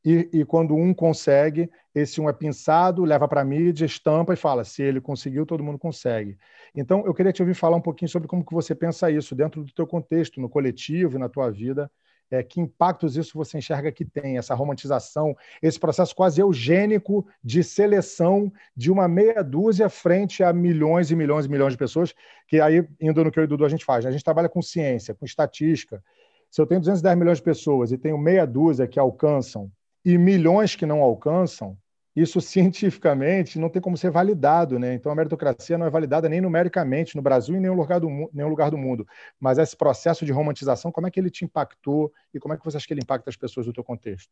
E, 0.05 0.29
e, 0.33 0.45
quando 0.45 0.75
um 0.75 0.93
consegue, 0.93 1.69
esse 1.95 2.19
um 2.19 2.27
é 2.27 2.33
pensado, 2.33 3.05
leva 3.05 3.25
para 3.25 3.39
a 3.39 3.45
mídia, 3.45 3.85
estampa 3.85 4.33
e 4.33 4.37
fala: 4.37 4.63
se 4.63 4.81
ele 4.81 4.99
conseguiu, 4.99 5.45
todo 5.45 5.63
mundo 5.63 5.77
consegue. 5.77 6.37
Então, 6.75 7.05
eu 7.05 7.13
queria 7.13 7.31
te 7.31 7.41
ouvir 7.41 7.53
falar 7.53 7.77
um 7.77 7.81
pouquinho 7.81 8.09
sobre 8.09 8.27
como 8.27 8.45
que 8.45 8.53
você 8.53 8.75
pensa 8.75 9.09
isso 9.11 9.33
dentro 9.33 9.63
do 9.63 9.73
teu 9.73 9.87
contexto, 9.87 10.41
no 10.41 10.49
coletivo 10.49 11.19
na 11.19 11.29
tua 11.29 11.49
vida, 11.49 11.89
é, 12.33 12.41
que 12.41 12.59
impactos 12.59 13.15
isso 13.15 13.37
você 13.37 13.59
enxerga 13.59 13.91
que 13.91 14.03
tem, 14.03 14.39
essa 14.39 14.55
romantização, 14.55 15.37
esse 15.61 15.79
processo 15.79 16.15
quase 16.15 16.41
eugênico 16.41 17.27
de 17.43 17.63
seleção 17.63 18.51
de 18.75 18.91
uma 18.91 19.07
meia 19.07 19.43
dúzia 19.43 19.87
frente 19.87 20.43
a 20.43 20.51
milhões 20.51 21.11
e 21.11 21.15
milhões 21.15 21.45
e 21.45 21.49
milhões 21.49 21.73
de 21.73 21.77
pessoas, 21.77 22.15
que 22.47 22.59
aí, 22.59 22.83
indo 22.99 23.23
no 23.23 23.31
que 23.31 23.37
eu 23.37 23.43
e 23.43 23.45
o 23.45 23.47
Dudu 23.47 23.65
a 23.65 23.69
gente 23.69 23.85
faz, 23.85 24.03
né? 24.03 24.09
a 24.09 24.11
gente 24.11 24.23
trabalha 24.23 24.49
com 24.49 24.63
ciência, 24.63 25.13
com 25.13 25.25
estatística. 25.25 26.03
Se 26.49 26.59
eu 26.59 26.65
tenho 26.65 26.79
210 26.79 27.17
milhões 27.17 27.37
de 27.37 27.43
pessoas 27.43 27.91
e 27.91 27.99
tenho 27.99 28.17
meia 28.17 28.47
dúzia 28.47 28.87
que 28.87 28.99
alcançam 28.99 29.71
e 30.03 30.17
milhões 30.17 30.75
que 30.75 30.87
não 30.87 31.01
alcançam, 31.01 31.77
isso 32.15 32.39
cientificamente 32.39 33.57
não 33.57 33.69
tem 33.69 33.81
como 33.81 33.97
ser 33.97 34.11
validado, 34.11 34.77
né? 34.77 34.93
Então 34.93 35.11
a 35.11 35.15
meritocracia 35.15 35.77
não 35.77 35.85
é 35.85 35.89
validada 35.89 36.29
nem 36.29 36.41
numericamente 36.41 37.15
no 37.15 37.21
Brasil 37.21 37.55
e 37.55 37.57
em 37.57 37.61
nenhum 37.61 37.75
lugar 37.75 37.99
do, 37.99 38.09
nenhum 38.33 38.49
lugar 38.49 38.69
do 38.69 38.77
mundo. 38.77 39.05
Mas 39.39 39.57
esse 39.57 39.75
processo 39.75 40.25
de 40.25 40.31
romantização, 40.31 40.91
como 40.91 41.07
é 41.07 41.11
que 41.11 41.19
ele 41.19 41.29
te 41.29 41.43
impactou 41.43 42.11
e 42.33 42.39
como 42.39 42.53
é 42.53 42.57
que 42.57 42.63
você 42.63 42.77
acha 42.77 42.87
que 42.87 42.93
ele 42.93 43.01
impacta 43.01 43.29
as 43.29 43.35
pessoas 43.35 43.65
do 43.65 43.73
teu 43.73 43.83
contexto? 43.83 44.29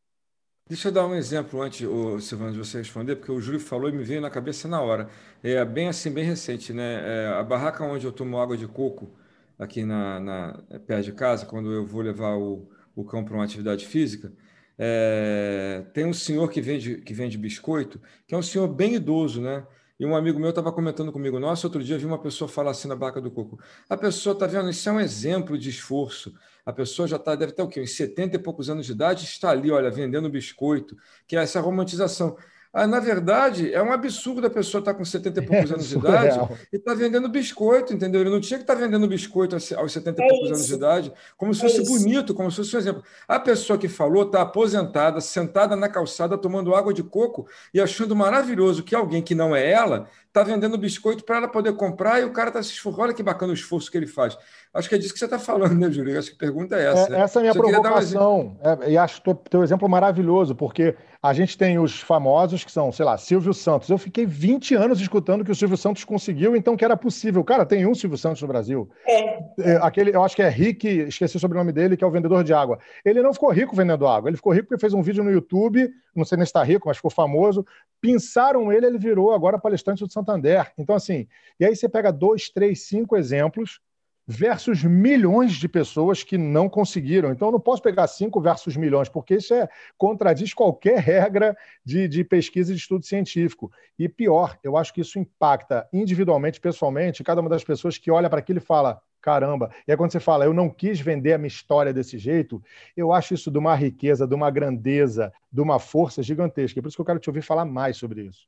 Deixa 0.68 0.88
eu 0.88 0.92
dar 0.92 1.06
um 1.06 1.16
exemplo 1.16 1.62
antes, 1.62 1.86
Silvano, 2.22 2.54
de 2.54 2.60
você 2.60 2.78
responder, 2.78 3.18
porque 3.18 3.32
o 3.32 3.42
Júlio 3.42 3.60
falou 3.60 3.90
e 3.90 3.92
me 3.92 4.04
veio 4.04 4.22
na 4.22 4.30
cabeça 4.30 4.68
na 4.68 4.80
hora. 4.80 5.10
É 5.44 5.66
bem 5.66 5.90
assim, 5.90 6.12
bem 6.12 6.24
recente, 6.24 6.72
né? 6.72 7.02
É, 7.04 7.28
a 7.28 7.44
barraca 7.44 7.84
onde 7.84 8.06
eu 8.06 8.12
tomo 8.12 8.40
água 8.40 8.56
de 8.56 8.68
coco, 8.68 9.12
aqui 9.60 9.84
na, 9.84 10.20
na 10.20 10.64
perto 10.88 11.04
de 11.04 11.12
casa, 11.12 11.46
quando 11.46 11.74
eu 11.74 11.86
vou 11.86 12.02
levar 12.02 12.38
o, 12.38 12.70
o 12.96 13.04
cão 13.04 13.24
para 13.24 13.34
uma 13.34 13.44
atividade 13.44 13.86
física, 13.86 14.32
é, 14.78 15.86
tem 15.94 16.06
um 16.06 16.14
senhor 16.14 16.50
que 16.50 16.62
vende, 16.62 16.98
que 16.98 17.14
vende 17.14 17.38
biscoito, 17.38 18.02
que 18.28 18.34
é 18.34 18.38
um 18.38 18.42
senhor 18.42 18.68
bem 18.68 18.96
idoso, 18.96 19.42
né? 19.42 19.66
E 20.00 20.06
um 20.06 20.16
amigo 20.16 20.40
meu 20.40 20.50
estava 20.50 20.72
comentando 20.72 21.12
comigo, 21.12 21.40
nossa, 21.40 21.68
outro 21.68 21.84
dia 21.84 21.96
vi 21.96 22.08
uma 22.08 22.18
pessoa 22.18 22.48
falar 22.48 22.72
assim 22.72 22.88
na 22.88 22.96
barca 22.96 23.22
do 23.22 23.30
coco. 23.30 23.60
A 23.88 23.96
pessoa 23.96 24.34
está 24.34 24.48
vendo, 24.48 24.68
isso 24.70 24.90
é 24.90 24.92
um 24.92 25.00
exemplo 25.00 25.56
de 25.60 25.70
esforço. 25.70 26.34
A 26.66 26.74
pessoa 26.74 27.08
já 27.08 27.20
tá, 27.20 27.36
deve 27.36 27.52
ter 27.52 27.62
o 27.62 27.68
quê? 27.68 27.80
Uns 27.82 27.92
70 27.96 28.36
e 28.36 28.40
poucos 28.40 28.68
anos 28.68 28.88
de 28.88 28.94
idade, 28.94 29.26
está 29.26 29.52
ali, 29.52 29.70
olha, 29.70 29.92
vendendo 29.92 30.28
biscoito, 30.28 30.98
que 31.28 31.36
é 31.36 31.44
essa 31.44 31.62
romantização. 31.62 32.36
Ah, 32.74 32.88
na 32.88 33.02
verdade, 33.02 33.74
é 33.74 33.84
um 33.84 33.92
absurdo 33.92 34.48
a 34.48 34.50
pessoa 34.50 34.80
estar 34.80 34.94
tá 34.94 34.98
com 34.98 35.04
70 35.04 35.40
e 35.40 35.46
poucos 35.46 35.72
é 35.72 35.74
anos 35.74 35.90
de 35.90 35.98
idade 35.98 36.40
e 36.72 36.78
estar 36.78 36.92
tá 36.92 36.98
vendendo 36.98 37.28
biscoito, 37.28 37.94
entendeu? 37.94 38.22
Ele 38.22 38.30
não 38.30 38.40
tinha 38.40 38.58
que 38.58 38.64
estar 38.64 38.76
tá 38.76 38.80
vendendo 38.80 39.06
biscoito 39.10 39.56
aos 39.56 39.92
70 39.92 40.22
e 40.22 40.26
é 40.26 40.28
poucos 40.30 40.46
isso. 40.46 40.56
anos 40.56 40.68
de 40.68 40.74
idade, 40.74 41.14
como 41.36 41.54
se 41.54 41.66
é 41.66 41.70
fosse 41.70 41.82
isso. 41.82 41.92
bonito, 41.92 42.34
como 42.34 42.50
se 42.50 42.58
fosse 42.58 42.76
um 42.78 42.80
exemplo. 42.80 43.04
A 43.28 43.38
pessoa 43.40 43.78
que 43.78 43.90
falou 43.90 44.24
está 44.24 44.42
aposentada, 44.42 45.20
sentada 45.20 45.76
na 45.76 45.90
calçada, 45.90 46.38
tomando 46.38 46.74
água 46.74 46.94
de 46.94 47.04
coco 47.04 47.46
e 47.74 47.82
achando 47.82 48.16
maravilhoso 48.16 48.84
que 48.84 48.96
alguém 48.96 49.22
que 49.22 49.36
não 49.36 49.54
é 49.54 49.70
ela 49.70 50.08
está 50.32 50.44
vendendo 50.44 50.78
biscoito 50.78 51.26
para 51.26 51.38
ela 51.38 51.48
poder 51.48 51.74
comprar 51.74 52.22
e 52.22 52.24
o 52.24 52.32
cara 52.32 52.48
está 52.48 52.64
se 52.64 52.70
esforçando. 52.70 53.04
Olha 53.04 53.14
que 53.14 53.22
bacana 53.22 53.52
o 53.52 53.56
esforço 53.56 53.92
que 53.92 53.98
ele 53.98 54.08
faz. 54.08 54.38
Acho 54.74 54.88
que 54.88 54.96
é 54.96 54.98
disso 54.98 55.12
que 55.12 55.20
você 55.20 55.26
está 55.26 55.38
falando, 55.38 55.76
né, 55.76 55.92
Júlio? 55.92 56.18
Acho 56.18 56.30
que 56.30 56.36
a 56.36 56.40
pergunta 56.40 56.78
é 56.78 56.86
essa. 56.86 57.14
É, 57.14 57.20
essa 57.20 57.40
é 57.40 57.42
a 57.42 57.44
minha 57.44 57.54
provocação. 57.54 58.58
Um... 58.64 58.84
É, 58.84 58.92
e 58.92 58.98
acho 58.98 59.22
o 59.28 59.36
teu 59.36 59.62
exemplo 59.62 59.90
maravilhoso, 59.90 60.56
porque 60.56 60.96
a 61.22 61.34
gente 61.34 61.58
tem 61.58 61.78
os 61.78 62.00
famosos 62.00 62.64
que 62.64 62.72
são, 62.72 62.92
sei 62.94 63.06
lá, 63.06 63.18
Silvio 63.18 63.54
Santos. 63.54 63.90
Eu 63.90 63.98
fiquei 63.98 64.26
20 64.26 64.74
anos 64.76 65.02
escutando 65.02 65.44
que 65.44 65.52
o 65.52 65.56
Silvio 65.56 65.76
Santos 65.76 66.06
conseguiu, 66.06 66.56
então 66.56 66.78
que 66.78 66.86
era 66.86 66.96
possível. 66.96 67.44
Cara, 67.44 67.66
tem 67.66 67.86
um 67.86 67.94
Silvio 67.94 68.18
Santos 68.18 68.42
no 68.42 68.48
Brasil. 68.48 68.90
É. 69.06 69.40
é 69.60 69.76
aquele, 69.82 70.16
eu 70.16 70.24
acho 70.24 70.36
que 70.36 70.42
é 70.42 70.48
Rick, 70.48 70.88
esqueci 70.88 71.36
o 71.36 71.40
sobrenome 71.40 71.74
dele, 71.74 71.98
que 71.98 72.04
é 72.04 72.08
o 72.08 72.12
vendedor 72.12 72.42
de 72.42 72.54
água. 72.54 72.80
Ele 73.04 73.22
não 73.22 73.34
ficou 73.34 73.52
rico 73.52 73.76
vendendo 73.76 74.08
água, 74.08 74.30
ele 74.30 74.38
ficou 74.38 74.54
rico 74.54 74.70
porque 74.70 74.80
fez 74.80 74.94
um 74.94 75.02
vídeo 75.02 75.24
no 75.24 75.32
YouTube, 75.32 75.92
não 76.16 76.26
sei 76.26 76.38
nem 76.38 76.46
se 76.46 76.50
está 76.50 76.64
rico, 76.64 76.88
mas 76.88 76.98
ficou 76.98 77.12
famoso. 77.12 77.66
Pinçaram 78.00 78.72
ele, 78.72 78.86
ele 78.86 78.98
virou 78.98 79.34
agora 79.34 79.60
palestrante 79.60 80.04
do 80.06 80.12
Santander. 80.12 80.72
Então, 80.78 80.96
assim, 80.96 81.28
e 81.60 81.66
aí 81.66 81.76
você 81.76 81.88
pega 81.88 82.12
dois, 82.12 82.50
três, 82.50 82.84
cinco 82.84 83.16
exemplos 83.16 83.80
versus 84.28 84.84
milhões 84.84 85.54
de 85.54 85.68
pessoas 85.68 86.24
que 86.24 86.38
não 86.38 86.70
conseguiram. 86.70 87.32
Então, 87.32 87.50
eu 87.50 87.52
não 87.52 87.60
posso 87.60 87.82
pegar 87.82 88.08
cinco 88.08 88.40
versus 88.40 88.78
milhões, 88.78 89.10
porque 89.10 89.36
isso 89.36 89.54
é, 89.54 89.68
contradiz 89.98 90.54
qualquer 90.54 91.00
regra 91.00 91.56
de, 91.84 92.08
de 92.08 92.24
pesquisa 92.24 92.72
e 92.72 92.76
de 92.76 92.82
estudo 92.82 93.06
científico. 93.06 93.72
E 93.98 94.08
pior, 94.08 94.58
eu 94.64 94.78
acho 94.78 94.94
que 94.94 95.02
isso 95.02 95.20
impacta 95.20 95.88
individualmente, 95.92 96.62
pessoalmente, 96.62 97.24
cada 97.24 97.42
uma 97.42 97.50
das 97.50 97.64
pessoas 97.64 97.98
que 97.98 98.12
olha 98.12 98.30
para 98.30 98.40
aquilo 98.40 98.60
e 98.60 98.62
fala: 98.62 99.02
caramba. 99.22 99.70
E 99.88 99.92
aí, 99.92 99.98
quando 99.98 100.12
você 100.12 100.20
fala, 100.20 100.46
eu 100.46 100.54
não 100.54 100.70
quis 100.70 101.00
vender 101.00 101.34
a 101.34 101.38
minha 101.38 101.48
história 101.48 101.94
desse 101.94 102.18
jeito, 102.18 102.62
eu 102.96 103.14
acho 103.14 103.34
isso 103.34 103.52
de 103.52 103.58
uma 103.58 103.76
riqueza, 103.76 104.28
de 104.28 104.34
uma 104.34 104.50
grandeza, 104.50 105.32
de 105.52 105.62
uma 105.62 105.80
força 105.80 106.24
gigantesca. 106.24 106.80
É 106.80 106.82
por 106.82 106.88
isso 106.88 106.98
que 106.98 107.02
eu 107.02 107.06
quero 107.06 107.20
te 107.20 107.30
ouvir 107.30 107.42
falar 107.42 107.66
mais 107.66 107.98
sobre 107.98 108.24
isso. 108.24 108.48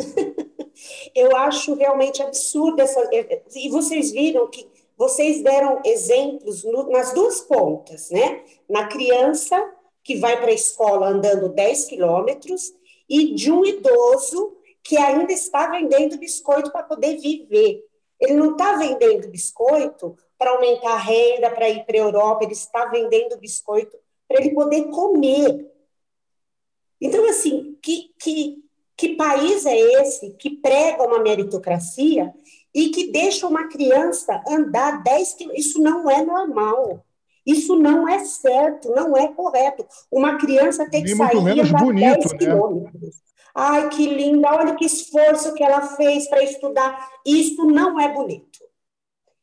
eu 1.14 1.36
acho 1.36 1.74
realmente 1.74 2.22
absurdo 2.22 2.80
essa. 2.80 3.00
E 3.54 3.68
vocês 3.68 4.10
viram 4.10 4.48
que 4.48 4.66
vocês 4.96 5.42
deram 5.42 5.80
exemplos 5.84 6.64
nas 6.88 7.12
duas 7.12 7.40
pontas, 7.40 8.10
né? 8.10 8.42
Na 8.68 8.86
criança 8.86 9.60
que 10.02 10.16
vai 10.16 10.36
para 10.36 10.50
a 10.50 10.54
escola 10.54 11.08
andando 11.08 11.48
10 11.48 11.86
quilômetros 11.86 12.72
e 13.08 13.34
de 13.34 13.50
um 13.50 13.64
idoso 13.64 14.56
que 14.82 14.96
ainda 14.96 15.32
está 15.32 15.70
vendendo 15.70 16.18
biscoito 16.18 16.70
para 16.70 16.82
poder 16.82 17.18
viver. 17.18 17.82
Ele 18.24 18.34
não 18.34 18.52
está 18.52 18.76
vendendo 18.76 19.28
biscoito 19.28 20.16
para 20.38 20.50
aumentar 20.50 20.92
a 20.92 20.98
renda, 20.98 21.50
para 21.50 21.68
ir 21.68 21.84
para 21.84 21.96
a 21.96 22.00
Europa, 22.00 22.44
ele 22.44 22.52
está 22.52 22.86
vendendo 22.86 23.38
biscoito 23.38 23.96
para 24.28 24.40
ele 24.40 24.54
poder 24.54 24.84
comer. 24.90 25.70
Então, 27.00 27.28
assim, 27.28 27.76
que, 27.82 28.10
que, 28.18 28.64
que 28.96 29.16
país 29.16 29.66
é 29.66 29.76
esse 29.76 30.30
que 30.30 30.50
prega 30.50 31.02
uma 31.04 31.20
meritocracia 31.20 32.32
e 32.74 32.88
que 32.88 33.12
deixa 33.12 33.46
uma 33.46 33.68
criança 33.68 34.42
andar 34.48 35.02
10 35.02 35.34
quilômetros. 35.34 35.66
Isso 35.66 35.80
não 35.80 36.10
é 36.10 36.24
normal. 36.24 37.04
Isso 37.46 37.76
não 37.76 38.08
é 38.08 38.24
certo, 38.24 38.90
não 38.90 39.16
é 39.16 39.28
correto. 39.28 39.86
Uma 40.10 40.38
criança 40.38 40.88
tem 40.88 41.04
que 41.04 41.14
sair 41.14 41.56
e 41.56 41.60
andar 41.60 41.84
bonito, 41.84 42.20
10 42.20 42.32
né? 42.32 42.38
quilômetros. 42.38 43.16
Ai, 43.54 43.88
que 43.88 44.06
linda, 44.06 44.52
olha 44.52 44.74
que 44.74 44.84
esforço 44.84 45.54
que 45.54 45.62
ela 45.62 45.82
fez 45.96 46.26
para 46.28 46.42
estudar. 46.42 47.08
Isso 47.24 47.64
não 47.64 48.00
é 48.00 48.12
bonito. 48.12 48.58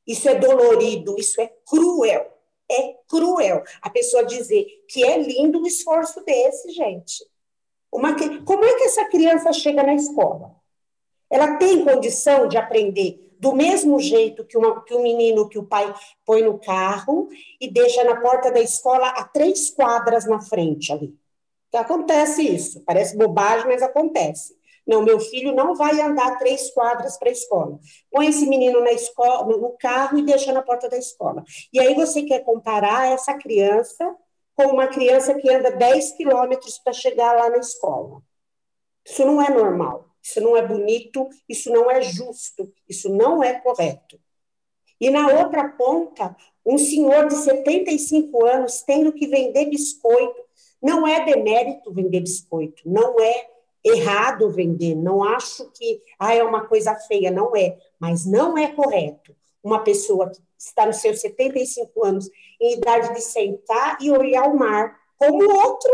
Isso 0.06 0.28
é 0.28 0.36
dolorido, 0.36 1.16
isso 1.18 1.40
é 1.40 1.48
cruel. 1.66 2.30
É 2.70 2.96
cruel 3.08 3.64
a 3.82 3.90
pessoa 3.90 4.26
dizer 4.26 4.84
que 4.88 5.04
é 5.04 5.18
lindo 5.18 5.60
um 5.60 5.66
esforço 5.66 6.24
desse, 6.26 6.72
gente. 6.72 7.26
Uma, 7.92 8.16
como 8.44 8.66
é 8.66 8.74
que 8.76 8.84
essa 8.84 9.06
criança 9.06 9.54
chega 9.54 9.84
na 9.84 9.94
escola? 9.94 10.56
Ela 11.30 11.56
tem 11.58 11.84
condição 11.84 12.48
de 12.48 12.58
aprender 12.58 13.32
do 13.40 13.54
mesmo 13.54 14.00
jeito 14.00 14.46
que, 14.46 14.58
uma, 14.58 14.84
que 14.84 14.94
o 14.94 15.02
menino 15.02 15.50
que 15.50 15.58
o 15.58 15.66
pai 15.66 15.94
põe 16.26 16.44
no 16.44 16.60
carro 16.60 17.28
e 17.60 17.70
deixa 17.70 18.04
na 18.04 18.22
porta 18.22 18.52
da 18.52 18.62
escola 18.62 19.08
a 19.10 19.24
três 19.24 19.70
quadras 19.72 20.26
na 20.26 20.40
frente 20.40 20.92
ali. 20.92 21.18
Que 21.72 21.78
acontece 21.78 22.44
isso. 22.44 22.84
Parece 22.86 23.18
bobagem, 23.18 23.68
mas 23.68 23.82
acontece. 23.82 24.60
Não, 24.86 25.02
meu 25.02 25.20
filho 25.20 25.56
não 25.56 25.76
vai 25.76 26.00
andar 26.02 26.38
três 26.38 26.72
quadras 26.72 27.18
para 27.18 27.30
a 27.30 27.32
escola. 27.32 27.80
Põe 28.12 28.28
esse 28.28 28.46
menino 28.48 28.82
na 28.82 28.92
escola, 28.92 29.46
no 29.46 29.72
carro 29.78 30.18
e 30.18 30.26
deixa 30.26 30.52
na 30.52 30.62
porta 30.62 30.90
da 30.90 30.98
escola. 30.98 31.44
E 31.72 31.80
aí 31.80 31.96
você 31.96 32.24
quer 32.24 32.44
comparar 32.44 33.08
essa 33.08 33.34
criança 33.36 34.16
com 34.56 34.66
uma 34.66 34.88
criança 34.88 35.34
que 35.36 35.50
anda 35.50 35.72
10 35.72 36.14
quilômetros 36.14 36.78
para 36.80 36.94
chegar 36.94 37.34
lá 37.34 37.50
na 37.50 37.58
escola. 37.58 38.22
Isso 39.06 39.26
não 39.26 39.42
é 39.42 39.50
normal. 39.50 40.12
Isso 40.22 40.40
não 40.40 40.56
é 40.56 40.66
bonito, 40.66 41.28
isso 41.50 41.72
não 41.72 41.90
é 41.90 42.02
justo, 42.02 42.72
isso 42.88 43.10
não 43.10 43.44
é 43.44 43.60
correto. 43.60 44.20
E 45.00 45.10
na 45.10 45.28
outra 45.28 45.68
ponta, 45.70 46.36
um 46.64 46.78
senhor 46.78 47.28
de 47.28 47.36
75 47.36 48.46
anos 48.46 48.84
tendo 48.84 49.12
que 49.12 49.28
vender 49.28 49.66
biscoito. 49.66 50.40
Não 50.82 51.08
é 51.08 51.24
demérito 51.24 51.94
vender 51.94 52.22
biscoito, 52.22 52.84
não 52.86 53.20
é 53.20 53.48
errado 53.84 54.50
vender, 54.50 54.96
não 54.96 55.24
acho 55.24 55.70
que 55.72 56.02
ah, 56.20 56.34
é 56.34 56.44
uma 56.44 56.66
coisa 56.68 56.96
feia, 56.96 57.32
não 57.32 57.56
é, 57.56 57.78
mas 58.00 58.26
não 58.26 58.58
é 58.58 58.68
correto. 58.68 59.36
Uma 59.64 59.84
pessoa 59.84 60.30
que 60.30 60.40
está 60.58 60.86
nos 60.86 60.98
seus 60.98 61.22
75 61.22 62.06
anos, 62.06 62.30
em 62.60 62.74
idade 62.74 63.14
de 63.14 63.22
sentar 63.22 63.98
e 64.02 64.12
olhar 64.12 64.48
o 64.48 64.58
mar, 64.58 65.00
como 65.18 65.52
outro 65.52 65.92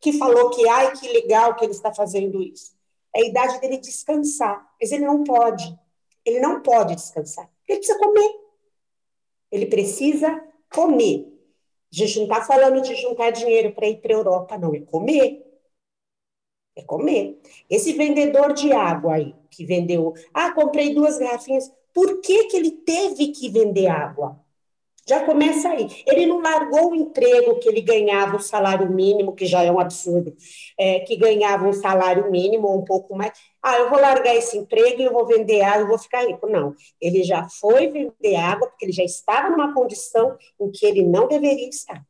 que 0.00 0.12
falou 0.12 0.50
que, 0.50 0.68
ai, 0.68 0.92
que 0.92 1.08
legal 1.08 1.54
que 1.54 1.64
ele 1.64 1.72
está 1.72 1.92
fazendo 1.94 2.42
isso. 2.42 2.74
É 3.14 3.20
a 3.20 3.26
idade 3.26 3.60
dele 3.60 3.78
descansar. 3.78 4.66
Mas 4.80 4.90
ele 4.90 5.04
não 5.04 5.22
pode. 5.22 5.78
Ele 6.24 6.40
não 6.40 6.60
pode 6.60 6.94
descansar. 6.96 7.48
Ele 7.68 7.78
precisa 7.78 7.98
comer. 7.98 8.34
Ele 9.50 9.66
precisa 9.66 10.44
comer. 10.72 11.31
A 11.92 11.96
gente 11.96 12.16
não 12.16 12.24
está 12.24 12.42
falando 12.44 12.80
de 12.82 12.94
juntar 12.96 13.30
dinheiro 13.30 13.72
para 13.72 13.86
ir 13.88 14.00
para 14.00 14.12
a 14.14 14.16
Europa, 14.18 14.58
não. 14.58 14.74
É 14.74 14.80
comer. 14.80 15.44
É 16.76 16.82
comer. 16.82 17.40
Esse 17.68 17.92
vendedor 17.94 18.52
de 18.54 18.72
água 18.72 19.14
aí, 19.14 19.34
que 19.50 19.64
vendeu. 19.64 20.12
Ah, 20.34 20.52
comprei 20.52 20.94
duas 20.94 21.18
garrafinhas. 21.18 21.70
Por 21.94 22.20
que, 22.20 22.44
que 22.44 22.56
ele 22.56 22.70
teve 22.70 23.28
que 23.32 23.48
vender 23.50 23.86
água? 23.88 24.41
Já 25.04 25.24
começa 25.24 25.68
aí. 25.68 25.88
Ele 26.06 26.26
não 26.26 26.40
largou 26.40 26.92
o 26.92 26.94
emprego 26.94 27.58
que 27.58 27.68
ele 27.68 27.80
ganhava 27.80 28.36
o 28.36 28.40
salário 28.40 28.88
mínimo, 28.88 29.34
que 29.34 29.46
já 29.46 29.62
é 29.62 29.70
um 29.70 29.80
absurdo, 29.80 30.34
é, 30.78 31.00
que 31.00 31.16
ganhava 31.16 31.66
um 31.66 31.72
salário 31.72 32.30
mínimo 32.30 32.68
ou 32.68 32.78
um 32.78 32.84
pouco 32.84 33.16
mais. 33.16 33.32
Ah, 33.60 33.78
eu 33.78 33.90
vou 33.90 34.00
largar 34.00 34.34
esse 34.36 34.56
emprego 34.56 35.00
e 35.00 35.04
eu 35.04 35.12
vou 35.12 35.26
vender 35.26 35.60
água 35.62 35.84
e 35.84 35.88
vou 35.88 35.98
ficar 35.98 36.24
rico. 36.24 36.48
Não. 36.48 36.74
Ele 37.00 37.24
já 37.24 37.48
foi 37.48 37.88
vender 37.88 38.36
água 38.36 38.68
porque 38.68 38.84
ele 38.84 38.92
já 38.92 39.02
estava 39.02 39.50
numa 39.50 39.74
condição 39.74 40.36
em 40.60 40.70
que 40.70 40.86
ele 40.86 41.02
não 41.02 41.26
deveria 41.26 41.68
estar. 41.68 42.04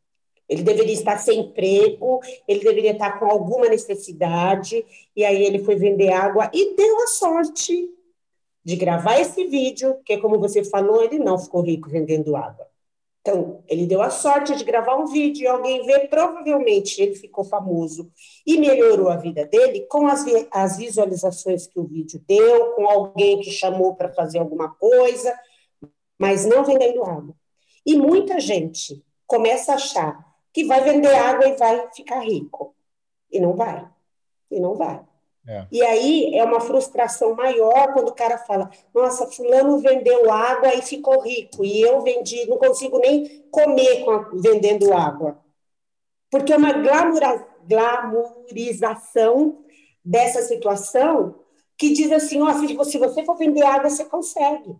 Ele 0.46 0.62
deveria 0.62 0.92
estar 0.92 1.16
sem 1.16 1.40
emprego, 1.40 2.20
ele 2.46 2.60
deveria 2.60 2.92
estar 2.92 3.18
com 3.18 3.24
alguma 3.24 3.68
necessidade, 3.68 4.84
e 5.16 5.24
aí 5.24 5.42
ele 5.42 5.60
foi 5.60 5.76
vender 5.76 6.12
água 6.12 6.50
e 6.52 6.76
deu 6.76 7.00
a 7.00 7.06
sorte 7.06 7.88
de 8.62 8.76
gravar 8.76 9.18
esse 9.18 9.46
vídeo, 9.46 9.94
porque, 9.94 10.18
como 10.18 10.38
você 10.38 10.62
falou, 10.62 11.02
ele 11.02 11.18
não 11.18 11.38
ficou 11.38 11.62
rico 11.62 11.88
vendendo 11.88 12.36
água 12.36 12.71
então, 13.22 13.62
ele 13.68 13.86
deu 13.86 14.02
a 14.02 14.10
sorte 14.10 14.56
de 14.56 14.64
gravar 14.64 14.96
um 14.96 15.06
vídeo 15.06 15.44
e 15.44 15.46
alguém 15.46 15.86
vê, 15.86 16.08
provavelmente 16.08 17.00
ele 17.00 17.14
ficou 17.14 17.44
famoso 17.44 18.10
e 18.44 18.58
melhorou 18.58 19.08
a 19.08 19.16
vida 19.16 19.46
dele 19.46 19.86
com 19.88 20.08
as, 20.08 20.24
as 20.50 20.76
visualizações 20.76 21.68
que 21.68 21.78
o 21.78 21.84
vídeo 21.84 22.20
deu, 22.26 22.72
com 22.72 22.88
alguém 22.88 23.40
que 23.40 23.52
chamou 23.52 23.94
para 23.94 24.12
fazer 24.12 24.40
alguma 24.40 24.70
coisa, 24.74 25.32
mas 26.18 26.44
não 26.44 26.64
vendendo 26.64 27.04
água. 27.04 27.32
E 27.86 27.96
muita 27.96 28.40
gente 28.40 29.04
começa 29.24 29.70
a 29.70 29.76
achar 29.76 30.26
que 30.52 30.64
vai 30.64 30.82
vender 30.82 31.14
água 31.14 31.46
e 31.46 31.56
vai 31.56 31.88
ficar 31.94 32.20
rico. 32.20 32.74
E 33.30 33.38
não 33.38 33.54
vai. 33.54 33.88
E 34.50 34.58
não 34.58 34.74
vai. 34.74 35.00
É. 35.46 35.66
E 35.72 35.82
aí 35.82 36.34
é 36.36 36.44
uma 36.44 36.60
frustração 36.60 37.34
maior 37.34 37.92
quando 37.92 38.08
o 38.08 38.14
cara 38.14 38.38
fala: 38.38 38.70
Nossa, 38.94 39.26
Fulano 39.26 39.78
vendeu 39.78 40.30
água 40.30 40.74
e 40.74 40.82
ficou 40.82 41.20
rico, 41.20 41.64
e 41.64 41.80
eu 41.80 42.00
vendi, 42.00 42.46
não 42.46 42.58
consigo 42.58 42.98
nem 42.98 43.44
comer 43.50 44.08
a, 44.08 44.30
vendendo 44.34 44.92
água. 44.92 45.38
Porque 46.30 46.52
é 46.52 46.56
uma 46.56 46.72
glamoura, 46.72 47.46
glamourização 47.68 49.64
dessa 50.04 50.42
situação 50.42 51.42
que 51.76 51.92
diz 51.92 52.12
assim: 52.12 52.40
ó, 52.40 52.52
se 52.84 52.98
você 52.98 53.24
for 53.24 53.36
vender 53.36 53.62
água, 53.62 53.90
você 53.90 54.04
consegue. 54.04 54.76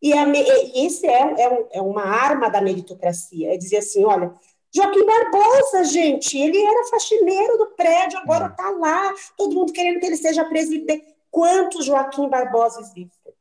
E, 0.00 0.12
a, 0.12 0.26
e 0.28 0.86
isso 0.86 1.06
é, 1.06 1.34
é, 1.38 1.68
é, 1.72 1.82
uma 1.82 2.02
arma 2.02 2.48
da 2.48 2.60
meritocracia, 2.60 3.54
é 3.54 3.56
dizer 3.56 3.78
assim: 3.78 4.04
olha, 4.04 4.34
Joaquim 4.74 5.04
Barbosa, 5.04 5.84
gente, 5.84 6.36
ele 6.36 6.60
era 6.60 6.88
faxineiro 6.88 7.56
do 7.56 7.66
prédio, 7.68 8.18
agora 8.18 8.46
está 8.46 8.70
hum. 8.70 8.80
lá, 8.80 9.14
todo 9.36 9.54
mundo 9.54 9.72
querendo 9.72 9.98
que 9.98 10.06
ele 10.06 10.16
seja 10.16 10.44
presidente. 10.44 11.06
Quantos 11.30 11.84
Joaquim 11.84 12.28
Barbosa 12.28 12.80
existem? 12.80 13.32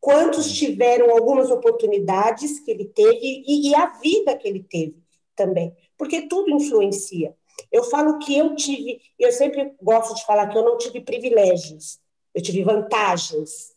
Quantos 0.00 0.50
hum. 0.50 0.54
tiveram 0.54 1.10
algumas 1.10 1.50
oportunidades 1.50 2.60
que 2.60 2.70
ele 2.70 2.84
teve 2.84 3.18
e, 3.22 3.70
e 3.70 3.74
a 3.74 3.86
vida 3.98 4.36
que 4.36 4.46
ele 4.46 4.62
teve 4.62 5.02
também? 5.34 5.74
Porque 5.96 6.28
tudo 6.28 6.50
influencia. 6.50 7.34
Eu 7.72 7.84
falo 7.84 8.18
que 8.18 8.36
eu 8.36 8.54
tive, 8.54 9.00
eu 9.18 9.32
sempre 9.32 9.74
gosto 9.80 10.14
de 10.14 10.24
falar 10.26 10.48
que 10.48 10.58
eu 10.58 10.64
não 10.64 10.76
tive 10.76 11.00
privilégios, 11.00 11.98
eu 12.34 12.42
tive 12.42 12.62
vantagens 12.62 13.74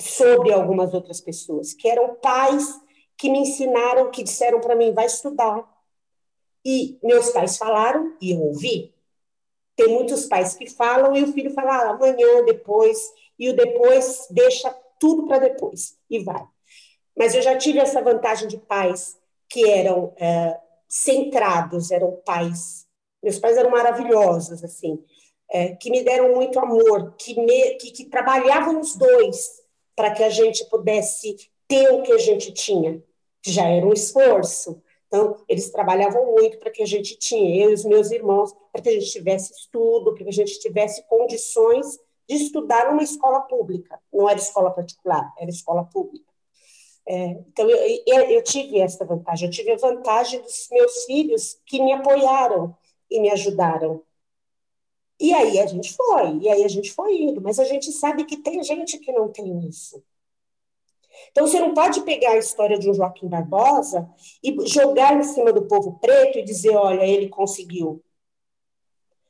sobre 0.00 0.50
algumas 0.52 0.94
outras 0.94 1.20
pessoas, 1.20 1.74
que 1.74 1.86
eram 1.86 2.14
pais 2.14 2.80
que 3.16 3.28
me 3.28 3.40
ensinaram, 3.40 4.10
que 4.10 4.22
disseram 4.22 4.60
para 4.60 4.74
mim, 4.74 4.92
vai 4.92 5.04
estudar. 5.04 5.69
E 6.64 6.98
meus 7.02 7.30
pais 7.30 7.56
falaram 7.56 8.16
e 8.20 8.32
eu 8.32 8.40
ouvi. 8.40 8.94
Tem 9.76 9.88
muitos 9.88 10.26
pais 10.26 10.54
que 10.54 10.68
falam 10.68 11.16
e 11.16 11.22
o 11.22 11.32
filho 11.32 11.50
fala 11.52 11.74
ah, 11.74 11.90
amanhã, 11.90 12.44
depois, 12.44 12.98
e 13.38 13.48
o 13.48 13.56
depois 13.56 14.26
deixa 14.30 14.70
tudo 14.98 15.26
para 15.26 15.38
depois 15.38 15.96
e 16.10 16.18
vai. 16.22 16.44
Mas 17.16 17.34
eu 17.34 17.42
já 17.42 17.56
tive 17.56 17.78
essa 17.78 18.02
vantagem 18.02 18.46
de 18.46 18.58
pais 18.58 19.18
que 19.48 19.68
eram 19.68 20.12
é, 20.18 20.58
centrados, 20.88 21.90
eram 21.90 22.20
pais. 22.24 22.86
Meus 23.22 23.38
pais 23.38 23.56
eram 23.56 23.70
maravilhosos, 23.70 24.62
assim, 24.62 25.02
é, 25.50 25.74
que 25.74 25.90
me 25.90 26.02
deram 26.02 26.34
muito 26.34 26.58
amor, 26.58 27.14
que, 27.18 27.38
me, 27.40 27.74
que, 27.76 27.90
que 27.90 28.04
trabalhavam 28.04 28.80
os 28.80 28.94
dois 28.96 29.60
para 29.96 30.12
que 30.12 30.22
a 30.22 30.30
gente 30.30 30.64
pudesse 30.66 31.36
ter 31.66 31.90
o 31.92 32.02
que 32.02 32.12
a 32.12 32.18
gente 32.18 32.52
tinha, 32.52 33.02
que 33.42 33.50
já 33.50 33.66
era 33.66 33.86
um 33.86 33.92
esforço. 33.92 34.82
Então, 35.10 35.36
eles 35.48 35.70
trabalhavam 35.70 36.24
muito 36.24 36.56
para 36.58 36.70
que 36.70 36.84
a 36.84 36.86
gente 36.86 37.18
tinha, 37.18 37.64
eu 37.64 37.70
e 37.72 37.74
os 37.74 37.84
meus 37.84 38.12
irmãos, 38.12 38.54
para 38.72 38.80
que 38.80 38.90
a 38.90 38.92
gente 38.92 39.10
tivesse 39.10 39.52
estudo, 39.52 40.14
para 40.14 40.22
que 40.22 40.28
a 40.30 40.32
gente 40.32 40.60
tivesse 40.60 41.04
condições 41.08 41.98
de 42.28 42.36
estudar 42.36 42.88
numa 42.88 43.02
escola 43.02 43.40
pública. 43.40 44.00
Não 44.12 44.28
era 44.30 44.38
escola 44.38 44.70
particular, 44.70 45.34
era 45.36 45.50
escola 45.50 45.84
pública. 45.84 46.30
É, 47.08 47.30
então, 47.48 47.68
eu, 47.68 48.02
eu, 48.06 48.20
eu, 48.30 48.44
tive 48.44 48.78
essa 48.78 49.04
vantagem. 49.04 49.48
Eu 49.48 49.52
tive 49.52 49.72
a 49.72 49.76
vantagem 49.76 50.40
dos 50.42 50.68
meus 50.70 51.04
filhos 51.06 51.58
que 51.66 51.82
me 51.82 51.92
apoiaram 51.92 52.76
e 53.10 53.20
me 53.20 53.30
ajudaram. 53.30 54.04
E 55.18 55.34
aí 55.34 55.58
a 55.58 55.66
gente 55.66 55.92
foi, 55.92 56.38
e 56.38 56.48
aí 56.48 56.62
a 56.62 56.68
gente 56.68 56.92
foi 56.92 57.20
indo, 57.20 57.40
mas 57.40 57.58
a 57.58 57.64
gente 57.64 57.90
sabe 57.90 58.24
que 58.24 58.36
tem 58.36 58.62
gente 58.62 58.96
que 58.98 59.10
não 59.10 59.28
tem 59.28 59.68
isso. 59.68 60.00
Então 61.30 61.46
você 61.46 61.60
não 61.60 61.74
pode 61.74 62.00
pegar 62.02 62.32
a 62.32 62.38
história 62.38 62.78
de 62.78 62.88
um 62.88 62.94
Joaquim 62.94 63.28
Barbosa 63.28 64.08
e 64.42 64.56
jogar 64.66 65.16
em 65.16 65.22
cima 65.22 65.52
do 65.52 65.66
povo 65.66 65.98
preto 66.00 66.38
e 66.38 66.44
dizer, 66.44 66.76
olha, 66.76 67.04
ele 67.04 67.28
conseguiu. 67.28 68.02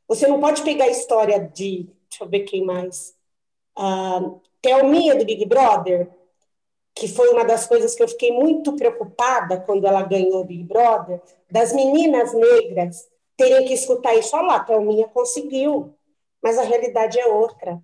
Você 0.08 0.26
não 0.26 0.40
pode 0.40 0.62
pegar 0.62 0.84
a 0.84 0.90
história 0.90 1.38
de, 1.38 1.88
deixa 2.08 2.24
eu 2.24 2.28
ver 2.28 2.40
quem 2.40 2.64
mais, 2.64 3.14
uh, 3.78 4.40
Thelminha 4.60 5.14
do 5.14 5.24
Big 5.24 5.44
Brother, 5.46 6.10
que 6.94 7.08
foi 7.08 7.28
uma 7.28 7.44
das 7.44 7.66
coisas 7.66 7.94
que 7.94 8.02
eu 8.02 8.08
fiquei 8.08 8.32
muito 8.32 8.74
preocupada 8.74 9.60
quando 9.60 9.86
ela 9.86 10.02
ganhou 10.02 10.40
o 10.40 10.44
Big 10.44 10.64
Brother, 10.64 11.20
das 11.50 11.72
meninas 11.72 12.34
negras 12.34 13.08
terem 13.36 13.64
que 13.64 13.72
escutar 13.72 14.14
isso. 14.14 14.36
Olha 14.36 14.46
lá, 14.46 14.60
Thelminha 14.60 15.08
conseguiu, 15.08 15.94
mas 16.42 16.58
a 16.58 16.62
realidade 16.62 17.18
é 17.18 17.26
outra. 17.26 17.82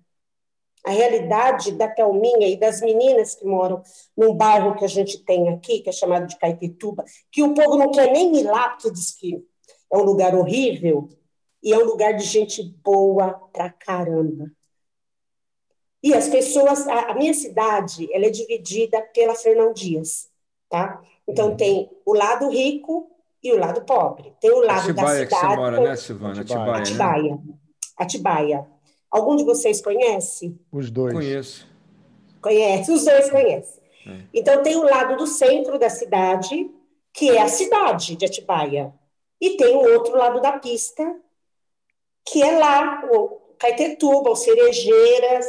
A 0.87 0.89
realidade 0.89 1.73
da 1.73 1.89
Thelminha 1.89 2.47
e 2.47 2.55
das 2.55 2.79
meninas 2.79 3.35
que 3.35 3.45
moram 3.45 3.81
num 4.15 4.33
bairro 4.33 4.73
que 4.73 4.85
a 4.85 4.87
gente 4.87 5.21
tem 5.25 5.49
aqui, 5.49 5.81
que 5.81 5.89
é 5.89 5.91
chamado 5.91 6.27
de 6.27 6.37
Caetetuba, 6.37 7.03
que 7.29 7.43
o 7.43 7.53
povo 7.53 7.75
não 7.75 7.91
quer 7.91 8.09
nem 8.09 8.37
ir 8.37 8.43
lá, 8.43 8.69
porque 8.69 8.89
diz 8.91 9.11
que 9.11 9.45
é 9.91 9.97
um 9.97 10.03
lugar 10.03 10.33
horrível, 10.33 11.09
e 11.61 11.73
é 11.73 11.77
um 11.77 11.83
lugar 11.83 12.13
de 12.13 12.23
gente 12.23 12.63
boa 12.81 13.33
pra 13.51 13.69
caramba. 13.69 14.49
E 16.01 16.13
as 16.13 16.29
pessoas, 16.29 16.87
a, 16.87 17.11
a 17.11 17.15
minha 17.15 17.33
cidade, 17.33 18.07
ela 18.13 18.27
é 18.27 18.29
dividida 18.29 19.01
pela 19.13 19.35
Fernão 19.35 19.73
Dias, 19.73 20.29
tá? 20.69 21.01
Então 21.27 21.49
uhum. 21.49 21.57
tem 21.57 21.89
o 22.05 22.13
lado 22.13 22.49
rico 22.49 23.11
e 23.43 23.51
o 23.51 23.59
lado 23.59 23.81
pobre. 23.81 24.33
Tem 24.39 24.51
o 24.51 24.61
lado 24.61 24.89
Atibaia 24.89 25.25
da 25.25 25.25
cidade. 25.25 25.27
Que 25.27 25.35
você 25.35 25.55
mora, 25.57 25.79
né, 25.81 25.95
Silvana? 25.97 26.41
Atibaia. 26.41 26.77
Atibaia. 26.77 27.35
Né? 27.35 27.53
Atibaia. 27.97 28.76
Algum 29.11 29.35
de 29.35 29.43
vocês 29.43 29.81
conhece? 29.81 30.55
Os 30.71 30.91
dois. 30.91 31.13
Conheço. 31.13 31.67
Conhece, 32.41 32.91
os 32.91 33.05
dois 33.05 33.29
conhecem. 33.29 33.83
É. 34.05 34.19
Então 34.33 34.63
tem 34.63 34.75
o 34.75 34.83
lado 34.83 35.17
do 35.17 35.27
centro 35.27 35.77
da 35.77 35.89
cidade, 35.89 36.69
que 37.13 37.29
é 37.31 37.41
a 37.41 37.47
cidade 37.47 38.15
de 38.15 38.25
Atibaia. 38.25 38.93
E 39.39 39.57
tem 39.57 39.75
o 39.75 39.93
outro 39.93 40.15
lado 40.15 40.41
da 40.41 40.53
pista, 40.53 41.15
que 42.25 42.41
é 42.41 42.57
lá, 42.57 43.03
o 43.11 43.39
Caetetuba, 43.57 44.31
o 44.31 44.35
Cerejeiras, 44.35 45.45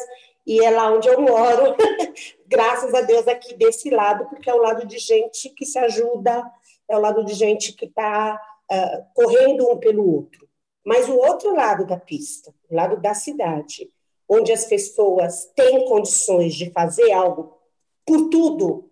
e 0.47 0.65
é 0.65 0.71
lá 0.71 0.91
onde 0.93 1.09
eu 1.09 1.21
moro, 1.21 1.77
graças 2.47 2.95
a 2.95 3.03
Deus 3.03 3.29
aqui 3.29 3.55
desse 3.55 3.91
lado, 3.91 4.27
porque 4.31 4.49
é 4.49 4.55
o 4.55 4.63
lado 4.63 4.87
de 4.87 4.99
gente 4.99 5.51
que 5.51 5.67
se 5.67 5.79
ajuda, 5.79 6.43
é 6.89 6.97
o 6.97 7.01
lado 7.01 7.25
de 7.25 7.35
gente 7.35 7.75
que 7.75 7.85
está 7.85 8.35
uh, 8.35 8.75
ah, 8.75 9.03
correndo 9.15 9.71
um 9.71 9.77
pelo 9.77 10.11
outro. 10.11 10.49
Mas 10.89 11.07
o 11.07 11.18
outro 11.18 11.55
lado 11.55 11.84
da 11.84 11.99
pista, 11.99 12.51
o 12.66 12.74
lado 12.74 12.99
da 12.99 13.12
cidade, 13.12 13.93
onde 14.26 14.51
as 14.51 14.64
pessoas 14.64 15.45
têm 15.55 15.86
condições 15.86 16.55
de 16.55 16.70
fazer 16.70 17.12
algo 17.12 17.61
por 18.07 18.30
tudo, 18.30 18.91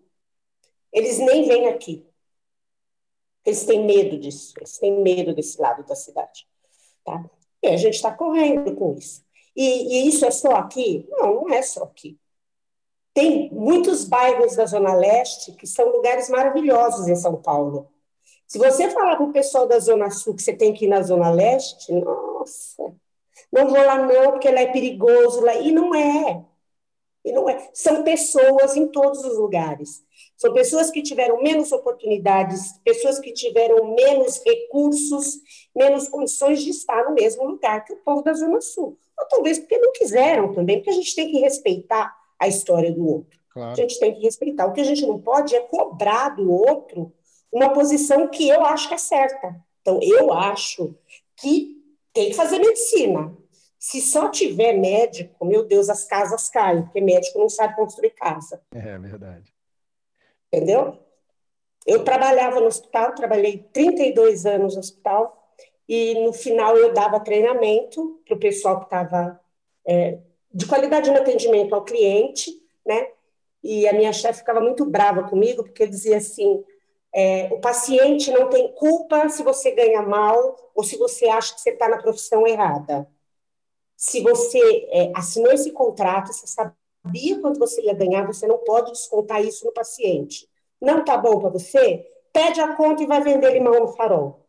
eles 0.93 1.17
nem 1.17 1.47
vêm 1.47 1.67
aqui. 1.69 2.05
Eles 3.43 3.65
têm 3.65 3.83
medo 3.83 4.15
disso, 4.19 4.53
eles 4.57 4.77
têm 4.77 5.01
medo 5.01 5.33
desse 5.33 5.59
lado 5.59 5.83
da 5.87 5.95
cidade. 5.95 6.47
Tá? 7.03 7.27
E 7.63 7.67
a 7.69 7.77
gente 7.77 7.95
está 7.95 8.13
correndo 8.13 8.75
com 8.75 8.93
isso. 8.93 9.25
E, 9.55 9.63
e 9.63 10.07
isso 10.07 10.23
é 10.23 10.29
só 10.29 10.51
aqui? 10.51 11.03
Não, 11.09 11.33
não 11.33 11.49
é 11.49 11.63
só 11.63 11.85
aqui. 11.85 12.15
Tem 13.11 13.51
muitos 13.51 14.05
bairros 14.05 14.55
da 14.55 14.67
Zona 14.67 14.93
Leste 14.93 15.51
que 15.53 15.65
são 15.65 15.89
lugares 15.89 16.29
maravilhosos 16.29 17.07
em 17.07 17.15
São 17.15 17.41
Paulo. 17.41 17.91
Se 18.47 18.57
você 18.57 18.89
falar 18.89 19.17
para 19.17 19.25
o 19.25 19.33
pessoal 19.33 19.67
da 19.67 19.77
Zona 19.77 20.09
Sul 20.09 20.33
que 20.33 20.41
você 20.41 20.53
tem 20.53 20.73
que 20.73 20.85
ir 20.85 20.87
na 20.87 21.01
Zona 21.01 21.29
Leste, 21.29 21.91
nossa, 21.91 22.95
não 23.51 23.67
vou 23.67 23.77
lá 23.77 23.97
não, 23.97 24.31
porque 24.31 24.49
lá 24.49 24.61
é 24.61 24.71
perigoso. 24.71 25.41
Lá. 25.41 25.55
E 25.55 25.71
não 25.71 25.93
é. 25.93 26.45
E 27.25 27.31
não 27.33 27.49
é. 27.49 27.69
São 27.73 28.03
pessoas 28.03 28.77
em 28.77 28.87
todos 28.87 29.23
os 29.25 29.37
lugares. 29.37 30.01
São 30.37 30.53
pessoas 30.53 30.89
que 30.89 31.01
tiveram 31.01 31.41
menos 31.41 31.73
oportunidades, 31.73 32.79
pessoas 32.85 33.19
que 33.19 33.33
tiveram 33.33 33.93
menos 33.93 34.41
recursos, 34.45 35.39
menos 35.75 36.07
condições 36.07 36.61
de 36.61 36.69
estar 36.69 37.03
no 37.03 37.15
mesmo 37.15 37.43
lugar 37.45 37.83
que 37.83 37.93
o 37.93 37.97
povo 37.97 38.21
da 38.21 38.33
Zona 38.33 38.61
Sul. 38.61 38.97
Ou 39.19 39.27
talvez 39.27 39.59
porque 39.59 39.77
não 39.77 39.91
quiseram 39.91 40.53
também, 40.53 40.77
porque 40.77 40.91
a 40.91 40.93
gente 40.93 41.13
tem 41.15 41.29
que 41.31 41.39
respeitar 41.39 42.15
a 42.39 42.47
história 42.47 42.91
do 42.93 43.05
outro. 43.05 43.37
Claro. 43.51 43.71
A 43.71 43.75
gente 43.75 43.99
tem 43.99 44.13
que 44.13 44.21
respeitar. 44.21 44.67
O 44.67 44.73
que 44.73 44.81
a 44.81 44.85
gente 44.85 45.05
não 45.05 45.19
pode 45.19 45.55
é 45.55 45.59
cobrar 45.59 46.29
do 46.29 46.49
outro 46.49 47.11
uma 47.51 47.73
posição 47.73 48.27
que 48.27 48.47
eu 48.47 48.65
acho 48.65 48.87
que 48.87 48.95
é 48.95 48.97
certa. 48.97 49.55
Então, 49.81 49.99
eu 50.01 50.33
acho 50.33 50.95
que 51.37 51.77
tem 52.13 52.29
que 52.29 52.35
fazer 52.35 52.59
medicina. 52.59 53.35
Se 53.79 54.01
só 54.01 54.29
tiver 54.29 54.73
médico, 54.73 55.45
meu 55.45 55.63
Deus, 55.63 55.89
as 55.89 56.03
casas 56.03 56.49
caem, 56.49 56.83
porque 56.83 56.99
médico 56.99 57.39
não 57.39 57.47
sabe 57.47 57.75
construir 57.75 58.09
casa. 58.11 58.61
É 58.73 58.97
verdade. 58.97 59.53
Entendeu? 60.51 60.97
Eu 61.85 62.03
trabalhava 62.03 62.59
no 62.59 62.65
hospital, 62.65 63.13
trabalhei 63.13 63.65
32 63.71 64.45
anos 64.45 64.73
no 64.73 64.79
hospital, 64.79 65.37
e 65.87 66.15
no 66.15 66.33
final 66.33 66.75
eu 66.75 66.91
dava 66.91 67.19
treinamento 67.19 68.19
para 68.25 68.35
o 68.35 68.39
pessoal 68.39 68.79
que 68.79 68.85
estava 68.85 69.39
é, 69.87 70.19
de 70.53 70.65
qualidade 70.65 71.09
no 71.09 71.17
atendimento 71.17 71.73
ao 71.73 71.85
cliente, 71.85 72.51
né? 72.85 73.07
E 73.63 73.87
a 73.87 73.93
minha 73.93 74.11
chefe 74.11 74.39
ficava 74.39 74.59
muito 74.59 74.85
brava 74.85 75.23
comigo, 75.23 75.63
porque 75.63 75.87
dizia 75.87 76.17
assim: 76.17 76.63
é, 77.19 77.51
o 77.51 77.59
paciente 77.59 78.29
não 78.29 78.47
tem 78.47 78.71
culpa 78.73 79.27
se 79.27 79.41
você 79.41 79.71
ganha 79.71 80.03
mal 80.03 80.55
ou 80.75 80.83
se 80.83 80.95
você 80.97 81.27
acha 81.27 81.55
que 81.55 81.61
você 81.61 81.71
está 81.71 81.89
na 81.89 81.97
profissão 81.97 82.45
errada. 82.45 83.09
Se 83.95 84.21
você 84.21 84.87
é, 84.91 85.11
assinou 85.15 85.51
esse 85.51 85.71
contrato, 85.71 86.31
você 86.31 86.45
sabia 86.45 87.41
quanto 87.41 87.57
você 87.57 87.81
ia 87.81 87.95
ganhar, 87.95 88.27
você 88.27 88.45
não 88.45 88.59
pode 88.59 88.91
descontar 88.91 89.43
isso 89.43 89.65
no 89.65 89.73
paciente. 89.73 90.47
Não 90.79 90.99
está 90.99 91.17
bom 91.17 91.39
para 91.39 91.49
você? 91.49 92.05
Pede 92.31 92.61
a 92.61 92.75
conta 92.75 93.01
e 93.01 93.07
vai 93.07 93.19
vender 93.23 93.51
limão 93.51 93.79
no 93.79 93.87
farol. 93.87 94.45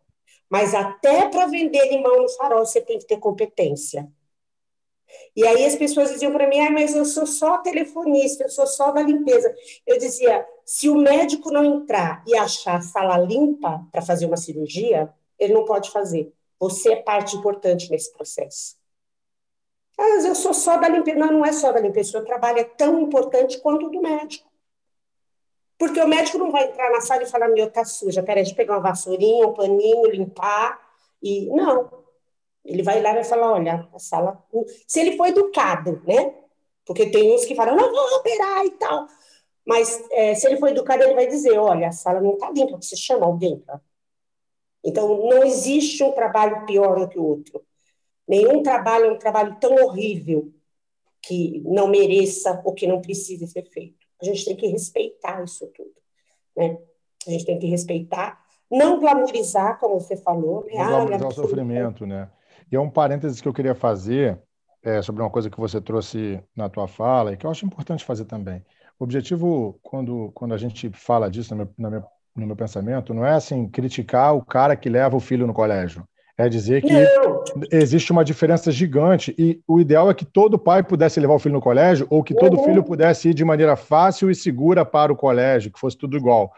Mas 0.51 0.75
até 0.75 1.27
para 1.27 1.47
vender 1.47 1.89
limão 1.89 2.21
no 2.21 2.29
farol, 2.29 2.67
você 2.67 2.83
tem 2.83 2.99
que 2.99 3.07
ter 3.07 3.17
competência. 3.17 4.07
E 5.35 5.47
aí 5.47 5.65
as 5.65 5.77
pessoas 5.77 6.11
diziam 6.11 6.33
para 6.33 6.49
mim, 6.49 6.61
ah, 6.61 6.71
mas 6.71 6.95
eu 6.95 7.05
sou 7.05 7.27
só 7.27 7.59
telefonista, 7.59 8.45
eu 8.45 8.51
sou 8.51 8.67
só 8.67 8.91
da 8.91 9.03
limpeza. 9.03 9.55
Eu 9.87 9.99
dizia, 9.99 10.47
se 10.65 10.89
o 10.89 10.97
médico 10.97 11.51
não 11.51 11.65
entrar 11.65 12.23
e 12.27 12.37
achar 12.37 12.77
a 12.77 12.81
sala 12.81 13.19
limpa 13.19 13.87
para 13.91 14.03
fazer 14.03 14.27
uma 14.27 14.37
cirurgia, 14.37 15.13
ele 15.39 15.55
não 15.55 15.65
pode 15.65 15.91
fazer. 15.91 16.33
Você 16.59 16.93
é 16.93 16.97
parte 16.97 17.37
importante 17.37 17.91
nesse 17.91 18.13
processo. 18.13 18.77
Ah, 19.97 20.09
mas 20.11 20.25
eu 20.25 20.35
sou 20.35 20.53
só 20.53 20.77
da 20.77 20.89
limpeza. 20.89 21.19
Não, 21.19 21.33
não 21.33 21.45
é 21.45 21.53
só 21.53 21.73
da 21.73 21.81
limpeza. 21.81 22.09
O 22.09 22.13
seu 22.13 22.25
trabalho 22.25 22.59
é 22.59 22.65
tão 22.65 23.01
importante 23.01 23.59
quanto 23.61 23.87
o 23.87 23.91
do 23.91 24.01
médico. 24.01 24.49
Porque 25.79 26.01
o 26.01 26.09
médico 26.09 26.39
não 26.39 26.51
vai 26.51 26.65
entrar 26.65 26.91
na 26.91 27.01
sala 27.01 27.23
e 27.23 27.27
falar, 27.27 27.49
meu, 27.49 27.71
tá 27.71 27.85
suja, 27.85 28.23
peraí, 28.23 28.43
deixa 28.43 28.53
eu 28.53 28.57
pegar 28.57 28.75
uma 28.75 28.83
vassourinha, 28.83 29.47
um 29.47 29.55
paninho, 29.55 30.11
limpar. 30.11 30.81
E 31.23 31.47
não. 31.47 31.89
Ele 32.65 32.83
vai 32.83 33.01
lá 33.01 33.11
e 33.11 33.15
vai 33.15 33.25
falar, 33.25 33.53
olha, 33.53 33.89
a 33.93 33.99
sala. 33.99 34.45
Se 34.87 35.01
ele 35.01 35.17
for 35.17 35.27
educado, 35.27 36.03
né? 36.07 36.35
Porque 36.85 37.11
tem 37.11 37.35
uns 37.35 37.45
que 37.45 37.55
falam, 37.55 37.77
não 37.77 37.91
vou 37.91 38.19
operar 38.19 38.65
e 38.65 38.71
tal. 38.73 39.07
Mas 39.67 40.03
é, 40.11 40.35
se 40.35 40.47
ele 40.47 40.57
for 40.57 40.69
educado, 40.69 41.03
ele 41.03 41.15
vai 41.15 41.27
dizer, 41.27 41.59
olha, 41.59 41.89
a 41.89 41.93
sala 41.93 42.21
não 42.21 42.35
está 42.35 42.51
limpa, 42.51 42.81
você 42.81 42.97
chama 42.97 43.27
alguém 43.27 43.59
para. 43.59 43.81
Então, 44.85 45.29
não 45.29 45.43
existe 45.45 46.03
um 46.03 46.13
trabalho 46.13 46.65
pior 46.65 46.99
do 46.99 47.09
que 47.09 47.19
o 47.19 47.25
outro. 47.25 47.63
Nenhum 48.27 48.63
trabalho 48.63 49.07
é 49.07 49.13
um 49.13 49.19
trabalho 49.19 49.57
tão 49.61 49.75
horrível 49.75 50.53
que 51.21 51.63
não 51.67 51.89
mereça 51.89 52.63
ou 52.65 52.73
que 52.73 52.87
não 52.87 53.03
precise 53.03 53.47
ser 53.47 53.69
feito. 53.71 54.07
A 54.21 54.25
gente 54.25 54.45
tem 54.45 54.57
que 54.57 54.67
respeitar 54.67 55.43
isso 55.45 55.67
tudo. 55.69 55.93
Né? 56.57 56.79
A 57.27 57.31
gente 57.31 57.45
tem 57.45 57.59
que 57.59 57.67
respeitar, 57.67 58.43
não 58.71 58.99
glamorizar, 58.99 59.79
como 59.79 60.01
você 60.01 60.17
falou. 60.17 60.65
Né? 60.65 60.75
Não 60.75 60.89
glamorizar 60.89 61.29
o 61.29 61.33
sofrimento, 61.35 62.07
né? 62.07 62.31
E 62.71 62.77
é 62.77 62.81
um 62.81 62.91
parênteses 62.91 63.41
que 63.41 63.49
eu 63.49 63.53
queria 63.53 63.75
fazer 63.75 64.39
é, 64.83 65.03
sobre 65.03 65.23
uma 65.23 65.31
coisa 65.31 65.51
que 65.51 65.59
você 65.59 65.81
trouxe 65.81 66.41
na 66.55 66.69
tua 66.69 66.87
fala 66.87 67.33
e 67.33 67.37
que 67.37 67.45
eu 67.47 67.51
acho 67.51 67.67
importante 67.67 68.05
fazer 68.05 68.25
também. 68.25 68.65
O 68.99 69.05
objetivo, 69.05 69.79
quando, 69.83 70.31
quando 70.35 70.55
a 70.55 70.59
gente 70.59 70.91
fala 70.91 71.31
disso 71.31 71.55
no 71.55 71.59
meu, 71.59 71.75
no, 71.79 71.91
meu, 71.91 72.05
no 72.37 72.47
meu 72.47 72.57
pensamento, 72.57 73.15
não 73.15 73.25
é 73.25 73.33
assim 73.33 73.69
criticar 73.69 74.35
o 74.35 74.45
cara 74.45 74.77
que 74.77 74.89
leva 74.89 75.17
o 75.17 75.21
filho 75.21 75.47
no 75.47 75.55
colégio. 75.55 76.05
É 76.37 76.49
dizer 76.49 76.83
que 76.83 76.93
não. 76.93 77.43
existe 77.73 78.13
uma 78.13 78.25
diferença 78.25 78.71
gigante 78.71 79.35
e 79.37 79.61
o 79.67 79.81
ideal 79.81 80.09
é 80.09 80.15
que 80.15 80.25
todo 80.25 80.59
pai 80.59 80.85
pudesse 80.85 81.19
levar 81.19 81.35
o 81.35 81.39
filho 81.39 81.55
no 81.55 81.61
colégio 81.61 82.07
ou 82.11 82.23
que 82.23 82.33
todo 82.33 82.57
uhum. 82.57 82.65
filho 82.65 82.85
pudesse 82.85 83.31
ir 83.31 83.35
de 83.35 83.45
maneira 83.45 83.75
fácil 83.75 84.31
e 84.31 84.35
segura 84.37 84.85
para 84.85 85.13
o 85.13 85.17
colégio, 85.17 85.73
que 85.73 85.81
fosse 85.81 85.99
tudo 85.99 86.17
igual. 86.17 86.53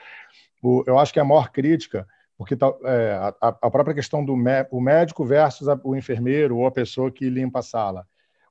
O, 0.62 0.84
eu 0.86 0.98
acho 0.98 1.14
que 1.14 1.20
a 1.20 1.24
maior 1.24 1.50
crítica, 1.50 2.06
porque 2.40 2.56
é, 2.84 3.34
a, 3.38 3.48
a, 3.48 3.70
própria 3.70 3.94
questão 3.94 4.24
do 4.24 4.32
o 4.32 4.80
médico 4.80 5.26
versus 5.26 5.68
a, 5.68 5.78
o 5.84 5.94
enfermeiro 5.94 6.56
ou 6.56 6.64
a 6.64 6.70
pessoa 6.70 7.10
que 7.10 7.28
limpa 7.28 7.58
a 7.58 7.62
sala. 7.62 8.06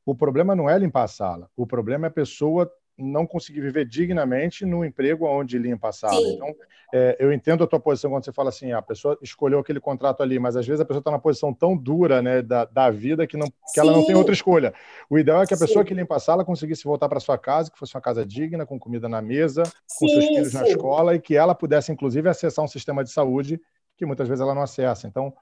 O 0.06 0.14
problema 0.14 0.56
não 0.56 0.70
é 0.70 0.78
limpar 0.78 1.06
a 1.06 1.08
sala, 1.08 1.50
o 1.58 1.66
problema 1.66 2.06
é 2.06 2.10
a 2.10 2.12
pessoa 2.12 2.72
não 2.96 3.26
conseguir 3.26 3.62
viver 3.62 3.86
dignamente 3.86 4.64
no 4.64 4.86
emprego 4.86 5.26
onde 5.26 5.58
limpa 5.58 5.90
a 5.90 5.92
sala. 5.92 6.14
Sim. 6.14 6.36
Então, 6.36 6.56
é, 6.94 7.18
eu 7.20 7.34
entendo 7.34 7.64
a 7.64 7.68
tua 7.68 7.80
posição 7.80 8.12
quando 8.12 8.26
você 8.26 8.32
fala 8.32 8.50
assim, 8.50 8.72
a 8.72 8.82
pessoa 8.82 9.18
escolheu 9.24 9.58
aquele 9.58 9.80
contrato 9.80 10.22
ali, 10.22 10.38
mas 10.38 10.56
às 10.56 10.68
vezes 10.68 10.82
a 10.82 10.86
pessoa 10.86 11.00
está 11.00 11.10
na 11.10 11.18
posição 11.18 11.52
tão 11.52 11.76
dura 11.76 12.22
né, 12.22 12.44
da, 12.44 12.66
da 12.66 12.92
vida 12.92 13.26
que, 13.26 13.38
não, 13.38 13.48
que 13.74 13.80
ela 13.80 13.92
não 13.92 14.06
tem 14.06 14.16
outra 14.16 14.34
escolha. 14.34 14.72
O 15.10 15.18
ideal 15.18 15.42
é 15.42 15.48
que 15.48 15.54
a 15.54 15.58
pessoa 15.58 15.84
que 15.84 15.96
limpa 15.96 16.16
a 16.16 16.20
sala 16.20 16.46
conseguisse 16.46 16.84
voltar 16.84 17.10
para 17.10 17.20
sua 17.20 17.40
casa, 17.40 17.72
que 17.72 17.80
fosse 17.80 17.96
uma 17.96 18.02
casa 18.02 18.24
digna, 18.24 18.68
com 18.68 18.78
comida 18.78 19.10
na 19.10 19.20
mesa, 19.20 19.64
com 19.98 20.08
sim, 20.08 20.14
seus 20.14 20.26
filhos 20.26 20.52
sim. 20.52 20.58
na 20.58 20.68
escola 20.68 21.16
e 21.16 21.20
que 21.20 21.36
ela 21.36 21.56
pudesse, 21.56 21.92
inclusive, 21.92 22.30
acessar 22.30 22.64
um 22.64 22.68
sistema 22.68 23.04
de 23.04 23.10
saúde 23.10 23.60
que 24.00 24.06
muitas 24.06 24.28
vezes 24.30 24.42
ela 24.42 24.56
não 24.56 24.62
acessa. 24.62 25.08
Então, 25.08 25.34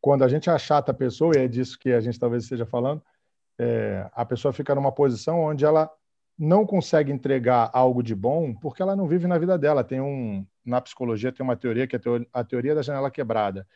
quando 0.00 0.22
a 0.22 0.28
gente 0.28 0.48
achata 0.48 0.92
a 0.92 0.94
pessoa, 0.94 1.32
e 1.36 1.40
é 1.40 1.48
disso 1.48 1.76
que 1.76 1.92
a 1.92 2.00
gente 2.00 2.18
talvez 2.18 2.44
esteja 2.44 2.64
falando, 2.64 3.02
é, 3.58 4.08
a 4.14 4.24
pessoa 4.24 4.52
fica 4.52 4.74
numa 4.74 4.92
posição 4.92 5.40
onde 5.40 5.64
ela 5.64 5.90
não 6.38 6.64
consegue 6.64 7.10
entregar 7.10 7.70
algo 7.72 8.02
de 8.02 8.14
bom 8.14 8.54
porque 8.54 8.80
ela 8.80 8.94
não 8.94 9.08
vive 9.08 9.26
na 9.26 9.38
vida 9.38 9.58
dela. 9.58 9.82
Tem 9.82 10.00
um 10.00 10.46
na 10.64 10.80
psicologia 10.80 11.32
tem 11.32 11.44
uma 11.44 11.56
teoria 11.56 11.86
que 11.86 11.96
é 11.96 12.00
a 12.32 12.44
teoria 12.44 12.74
da 12.74 12.82
janela 12.82 13.10
quebrada. 13.10 13.66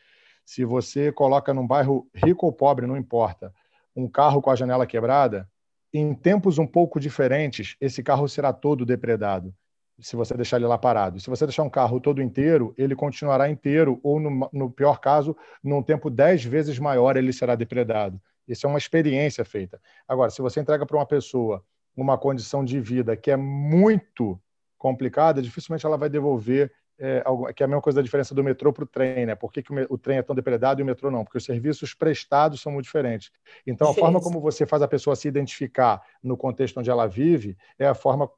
Se 0.45 0.63
você 0.63 1.11
coloca 1.11 1.53
num 1.53 1.67
bairro 1.67 2.07
rico 2.13 2.45
ou 2.45 2.53
pobre, 2.53 2.87
não 2.87 2.97
importa, 2.97 3.53
um 3.95 4.07
carro 4.07 4.41
com 4.41 4.49
a 4.49 4.55
janela 4.55 4.87
quebrada, 4.87 5.49
em 5.93 6.13
tempos 6.13 6.57
um 6.57 6.67
pouco 6.67 6.99
diferentes, 6.99 7.75
esse 7.81 8.01
carro 8.01 8.27
será 8.27 8.53
todo 8.53 8.85
depredado. 8.85 9.53
Se 9.99 10.15
você 10.15 10.35
deixar 10.35 10.57
ele 10.57 10.65
lá 10.65 10.77
parado. 10.77 11.19
Se 11.19 11.29
você 11.29 11.45
deixar 11.45 11.63
um 11.63 11.69
carro 11.69 11.99
todo 11.99 12.21
inteiro, 12.21 12.73
ele 12.77 12.95
continuará 12.95 13.49
inteiro, 13.49 13.99
ou 14.01 14.19
no, 14.19 14.49
no 14.51 14.71
pior 14.71 14.99
caso, 14.99 15.35
num 15.63 15.83
tempo 15.83 16.09
dez 16.09 16.43
vezes 16.43 16.79
maior, 16.79 17.17
ele 17.17 17.31
será 17.31 17.55
depredado. 17.55 18.19
Isso 18.47 18.65
é 18.65 18.69
uma 18.69 18.79
experiência 18.79 19.45
feita. 19.45 19.79
Agora, 20.07 20.31
se 20.31 20.41
você 20.41 20.59
entrega 20.59 20.85
para 20.85 20.97
uma 20.97 21.05
pessoa 21.05 21.63
uma 21.95 22.17
condição 22.17 22.63
de 22.63 22.79
vida 22.79 23.15
que 23.15 23.29
é 23.29 23.37
muito 23.37 24.39
complicada, 24.77 25.41
dificilmente 25.41 25.85
ela 25.85 25.97
vai 25.97 26.09
devolver 26.09 26.71
é, 27.03 27.23
que 27.55 27.63
é 27.63 27.65
a 27.65 27.67
mesma 27.67 27.81
coisa 27.81 27.95
da 27.95 28.03
diferença 28.03 28.35
do 28.35 28.43
metrô 28.43 28.71
para 28.71 28.83
o 28.83 28.87
trem, 28.87 29.25
né? 29.25 29.33
Por 29.33 29.51
que, 29.51 29.63
que, 29.63 29.73
o 29.89 29.97
trem 29.97 30.19
é 30.19 30.21
tão 30.21 30.35
depredado 30.35 30.79
e 30.79 30.83
o 30.83 30.85
metrô 30.85 31.09
não? 31.09 31.23
Porque 31.23 31.39
os 31.39 31.43
serviços 31.43 31.95
prestados 31.95 32.61
são 32.61 32.71
muito 32.71 32.85
diferentes. 32.85 33.31
Então, 33.65 33.89
a 33.89 33.93
forma 33.93 34.21
como 34.21 34.39
você 34.39 34.67
faz 34.67 34.83
a 34.83 34.87
pessoa 34.87 35.15
se 35.15 35.27
identificar 35.27 35.99
no 36.21 36.37
contexto 36.37 36.79
onde 36.79 36.91
ela 36.91 37.07
vive 37.07 37.57
é 37.79 37.87
a 37.87 37.95
forma 37.95 38.29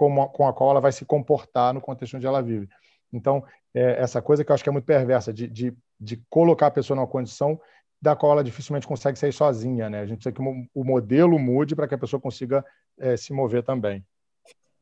como, 0.00 0.26
com 0.30 0.48
a 0.48 0.52
qual 0.54 0.70
ela 0.70 0.80
vai 0.80 0.92
se 0.92 1.04
comportar 1.04 1.74
no 1.74 1.80
contexto 1.80 2.16
onde 2.16 2.26
ela 2.26 2.40
vive. 2.40 2.66
Então, 3.12 3.44
é 3.74 4.00
essa 4.00 4.22
coisa 4.22 4.42
que 4.42 4.50
eu 4.50 4.54
acho 4.54 4.64
que 4.64 4.70
é 4.70 4.72
muito 4.72 4.86
perversa, 4.86 5.30
de, 5.30 5.46
de, 5.46 5.76
de 6.00 6.16
colocar 6.30 6.68
a 6.68 6.70
pessoa 6.70 6.96
numa 6.96 7.06
condição 7.06 7.60
da 8.00 8.16
qual 8.16 8.32
ela 8.32 8.42
dificilmente 8.42 8.86
consegue 8.86 9.18
sair 9.18 9.32
sozinha, 9.32 9.90
né? 9.90 10.00
A 10.00 10.06
gente 10.06 10.24
precisa 10.24 10.32
que 10.32 10.40
o 10.74 10.84
modelo 10.84 11.38
mude 11.38 11.76
para 11.76 11.86
que 11.86 11.94
a 11.94 11.98
pessoa 11.98 12.18
consiga 12.18 12.64
é, 12.98 13.14
se 13.14 13.30
mover 13.34 13.62
também. 13.62 14.02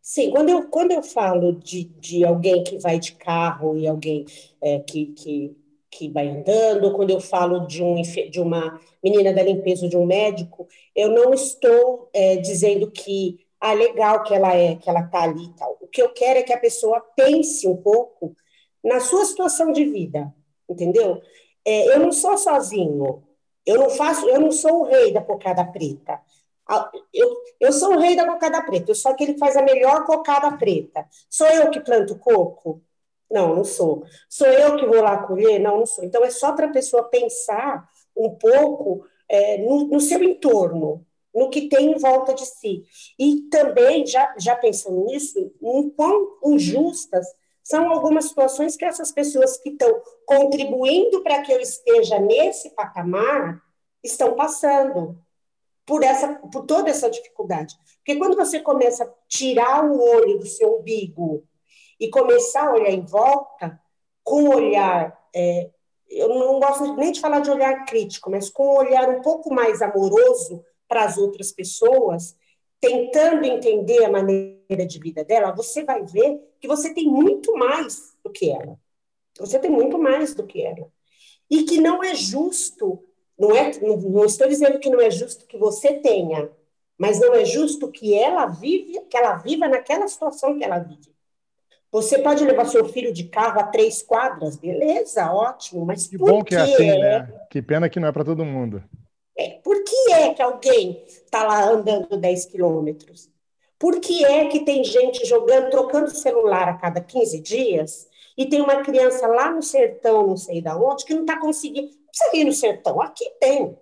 Sim, 0.00 0.30
quando 0.30 0.50
eu, 0.50 0.68
quando 0.68 0.92
eu 0.92 1.02
falo 1.02 1.52
de, 1.52 1.86
de 1.98 2.24
alguém 2.24 2.62
que 2.62 2.78
vai 2.78 3.00
de 3.00 3.12
carro 3.16 3.76
e 3.76 3.88
alguém 3.88 4.24
é, 4.62 4.78
que, 4.78 5.06
que, 5.06 5.56
que 5.90 6.08
vai 6.10 6.28
andando, 6.28 6.92
quando 6.92 7.10
eu 7.10 7.20
falo 7.20 7.66
de, 7.66 7.82
um, 7.82 8.00
de 8.02 8.40
uma 8.40 8.80
menina 9.02 9.32
da 9.32 9.42
limpeza 9.42 9.82
ou 9.82 9.90
de 9.90 9.96
um 9.96 10.06
médico, 10.06 10.68
eu 10.94 11.08
não 11.10 11.34
estou 11.34 12.08
é, 12.14 12.36
dizendo 12.36 12.88
que 12.88 13.47
ah, 13.60 13.72
legal 13.72 14.22
que 14.22 14.34
ela 14.34 14.54
é, 14.54 14.76
que 14.76 14.88
ela 14.88 15.00
está 15.00 15.22
ali 15.22 15.46
e 15.46 15.52
tal. 15.54 15.76
O 15.80 15.88
que 15.88 16.02
eu 16.02 16.12
quero 16.12 16.38
é 16.38 16.42
que 16.42 16.52
a 16.52 16.58
pessoa 16.58 17.00
pense 17.16 17.66
um 17.66 17.76
pouco 17.76 18.34
na 18.84 19.00
sua 19.00 19.24
situação 19.24 19.72
de 19.72 19.84
vida, 19.84 20.32
entendeu? 20.68 21.20
é, 21.68 21.94
eu 21.94 22.00
não 22.00 22.10
sou 22.10 22.36
sozinho. 22.38 23.22
Eu 23.66 23.76
não 23.78 23.90
faço, 23.90 24.26
eu 24.26 24.40
não 24.40 24.50
sou 24.50 24.80
o 24.80 24.84
rei 24.84 25.12
da 25.12 25.20
cocada 25.20 25.62
preta. 25.64 26.20
Eu, 27.12 27.36
eu 27.60 27.72
sou 27.72 27.94
o 27.94 27.98
rei 27.98 28.16
da 28.16 28.26
cocada 28.26 28.62
preta, 28.62 28.90
eu 28.90 28.94
sou 28.94 29.12
aquele 29.12 29.34
que 29.34 29.38
faz 29.38 29.56
a 29.56 29.62
melhor 29.62 30.04
cocada 30.06 30.56
preta. 30.56 31.06
Sou 31.28 31.46
eu 31.48 31.70
que 31.70 31.80
planto 31.80 32.18
coco? 32.18 32.82
Não, 33.30 33.54
não 33.54 33.64
sou. 33.64 34.04
Sou 34.28 34.46
eu 34.46 34.76
que 34.76 34.86
vou 34.86 35.02
lá 35.02 35.18
colher? 35.26 35.58
Não, 35.60 35.78
não 35.80 35.86
sou. 35.86 36.04
Então, 36.04 36.24
é 36.24 36.30
só 36.30 36.52
para 36.52 36.66
a 36.66 36.72
pessoa 36.72 37.04
pensar 37.04 37.86
um 38.16 38.30
pouco 38.30 39.04
é, 39.28 39.58
no, 39.58 39.86
no, 39.88 40.00
seu 40.00 40.22
entorno, 40.22 41.06
no 41.34 41.50
que 41.50 41.68
tem 41.68 41.92
em 41.92 41.98
volta 41.98 42.34
de 42.34 42.44
si. 42.44 42.84
E 43.18 43.42
também, 43.50 44.06
já, 44.06 44.34
já 44.38 44.56
pensando 44.56 45.04
nisso, 45.04 45.52
em 45.62 45.90
quão 45.90 46.38
injustas 46.44 47.26
são 47.62 47.90
algumas 47.90 48.26
situações 48.26 48.76
que 48.76 48.84
essas 48.84 49.12
pessoas 49.12 49.58
que 49.58 49.70
estão 49.70 50.00
contribuindo 50.24 51.22
para 51.22 51.42
que 51.42 51.52
eu 51.52 51.60
esteja 51.60 52.18
nesse 52.18 52.70
patamar 52.70 53.60
estão 54.02 54.34
passando 54.34 55.18
por 55.84 56.02
essa 56.02 56.34
por 56.34 56.64
toda 56.64 56.90
essa 56.90 57.10
dificuldade. 57.10 57.74
Porque 57.98 58.16
quando 58.16 58.36
você 58.36 58.60
começa 58.60 59.04
a 59.04 59.10
tirar 59.28 59.84
o 59.84 60.00
olho 60.00 60.38
do 60.38 60.46
seu 60.46 60.78
umbigo 60.78 61.44
e 62.00 62.08
começar 62.08 62.68
a 62.68 62.72
olhar 62.72 62.90
em 62.90 63.04
volta 63.04 63.78
com 64.24 64.44
um 64.44 64.54
olhar 64.54 65.18
é, 65.34 65.70
eu 66.08 66.28
não 66.28 66.58
gosto 66.58 66.94
nem 66.96 67.12
de 67.12 67.20
falar 67.20 67.40
de 67.40 67.50
olhar 67.50 67.84
crítico, 67.84 68.30
mas 68.30 68.48
com 68.48 68.66
um 68.66 68.78
olhar 68.78 69.08
um 69.08 69.20
pouco 69.20 69.52
mais 69.52 69.82
amoroso 69.82 70.64
para 70.88 71.04
as 71.04 71.18
outras 71.18 71.52
pessoas, 71.52 72.34
tentando 72.80 73.44
entender 73.44 74.04
a 74.04 74.10
maneira 74.10 74.86
de 74.86 74.98
vida 74.98 75.24
dela, 75.24 75.52
você 75.52 75.84
vai 75.84 76.04
ver 76.04 76.40
que 76.60 76.66
você 76.66 76.92
tem 76.92 77.06
muito 77.06 77.54
mais 77.56 78.16
do 78.24 78.30
que 78.30 78.50
ela. 78.50 78.78
Você 79.38 79.58
tem 79.58 79.70
muito 79.70 79.98
mais 79.98 80.34
do 80.34 80.46
que 80.46 80.62
ela. 80.62 80.88
E 81.50 81.64
que 81.64 81.80
não 81.80 82.02
é 82.02 82.14
justo, 82.14 83.04
não 83.38 83.54
é, 83.54 83.72
não 83.80 84.24
estou 84.24 84.48
dizendo 84.48 84.78
que 84.78 84.90
não 84.90 85.00
é 85.00 85.10
justo 85.10 85.46
que 85.46 85.56
você 85.56 85.94
tenha, 85.94 86.50
mas 86.96 87.20
não 87.20 87.34
é 87.34 87.44
justo 87.44 87.90
que 87.90 88.14
ela 88.14 88.46
vive, 88.46 89.00
que 89.08 89.16
ela 89.16 89.36
viva 89.36 89.68
naquela 89.68 90.08
situação 90.08 90.58
que 90.58 90.64
ela 90.64 90.78
vive. 90.78 91.16
Você 91.90 92.18
pode 92.18 92.44
levar 92.44 92.66
seu 92.66 92.86
filho 92.86 93.12
de 93.14 93.24
carro 93.24 93.60
a 93.60 93.64
três 93.64 94.02
quadras, 94.02 94.56
beleza, 94.56 95.32
ótimo, 95.32 95.86
mas 95.86 96.06
que 96.06 96.18
bom 96.18 96.44
que 96.44 96.54
é 96.54 96.60
assim, 96.60 96.98
né? 96.98 97.32
Que 97.48 97.62
pena 97.62 97.88
que 97.88 97.98
não 97.98 98.08
é 98.08 98.12
para 98.12 98.24
todo 98.24 98.44
mundo. 98.44 98.82
É, 99.38 99.60
por 99.62 99.84
que 99.84 100.12
é 100.12 100.34
que 100.34 100.42
alguém 100.42 101.04
está 101.06 101.44
lá 101.46 101.64
andando 101.70 102.16
10 102.16 102.46
quilômetros? 102.46 103.30
Por 103.78 104.00
que 104.00 104.24
é 104.24 104.48
que 104.48 104.64
tem 104.64 104.82
gente 104.82 105.24
jogando, 105.24 105.70
trocando 105.70 106.10
celular 106.10 106.68
a 106.68 106.76
cada 106.76 107.00
15 107.00 107.40
dias 107.40 108.08
e 108.36 108.46
tem 108.46 108.60
uma 108.60 108.82
criança 108.82 109.28
lá 109.28 109.50
no 109.50 109.62
sertão, 109.62 110.26
não 110.26 110.36
sei 110.36 110.60
da 110.60 110.76
onde, 110.76 111.04
que 111.04 111.14
não 111.14 111.20
está 111.20 111.38
conseguindo. 111.38 111.88
Não 111.88 112.06
precisa 112.06 112.44
no 112.44 112.52
sertão, 112.52 113.00
aqui 113.00 113.30
tem. 113.40 113.78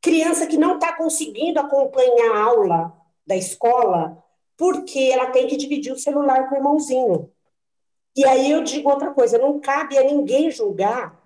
Criança 0.00 0.48
que 0.48 0.56
não 0.56 0.74
está 0.74 0.96
conseguindo 0.96 1.60
acompanhar 1.60 2.34
a 2.34 2.42
aula 2.42 2.92
da 3.24 3.36
escola 3.36 4.20
porque 4.56 5.10
ela 5.12 5.30
tem 5.30 5.46
que 5.46 5.56
dividir 5.56 5.92
o 5.92 5.98
celular 5.98 6.48
com 6.48 6.56
o 6.56 6.58
irmãozinho. 6.58 7.32
E 8.16 8.24
aí 8.24 8.50
eu 8.50 8.64
digo 8.64 8.90
outra 8.90 9.12
coisa: 9.12 9.38
não 9.38 9.60
cabe 9.60 9.96
a 9.96 10.02
ninguém 10.02 10.50
julgar 10.50 11.22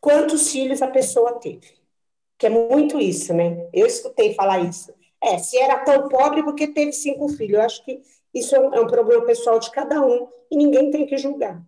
quantos 0.00 0.50
filhos 0.50 0.82
a 0.82 0.88
pessoa 0.88 1.34
teve. 1.34 1.85
Que 2.38 2.46
é 2.46 2.50
muito 2.50 2.98
isso, 2.98 3.32
né? 3.32 3.68
Eu 3.72 3.86
escutei 3.86 4.34
falar 4.34 4.60
isso. 4.60 4.92
É, 5.22 5.38
se 5.38 5.58
era 5.58 5.78
tão 5.78 6.08
pobre 6.08 6.42
porque 6.42 6.66
teve 6.68 6.92
cinco 6.92 7.28
filhos. 7.28 7.58
Eu 7.58 7.62
acho 7.62 7.84
que 7.84 8.00
isso 8.34 8.54
é 8.54 8.60
um, 8.60 8.74
é 8.74 8.80
um 8.80 8.86
problema 8.86 9.24
pessoal 9.24 9.58
de 9.58 9.70
cada 9.70 10.04
um 10.04 10.28
e 10.50 10.56
ninguém 10.56 10.90
tem 10.90 11.06
que 11.06 11.16
julgar. 11.16 11.62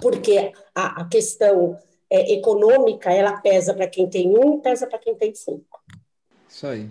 Porque 0.00 0.52
a, 0.74 1.02
a 1.02 1.08
questão 1.08 1.78
é, 2.10 2.32
econômica, 2.34 3.12
ela 3.12 3.40
pesa 3.40 3.74
para 3.74 3.88
quem 3.88 4.08
tem 4.08 4.38
um, 4.38 4.60
pesa 4.60 4.86
para 4.86 4.98
quem 4.98 5.14
tem 5.14 5.34
cinco. 5.34 5.82
Isso 6.48 6.66
aí. 6.66 6.88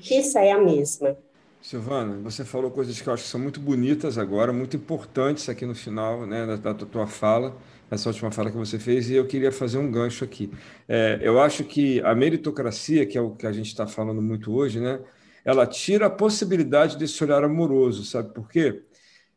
Isso 0.00 0.38
é 0.38 0.52
a 0.52 0.58
mesma. 0.58 1.16
Silvana, 1.60 2.18
você 2.18 2.44
falou 2.44 2.70
coisas 2.70 3.00
que 3.00 3.08
eu 3.08 3.14
acho 3.14 3.22
que 3.22 3.28
são 3.28 3.40
muito 3.40 3.60
bonitas 3.60 4.18
agora, 4.18 4.52
muito 4.52 4.76
importantes 4.76 5.48
aqui 5.48 5.64
no 5.64 5.74
final 5.74 6.26
né, 6.26 6.44
da, 6.44 6.56
da 6.56 6.74
tua 6.74 7.06
fala 7.06 7.56
essa 7.94 8.08
última 8.08 8.30
fala 8.30 8.50
que 8.50 8.56
você 8.56 8.78
fez, 8.78 9.10
e 9.10 9.14
eu 9.14 9.26
queria 9.26 9.52
fazer 9.52 9.78
um 9.78 9.90
gancho 9.90 10.24
aqui. 10.24 10.50
É, 10.88 11.18
eu 11.22 11.40
acho 11.40 11.62
que 11.64 12.00
a 12.00 12.14
meritocracia, 12.14 13.04
que 13.04 13.18
é 13.18 13.20
o 13.20 13.34
que 13.36 13.46
a 13.46 13.52
gente 13.52 13.66
está 13.66 13.86
falando 13.86 14.22
muito 14.22 14.52
hoje, 14.54 14.80
né, 14.80 15.00
ela 15.44 15.66
tira 15.66 16.06
a 16.06 16.10
possibilidade 16.10 16.96
desse 16.96 17.22
olhar 17.22 17.44
amoroso, 17.44 18.04
sabe 18.04 18.32
por 18.32 18.48
quê? 18.48 18.82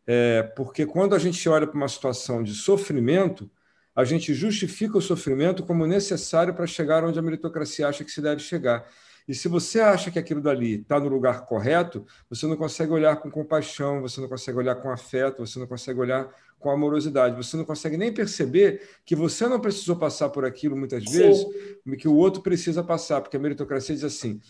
É, 0.07 0.43
porque 0.55 0.85
quando 0.85 1.15
a 1.15 1.19
gente 1.19 1.47
olha 1.49 1.67
para 1.67 1.75
uma 1.75 1.87
situação 1.87 2.43
de 2.43 2.53
sofrimento, 2.53 3.49
a 3.95 4.03
gente 4.05 4.33
justifica 4.33 4.97
o 4.97 5.01
sofrimento 5.01 5.63
como 5.63 5.85
necessário 5.85 6.53
para 6.53 6.67
chegar 6.67 7.03
onde 7.03 7.17
a 7.19 7.21
meritocracia 7.21 7.87
acha 7.87 8.03
que 8.03 8.11
se 8.11 8.21
deve 8.21 8.41
chegar. 8.41 8.85
E 9.27 9.33
se 9.33 9.47
você 9.47 9.79
acha 9.79 10.11
que 10.11 10.19
aquilo 10.19 10.41
dali 10.41 10.81
está 10.81 10.99
no 10.99 11.07
lugar 11.07 11.45
correto, 11.45 12.05
você 12.29 12.45
não 12.45 12.55
consegue 12.55 12.91
olhar 12.91 13.15
com 13.17 13.31
compaixão, 13.31 14.01
você 14.01 14.21
não 14.21 14.27
consegue 14.29 14.57
olhar 14.57 14.75
com 14.75 14.91
afeto, 14.91 15.45
você 15.45 15.57
não 15.57 15.65
consegue 15.65 15.99
olhar 15.99 16.29
com 16.59 16.69
amorosidade. 16.69 17.35
Você 17.35 17.55
não 17.57 17.63
consegue 17.63 17.97
nem 17.97 18.11
perceber 18.11 18.81
que 19.05 19.15
você 19.15 19.47
não 19.47 19.59
precisou 19.59 19.95
passar 19.95 20.29
por 20.29 20.45
aquilo 20.45 20.75
muitas 20.75 21.03
vezes, 21.03 21.45
Sim. 21.83 21.95
que 21.95 22.07
o 22.07 22.15
outro 22.15 22.41
precisa 22.41 22.83
passar, 22.83 23.21
porque 23.21 23.37
a 23.37 23.39
meritocracia 23.39 23.93
diz 23.93 24.03
assim: 24.03 24.41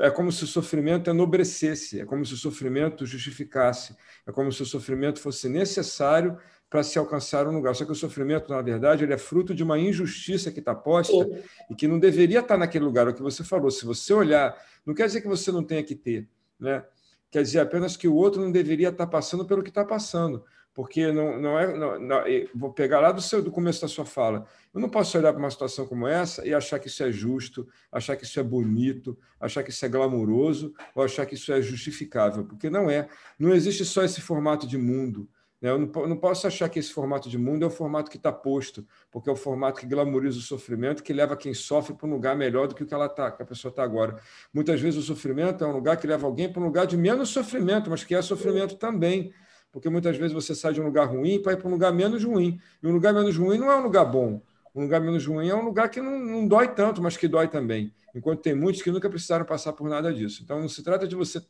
é 0.00 0.10
como 0.10 0.30
se 0.32 0.44
o 0.44 0.46
sofrimento 0.46 1.10
enobrecesse, 1.10 2.00
é 2.00 2.04
como 2.04 2.24
se 2.24 2.34
o 2.34 2.36
sofrimento 2.36 3.04
justificasse, 3.06 3.94
é 4.26 4.32
como 4.32 4.52
se 4.52 4.62
o 4.62 4.66
sofrimento 4.66 5.20
fosse 5.20 5.48
necessário 5.48 6.38
para 6.70 6.82
se 6.82 6.98
alcançar 6.98 7.46
um 7.46 7.52
lugar. 7.52 7.74
Só 7.74 7.84
que 7.84 7.92
o 7.92 7.94
sofrimento, 7.94 8.50
na 8.50 8.60
verdade, 8.60 9.04
ele 9.04 9.14
é 9.14 9.18
fruto 9.18 9.54
de 9.54 9.62
uma 9.62 9.78
injustiça 9.78 10.50
que 10.50 10.58
está 10.58 10.74
posta 10.74 11.12
Sim. 11.12 11.42
e 11.70 11.74
que 11.74 11.88
não 11.88 11.98
deveria 11.98 12.40
estar 12.40 12.58
naquele 12.58 12.84
lugar. 12.84 13.08
O 13.08 13.14
que 13.14 13.22
você 13.22 13.42
falou, 13.42 13.70
se 13.70 13.86
você 13.86 14.12
olhar, 14.12 14.54
não 14.84 14.94
quer 14.94 15.06
dizer 15.06 15.22
que 15.22 15.28
você 15.28 15.50
não 15.50 15.62
tenha 15.62 15.82
que 15.82 15.94
ter, 15.94 16.28
né? 16.60 16.84
Quer 17.30 17.42
dizer 17.42 17.60
apenas 17.60 17.96
que 17.96 18.08
o 18.08 18.14
outro 18.14 18.40
não 18.40 18.50
deveria 18.50 18.88
estar 18.88 19.06
passando 19.06 19.44
pelo 19.44 19.62
que 19.62 19.68
está 19.68 19.84
passando 19.84 20.42
porque 20.78 21.10
não, 21.10 21.40
não 21.40 21.58
é. 21.58 21.76
Não, 21.76 21.98
não, 21.98 22.22
vou 22.54 22.72
pegar 22.72 23.00
lá 23.00 23.10
do, 23.10 23.20
seu, 23.20 23.42
do 23.42 23.50
começo 23.50 23.80
da 23.80 23.88
sua 23.88 24.04
fala. 24.04 24.46
Eu 24.72 24.80
não 24.80 24.88
posso 24.88 25.18
olhar 25.18 25.32
para 25.32 25.42
uma 25.42 25.50
situação 25.50 25.84
como 25.88 26.06
essa 26.06 26.46
e 26.46 26.54
achar 26.54 26.78
que 26.78 26.86
isso 26.86 27.02
é 27.02 27.10
justo, 27.10 27.66
achar 27.90 28.14
que 28.14 28.22
isso 28.22 28.38
é 28.38 28.44
bonito, 28.44 29.18
achar 29.40 29.64
que 29.64 29.70
isso 29.70 29.84
é 29.84 29.88
glamouroso 29.88 30.72
ou 30.94 31.02
achar 31.02 31.26
que 31.26 31.34
isso 31.34 31.52
é 31.52 31.60
justificável, 31.60 32.44
porque 32.44 32.70
não 32.70 32.88
é. 32.88 33.08
Não 33.36 33.52
existe 33.52 33.84
só 33.84 34.04
esse 34.04 34.20
formato 34.20 34.68
de 34.68 34.78
mundo. 34.78 35.28
Né? 35.60 35.68
Eu 35.68 35.80
não, 35.80 36.06
não 36.06 36.16
posso 36.16 36.46
achar 36.46 36.68
que 36.68 36.78
esse 36.78 36.92
formato 36.92 37.28
de 37.28 37.36
mundo 37.36 37.64
é 37.64 37.66
o 37.66 37.70
formato 37.70 38.08
que 38.08 38.16
está 38.16 38.30
posto, 38.30 38.86
porque 39.10 39.28
é 39.28 39.32
o 39.32 39.36
formato 39.36 39.80
que 39.80 39.86
glamoriza 39.86 40.38
o 40.38 40.42
sofrimento, 40.42 41.02
que 41.02 41.12
leva 41.12 41.36
quem 41.36 41.54
sofre 41.54 41.92
para 41.92 42.06
um 42.06 42.12
lugar 42.12 42.36
melhor 42.36 42.68
do 42.68 42.76
que 42.76 42.84
o 42.84 42.86
que 42.86 42.94
ela 42.94 43.08
tá, 43.08 43.32
que 43.32 43.42
a 43.42 43.46
pessoa 43.46 43.70
está 43.70 43.82
agora. 43.82 44.16
Muitas 44.54 44.80
vezes 44.80 45.00
o 45.00 45.02
sofrimento 45.02 45.64
é 45.64 45.66
um 45.66 45.72
lugar 45.72 45.96
que 45.96 46.06
leva 46.06 46.24
alguém 46.24 46.48
para 46.48 46.62
um 46.62 46.66
lugar 46.66 46.86
de 46.86 46.96
menos 46.96 47.30
sofrimento, 47.30 47.90
mas 47.90 48.04
que 48.04 48.14
é 48.14 48.22
sofrimento 48.22 48.76
também 48.76 49.34
porque 49.78 49.88
muitas 49.88 50.16
vezes 50.16 50.32
você 50.32 50.56
sai 50.56 50.72
de 50.72 50.80
um 50.80 50.84
lugar 50.84 51.04
ruim 51.04 51.40
para 51.40 51.52
ir 51.52 51.56
para 51.56 51.68
um 51.68 51.70
lugar 51.70 51.92
menos 51.92 52.24
ruim. 52.24 52.60
E 52.82 52.86
um 52.88 52.90
lugar 52.90 53.14
menos 53.14 53.36
ruim 53.36 53.58
não 53.58 53.70
é 53.70 53.76
um 53.76 53.84
lugar 53.84 54.04
bom. 54.04 54.42
Um 54.74 54.82
lugar 54.82 55.00
menos 55.00 55.24
ruim 55.24 55.48
é 55.48 55.54
um 55.54 55.64
lugar 55.64 55.88
que 55.88 56.00
não, 56.00 56.18
não 56.18 56.48
dói 56.48 56.66
tanto, 56.74 57.00
mas 57.00 57.16
que 57.16 57.28
dói 57.28 57.46
também. 57.46 57.94
Enquanto 58.12 58.40
tem 58.40 58.56
muitos 58.56 58.82
que 58.82 58.90
nunca 58.90 59.08
precisaram 59.08 59.44
passar 59.44 59.72
por 59.74 59.88
nada 59.88 60.12
disso. 60.12 60.42
Então, 60.42 60.60
não 60.60 60.68
se 60.68 60.82
trata 60.82 61.06
de 61.06 61.14
você 61.14 61.40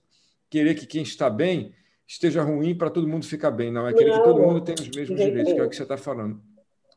querer 0.51 0.75
que 0.75 0.85
quem 0.85 1.03
está 1.03 1.31
bem 1.31 1.73
esteja 2.07 2.43
ruim 2.43 2.75
para 2.75 2.91
todo 2.91 3.09
mundo 3.09 3.25
ficar 3.25 3.51
bem. 3.51 3.73
Não, 3.73 3.89
é 3.89 3.95
querer 3.95 4.13
que 4.13 4.23
todo 4.23 4.43
mundo 4.43 4.61
tenha 4.61 4.77
os 4.79 4.95
mesmos 4.95 5.19
direitos, 5.19 5.55
que 5.55 5.61
é 5.61 5.65
o 5.65 5.69
que 5.71 5.77
você 5.77 5.85
está 5.85 5.97
falando. 5.97 6.39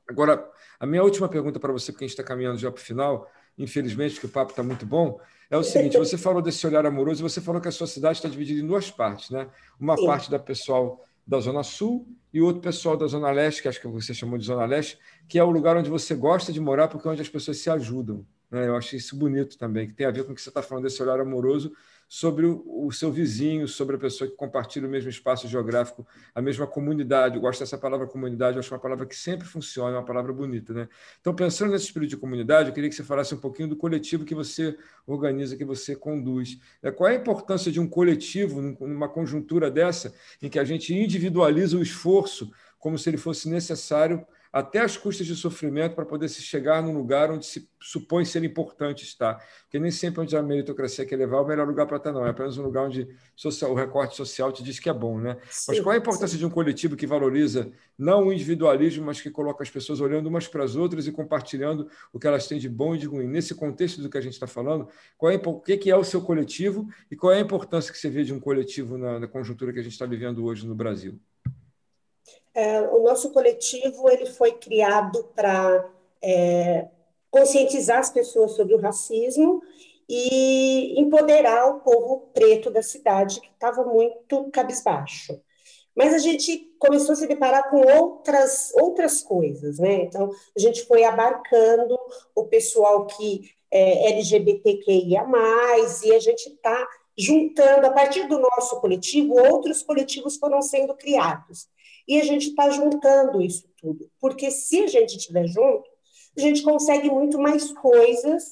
Agora, 0.10 0.46
a 0.78 0.86
minha 0.86 1.02
última 1.02 1.30
pergunta 1.30 1.62
para 1.62 1.72
você, 1.72 1.94
porque 1.94 2.04
a 2.04 2.08
gente 2.08 2.14
está 2.14 2.24
caminhando 2.24 2.58
já 2.58 2.70
para 2.70 2.82
o 2.82 2.84
final, 2.84 3.32
infelizmente, 3.58 4.20
que 4.20 4.26
o 4.26 4.30
papo 4.30 4.52
está 4.52 4.64
muito 4.64 4.86
bom, 4.86 5.18
é 5.50 5.56
o 5.56 5.64
seguinte: 5.64 5.98
você 5.98 6.18
falou 6.18 6.42
desse 6.42 6.68
olhar 6.68 6.86
amoroso, 6.86 7.24
você 7.24 7.40
falou 7.40 7.62
que 7.62 7.70
a 7.70 7.72
sua 7.72 7.88
cidade 7.88 8.18
está 8.18 8.28
dividida 8.28 8.62
em 8.62 8.68
duas 8.68 8.92
partes, 8.92 9.30
né? 9.30 9.48
Uma 9.80 9.96
Sim. 9.96 10.06
parte 10.06 10.30
da 10.30 10.38
pessoal 10.38 11.06
da 11.26 11.40
Zona 11.40 11.64
Sul 11.64 12.08
e 12.34 12.42
outro 12.42 12.62
pessoal 12.62 12.98
da 12.98 13.08
Zona 13.08 13.32
Leste, 13.32 13.62
que 13.62 13.68
acho 13.68 13.80
que 13.80 13.88
você 13.88 14.14
chamou 14.14 14.38
de 14.38 14.46
Zona 14.46 14.66
Leste, 14.66 14.98
que 15.28 15.38
é 15.38 15.44
o 15.44 15.52
lugar 15.52 15.78
onde 15.78 15.90
você 15.90 16.16
gosta 16.16 16.52
de 16.52 16.60
morar, 16.60 16.88
porque 16.88 17.08
é 17.08 17.12
onde 17.12 17.22
as 17.22 17.30
pessoas 17.30 17.58
se 17.58 17.70
ajudam. 17.70 18.26
Né? 18.50 18.68
Eu 18.68 18.76
achei 18.76 18.98
isso 18.98 19.16
bonito 19.16 19.58
também, 19.58 19.88
que 19.88 19.94
tem 19.94 20.06
a 20.06 20.12
ver 20.12 20.26
com 20.26 20.32
o 20.32 20.36
que 20.36 20.42
você 20.42 20.50
está 20.50 20.62
falando 20.62 20.84
desse 20.84 21.02
olhar 21.02 21.20
amoroso 21.20 21.72
sobre 22.14 22.46
o, 22.46 22.62
o, 22.66 22.92
seu 22.92 23.10
vizinho, 23.10 23.70
sobre 23.70 23.96
a 23.96 23.98
pessoa 23.98 24.30
que 24.30 24.36
compartilha 24.36 24.86
o 24.86 24.90
mesmo 24.90 25.10
espaço 25.10 25.48
geográfico, 25.48 26.06
a 26.36 26.42
mesma 26.42 26.68
comunidade. 26.68 27.36
Eu 27.36 27.42
gosto 27.42 27.62
dessa 27.62 27.78
palavra 27.78 28.06
comunidade, 28.06 28.58
eu 28.58 28.60
acho 28.60 28.74
uma 28.74 28.82
palavra 28.82 29.06
que 29.06 29.16
sempre 29.16 29.48
funciona, 29.48 29.96
é 29.96 29.98
uma 29.98 30.04
palavra 30.04 30.34
bonita. 30.34 30.74
Né? 30.74 30.90
Então, 31.22 31.34
pensando 31.34 31.72
nesse 31.72 31.86
espírito 31.86 32.10
de 32.10 32.18
comunidade, 32.18 32.68
eu 32.68 32.76
queria 32.76 32.90
que 32.90 32.96
você 32.98 33.04
falasse 33.06 33.34
um 33.34 33.38
pouquinho 33.38 33.70
do 33.70 33.78
coletivo 33.78 34.26
que 34.26 34.36
você 34.36 34.78
organiza, 35.08 35.56
que 35.56 35.64
você 35.64 35.96
conduz. 35.96 36.60
É, 36.84 36.92
qual 36.92 37.10
é 37.10 37.14
a 37.14 37.16
importância 37.18 37.72
de 37.72 37.80
um 37.80 37.88
coletivo 37.88 38.62
numa 38.62 39.08
conjuntura 39.08 39.72
dessa, 39.72 40.14
em 40.42 40.50
que 40.50 40.60
a 40.60 40.66
gente 40.66 40.94
individualiza 40.94 41.78
o 41.78 41.82
esforço 41.82 42.52
como 42.78 42.98
se 42.98 43.10
ele 43.10 43.18
fosse 43.18 43.48
necessário 43.48 44.28
até 44.52 44.80
as 44.80 44.98
custas 44.98 45.26
de 45.26 45.36
sofrimento 45.36 45.96
para 45.96 46.06
poder 46.06 46.28
se 46.28 46.42
chegar 46.42 46.84
num 46.84 46.94
lugar 46.94 47.32
onde 47.32 47.46
se 47.46 47.70
supõe 47.80 48.26
ser 48.26 48.44
importante 48.44 49.04
estar. 49.04 49.44
Porque 49.64 49.80
nem 49.80 49.92
sempre 49.92 50.22
onde 50.22 50.36
a 50.36 50.44
meritocracia 50.44 51.06
quer 51.06 51.16
levar 51.16 51.38
é 51.38 51.42
o 51.42 51.48
melhor 51.48 51.68
lugar 51.68 51.88
para 51.88 51.98
estar, 51.98 52.12
não. 52.12 52.26
É 52.26 52.30
apenas 52.30 52.58
um 52.58 52.64
lugar 52.64 52.86
onde 52.86 53.08
social, 53.36 53.72
o 53.72 53.76
recorte 53.76 54.16
social 54.16 54.52
te 54.52 54.62
diz 54.62 54.78
que 54.78 54.90
é 54.90 54.94
bom. 54.94 55.20
Né? 55.20 55.38
Sim, 55.50 55.72
mas 55.72 55.80
qual 55.80 55.96
a 55.96 55.98
importância 55.98 56.36
sim. 56.36 56.38
de 56.38 56.46
um 56.46 56.50
coletivo 56.50 56.98
que 56.98 57.08
valoriza 57.08 57.72
não 57.98 58.28
o 58.28 58.34
individualismo, 58.34 59.06
mas 59.06 59.22
que 59.22 59.30
coloca 59.30 59.64
as 59.64 59.70
pessoas 59.70 60.02
olhando 60.02 60.28
umas 60.28 60.48
para 60.48 60.64
as 60.64 60.76
outras 60.76 61.08
e 61.08 61.12
compartilhando 61.12 61.88
o 62.12 62.20
que 62.20 62.28
elas 62.28 62.46
têm 62.46 62.60
de 62.60 62.68
bom 62.68 62.94
e 62.94 62.98
de 62.98 63.06
ruim? 63.06 63.28
Nesse 63.28 63.56
contexto 63.56 64.02
do 64.02 64.10
que 64.10 64.18
a 64.18 64.22
gente 64.22 64.34
está 64.34 64.48
falando, 64.48 64.88
qual 65.18 65.32
é, 65.32 65.36
o 65.36 65.60
que 65.60 65.90
é 65.90 65.96
o 65.96 66.04
seu 66.04 66.22
coletivo 66.22 66.88
e 67.10 67.16
qual 67.16 67.32
é 67.32 67.38
a 67.38 67.42
importância 67.42 67.92
que 67.92 67.98
você 67.98 68.10
vê 68.10 68.24
de 68.24 68.34
um 68.34 68.40
coletivo 68.40 68.98
na, 68.98 69.20
na 69.20 69.28
conjuntura 69.28 69.72
que 69.72 69.80
a 69.80 69.84
gente 69.84 69.94
está 69.94 70.06
vivendo 70.06 70.44
hoje 70.44 70.68
no 70.68 70.76
Brasil? 70.76 71.20
É, 72.54 72.82
o 72.82 73.04
nosso 73.04 73.32
coletivo 73.32 74.10
ele 74.10 74.26
foi 74.26 74.52
criado 74.54 75.24
para 75.36 75.90
é, 76.22 76.88
conscientizar 77.30 78.00
as 78.00 78.10
pessoas 78.10 78.52
sobre 78.52 78.76
o 78.76 78.82
racismo 78.82 79.62
e 80.08 81.00
empoderar 81.00 81.68
o 81.68 81.80
povo 81.80 82.30
preto 82.34 82.70
da 82.70 82.84
cidade 82.84 83.40
que 83.40 83.48
estava 83.48 83.86
muito 83.86 84.50
cabisbaixo. 84.52 85.40
Mas 85.96 86.14
a 86.14 86.18
gente 86.18 86.70
começou 86.78 87.14
a 87.14 87.16
se 87.16 87.28
deparar 87.28 87.70
com 87.70 87.78
outras 87.78 88.72
outras 88.76 89.22
coisas, 89.22 89.80
né? 89.80 90.04
Então 90.04 90.30
a 90.56 90.60
gente 90.60 90.86
foi 90.86 91.04
abarcando 91.04 91.98
o 92.36 92.46
pessoal 92.46 93.06
que 93.08 93.52
é 93.70 94.10
LGBTQIA+, 94.12 95.26
e 96.04 96.14
a 96.14 96.20
gente 96.20 96.50
está 96.50 96.88
juntando, 97.18 97.88
a 97.88 97.92
partir 97.92 98.28
do 98.28 98.40
nosso 98.40 98.80
coletivo, 98.82 99.36
outros 99.36 99.82
coletivos 99.82 100.36
foram 100.38 100.62
sendo 100.62 100.94
criados. 100.94 101.70
E 102.08 102.20
a 102.20 102.24
gente 102.24 102.50
está 102.50 102.70
juntando 102.70 103.42
isso 103.42 103.68
tudo, 103.78 104.10
porque 104.20 104.52
se 104.52 104.84
a 104.84 104.88
gente 104.88 105.18
estiver 105.18 105.48
junto, 105.48 105.90
a 106.38 106.42
gente 106.42 106.64
consegue 106.64 107.10
muito 107.10 107.38
mais 107.40 107.72
coisas, 107.74 108.44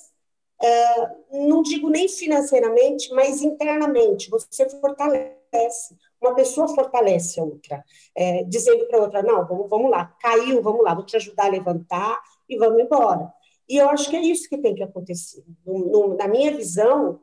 uh, 0.62 1.48
não 1.48 1.62
digo 1.62 1.90
nem 1.90 2.08
financeiramente, 2.08 3.14
mas 3.14 3.42
internamente. 3.42 4.30
Você 4.30 4.70
fortalece, 4.70 5.96
uma 6.22 6.36
pessoa 6.36 6.68
fortalece 6.68 7.40
a 7.40 7.44
outra, 7.44 7.84
é, 8.16 8.44
dizendo 8.44 8.86
para 8.88 9.00
a 9.00 9.02
outra: 9.02 9.24
não, 9.24 9.48
vamos, 9.48 9.70
vamos 9.70 9.92
lá, 9.92 10.06
caiu, 10.20 10.62
vamos 10.62 10.84
lá, 10.84 10.94
vou 10.94 11.06
te 11.06 11.16
ajudar 11.16 11.46
a 11.46 11.50
levantar 11.50 12.20
e 12.48 12.58
vamos 12.58 12.82
embora. 12.82 13.32
E 13.68 13.78
eu 13.78 13.88
acho 13.90 14.10
que 14.10 14.16
é 14.16 14.22
isso 14.22 14.50
que 14.50 14.58
tem 14.58 14.74
que 14.74 14.84
acontecer. 14.84 15.44
No, 15.66 15.80
no, 15.80 16.18
na 16.18 16.28
minha 16.28 16.52
visão, 16.56 17.20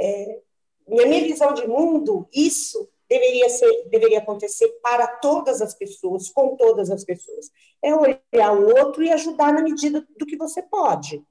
é, 0.00 0.40
na 0.86 1.04
minha 1.06 1.22
visão 1.22 1.52
de 1.52 1.66
mundo, 1.66 2.28
isso 2.32 2.88
deveria, 3.08 3.48
ser, 3.48 3.88
deveria 3.88 4.18
acontecer 4.18 4.68
para 4.82 5.06
todas 5.06 5.62
as 5.62 5.74
pessoas, 5.74 6.28
com 6.28 6.56
todas 6.56 6.90
as 6.90 7.04
pessoas. 7.04 7.50
É 7.82 7.94
olhar 7.94 8.52
o 8.52 8.78
outro 8.78 9.02
e 9.02 9.10
ajudar 9.10 9.52
na 9.52 9.62
medida 9.62 10.06
do 10.18 10.26
que 10.26 10.36
você 10.36 10.62
pode. 10.62 11.24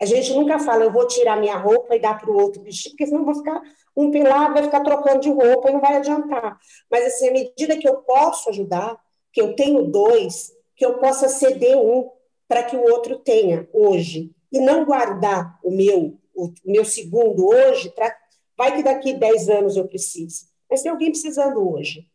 A 0.00 0.06
gente 0.06 0.32
nunca 0.32 0.58
fala, 0.58 0.84
eu 0.84 0.92
vou 0.92 1.06
tirar 1.06 1.38
minha 1.38 1.56
roupa 1.56 1.94
e 1.94 2.00
dar 2.00 2.18
para 2.18 2.30
o 2.30 2.40
outro 2.40 2.62
vestir, 2.62 2.90
porque 2.90 3.06
senão 3.06 3.24
vai 3.24 3.34
ficar 3.34 3.60
um 3.94 4.10
pelado, 4.10 4.54
vai 4.54 4.62
ficar 4.62 4.80
trocando 4.80 5.20
de 5.20 5.30
roupa 5.30 5.68
e 5.68 5.72
não 5.72 5.80
vai 5.80 5.96
adiantar. 5.96 6.58
Mas, 6.90 7.06
assim, 7.06 7.28
à 7.28 7.32
medida 7.32 7.76
que 7.76 7.88
eu 7.88 7.96
posso 7.96 8.48
ajudar, 8.48 8.98
que 9.32 9.42
eu 9.42 9.54
tenho 9.54 9.82
dois, 9.84 10.52
que 10.74 10.86
eu 10.86 10.98
possa 10.98 11.28
ceder 11.28 11.76
um 11.76 12.10
para 12.48 12.62
que 12.62 12.76
o 12.76 12.82
outro 12.82 13.18
tenha 13.18 13.68
hoje, 13.72 14.32
e 14.50 14.58
não 14.58 14.84
guardar 14.84 15.58
o 15.62 15.70
meu, 15.70 16.18
o 16.34 16.52
meu 16.64 16.84
segundo 16.84 17.46
hoje, 17.46 17.90
para 17.90 18.16
vai 18.56 18.76
que 18.76 18.82
daqui 18.82 19.14
10 19.14 19.48
anos 19.48 19.76
eu 19.76 19.88
precise. 19.88 20.49
Mas 20.70 20.82
tem 20.82 20.90
alguém 20.90 21.10
precisando 21.10 21.72
hoje. 21.72 22.06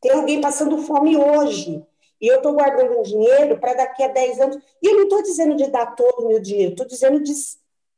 Tem 0.00 0.12
alguém 0.12 0.40
passando 0.40 0.78
fome 0.78 1.16
hoje. 1.16 1.84
E 2.20 2.26
eu 2.26 2.36
estou 2.36 2.52
guardando 2.52 2.98
um 2.98 3.02
dinheiro 3.02 3.58
para 3.58 3.74
daqui 3.74 4.02
a 4.02 4.08
10 4.08 4.40
anos. 4.40 4.56
E 4.80 4.86
eu 4.86 4.94
não 4.94 5.04
estou 5.04 5.22
dizendo 5.22 5.56
de 5.56 5.66
dar 5.66 5.94
todo 5.94 6.24
o 6.24 6.28
meu 6.28 6.40
dinheiro, 6.40 6.72
estou 6.72 6.86
dizendo 6.86 7.22
de 7.22 7.32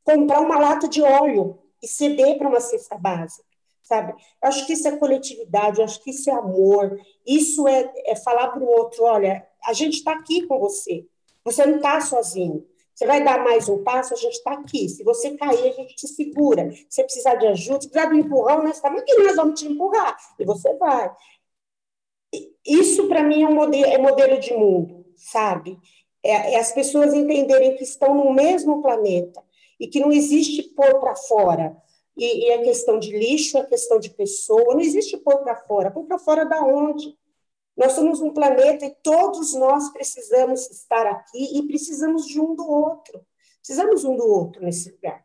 comprar 0.03 0.39
uma 0.39 0.57
lata 0.57 0.87
de 0.87 1.01
óleo 1.01 1.59
e 1.81 1.87
ceder 1.87 2.37
para 2.37 2.47
uma 2.47 2.59
cesta 2.59 2.97
básica, 2.97 3.43
sabe? 3.83 4.13
Eu 4.41 4.49
acho 4.49 4.65
que 4.65 4.73
isso 4.73 4.87
é 4.87 4.97
coletividade, 4.97 5.79
eu 5.79 5.85
acho 5.85 6.01
que 6.01 6.11
isso 6.11 6.29
é 6.29 6.33
amor, 6.33 6.99
isso 7.25 7.67
é, 7.67 7.91
é 8.05 8.15
falar 8.15 8.49
para 8.49 8.63
o 8.63 8.67
outro, 8.67 9.03
olha, 9.03 9.45
a 9.63 9.73
gente 9.73 9.95
está 9.95 10.13
aqui 10.13 10.47
com 10.47 10.59
você, 10.59 11.05
você 11.43 11.65
não 11.65 11.75
está 11.75 11.99
sozinho. 12.01 12.65
Você 12.97 13.05
vai 13.05 13.23
dar 13.23 13.43
mais 13.43 13.69
um 13.69 13.83
passo, 13.83 14.15
a 14.15 14.17
gente 14.17 14.33
está 14.33 14.53
aqui. 14.53 14.89
Se 14.89 15.03
você 15.03 15.37
cair, 15.37 15.69
a 15.69 15.71
gente 15.71 15.93
te 15.93 16.07
segura. 16.07 16.71
Se 16.71 16.87
você 16.89 17.03
precisar 17.03 17.35
de 17.35 17.45
ajuda, 17.45 17.81
se 17.81 17.89
precisar 17.89 18.11
de 18.11 18.19
empurrão, 18.19 18.63
nós 18.63 18.77
estamos 18.77 19.01
aqui, 19.01 19.13
nós 19.21 19.35
vamos 19.35 19.59
te 19.59 19.67
empurrar. 19.67 20.17
E 20.39 20.43
você 20.43 20.73
vai. 20.77 21.11
Isso, 22.65 23.07
para 23.07 23.21
mim, 23.21 23.43
é 23.43 23.47
um 23.47 23.53
modelo, 23.53 23.85
é 23.85 23.99
modelo 23.99 24.39
de 24.39 24.51
mundo, 24.51 25.05
sabe? 25.15 25.77
É, 26.23 26.55
é 26.55 26.59
as 26.59 26.71
pessoas 26.71 27.13
entenderem 27.13 27.75
que 27.75 27.83
estão 27.83 28.15
no 28.15 28.33
mesmo 28.33 28.81
planeta 28.81 29.43
e 29.79 29.85
que 29.85 29.99
não 29.99 30.11
existe 30.11 30.63
pôr 30.63 30.99
para 30.99 31.15
fora. 31.15 31.77
E, 32.17 32.47
e 32.47 32.49
é 32.49 32.63
questão 32.63 32.97
de 32.97 33.15
lixo, 33.15 33.59
é 33.59 33.63
questão 33.63 33.99
de 33.99 34.09
pessoa, 34.09 34.73
não 34.73 34.81
existe 34.81 35.15
pôr 35.17 35.37
para 35.43 35.55
fora. 35.55 35.91
Pôr 35.91 36.05
para 36.05 36.17
fora 36.17 36.45
da 36.45 36.63
onde? 36.63 37.15
Nós 37.77 37.93
somos 37.93 38.21
um 38.21 38.33
planeta 38.33 38.85
e 38.85 38.95
todos 39.03 39.53
nós 39.53 39.89
precisamos 39.91 40.69
estar 40.69 41.05
aqui 41.05 41.57
e 41.57 41.67
precisamos 41.67 42.25
de 42.25 42.41
um 42.41 42.55
do 42.55 42.67
outro. 42.67 43.23
Precisamos 43.57 44.03
um 44.03 44.15
do 44.15 44.27
outro 44.27 44.63
nesse 44.63 44.91
lugar. 44.91 45.23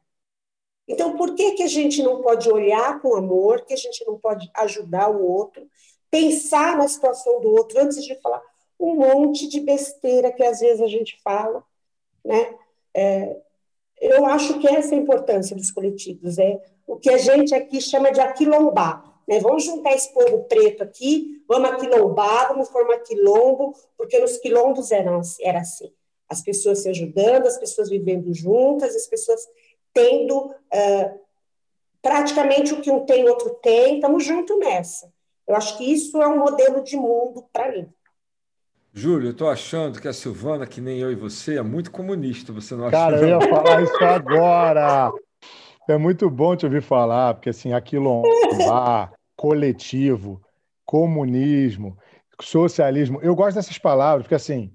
Então, 0.86 1.16
por 1.16 1.34
que, 1.34 1.53
que 1.53 1.62
a 1.62 1.68
gente 1.68 2.03
não 2.03 2.20
pode 2.20 2.50
olhar 2.50 3.00
com 3.00 3.14
amor, 3.14 3.64
que 3.64 3.72
a 3.72 3.76
gente 3.76 4.05
não 4.05 4.18
pode 4.18 4.50
ajudar 4.55 5.09
o 5.09 5.24
outro, 5.24 5.66
pensar 6.11 6.76
na 6.76 6.86
situação 6.86 7.40
do 7.40 7.50
outro 7.50 7.80
antes 7.80 8.05
de 8.05 8.20
falar 8.20 8.42
um 8.78 8.96
monte 8.96 9.48
de 9.48 9.61
besteira 9.61 10.32
que 10.32 10.44
às 10.44 10.61
vezes 10.61 10.82
a 10.82 10.88
gente 10.88 11.18
fala, 11.22 11.64
né? 12.24 12.55
É, 12.94 13.40
eu 14.00 14.26
acho 14.26 14.59
que 14.59 14.66
essa 14.66 14.94
é 14.94 14.98
a 14.98 15.00
importância 15.00 15.55
dos 15.55 15.70
coletivos, 15.70 16.36
é 16.36 16.61
o 16.86 16.96
que 16.96 17.09
a 17.09 17.16
gente 17.16 17.55
aqui 17.55 17.80
chama 17.80 18.11
de 18.11 18.20
aquilombar. 18.20 19.12
Né? 19.29 19.41
Vamos 19.41 19.64
juntar 19.64 19.93
esse 19.93 20.12
povo 20.12 20.45
preto 20.45 20.83
aqui, 20.83 21.43
vamos 21.49 21.70
aquilombar, 21.70 22.49
vamos 22.49 22.68
formar 22.68 22.99
quilombo, 22.99 23.75
porque 23.97 24.18
nos 24.18 24.39
quilombos 24.39 24.91
eram, 24.91 25.20
era 25.41 25.61
assim. 25.61 25.93
As 26.29 26.43
pessoas 26.43 26.83
se 26.83 26.89
ajudando, 26.89 27.47
as 27.47 27.59
pessoas 27.59 27.91
vivendo 27.91 28.33
juntas, 28.33 28.97
as 28.97 29.07
pessoas 29.07 29.41
tendo 29.93 30.47
uh, 30.47 31.20
praticamente 32.01 32.73
o 32.73 32.81
que 32.81 32.91
um 32.91 33.05
tem, 33.05 33.25
o 33.25 33.29
outro 33.29 33.51
tem, 33.62 33.97
estamos 33.97 34.25
juntos 34.25 34.59
nessa. 34.59 35.12
Eu 35.47 35.55
acho 35.55 35.77
que 35.77 35.85
isso 35.85 36.20
é 36.23 36.27
um 36.27 36.39
modelo 36.39 36.83
de 36.83 36.97
mundo 36.97 37.45
para 37.53 37.70
mim. 37.70 37.89
Júlio, 38.95 39.29
eu 39.29 39.33
estou 39.33 39.49
achando 39.49 40.01
que 40.01 40.09
a 40.09 40.12
Silvana, 40.12 40.66
que 40.66 40.81
nem 40.81 40.99
eu 40.99 41.11
e 41.11 41.14
você, 41.14 41.57
é 41.57 41.62
muito 41.62 41.91
comunista, 41.91 42.53
você 42.53 42.75
não 42.75 42.87
acha? 42.87 42.93
Cara, 42.93 43.16
eu 43.16 43.29
ia 43.29 43.41
falar 43.49 43.83
isso 43.83 44.05
agora. 44.05 45.12
É 45.89 45.97
muito 45.97 46.30
bom 46.30 46.55
te 46.55 46.64
ouvir 46.64 46.83
falar, 46.83 47.35
porque 47.35 47.51
assim, 47.51 47.72
aquilombar, 47.72 49.12
coletivo, 49.37 50.41
comunismo, 50.85 51.97
socialismo, 52.41 53.20
eu 53.22 53.35
gosto 53.35 53.57
dessas 53.57 53.78
palavras, 53.78 54.24
porque 54.24 54.35
assim, 54.35 54.72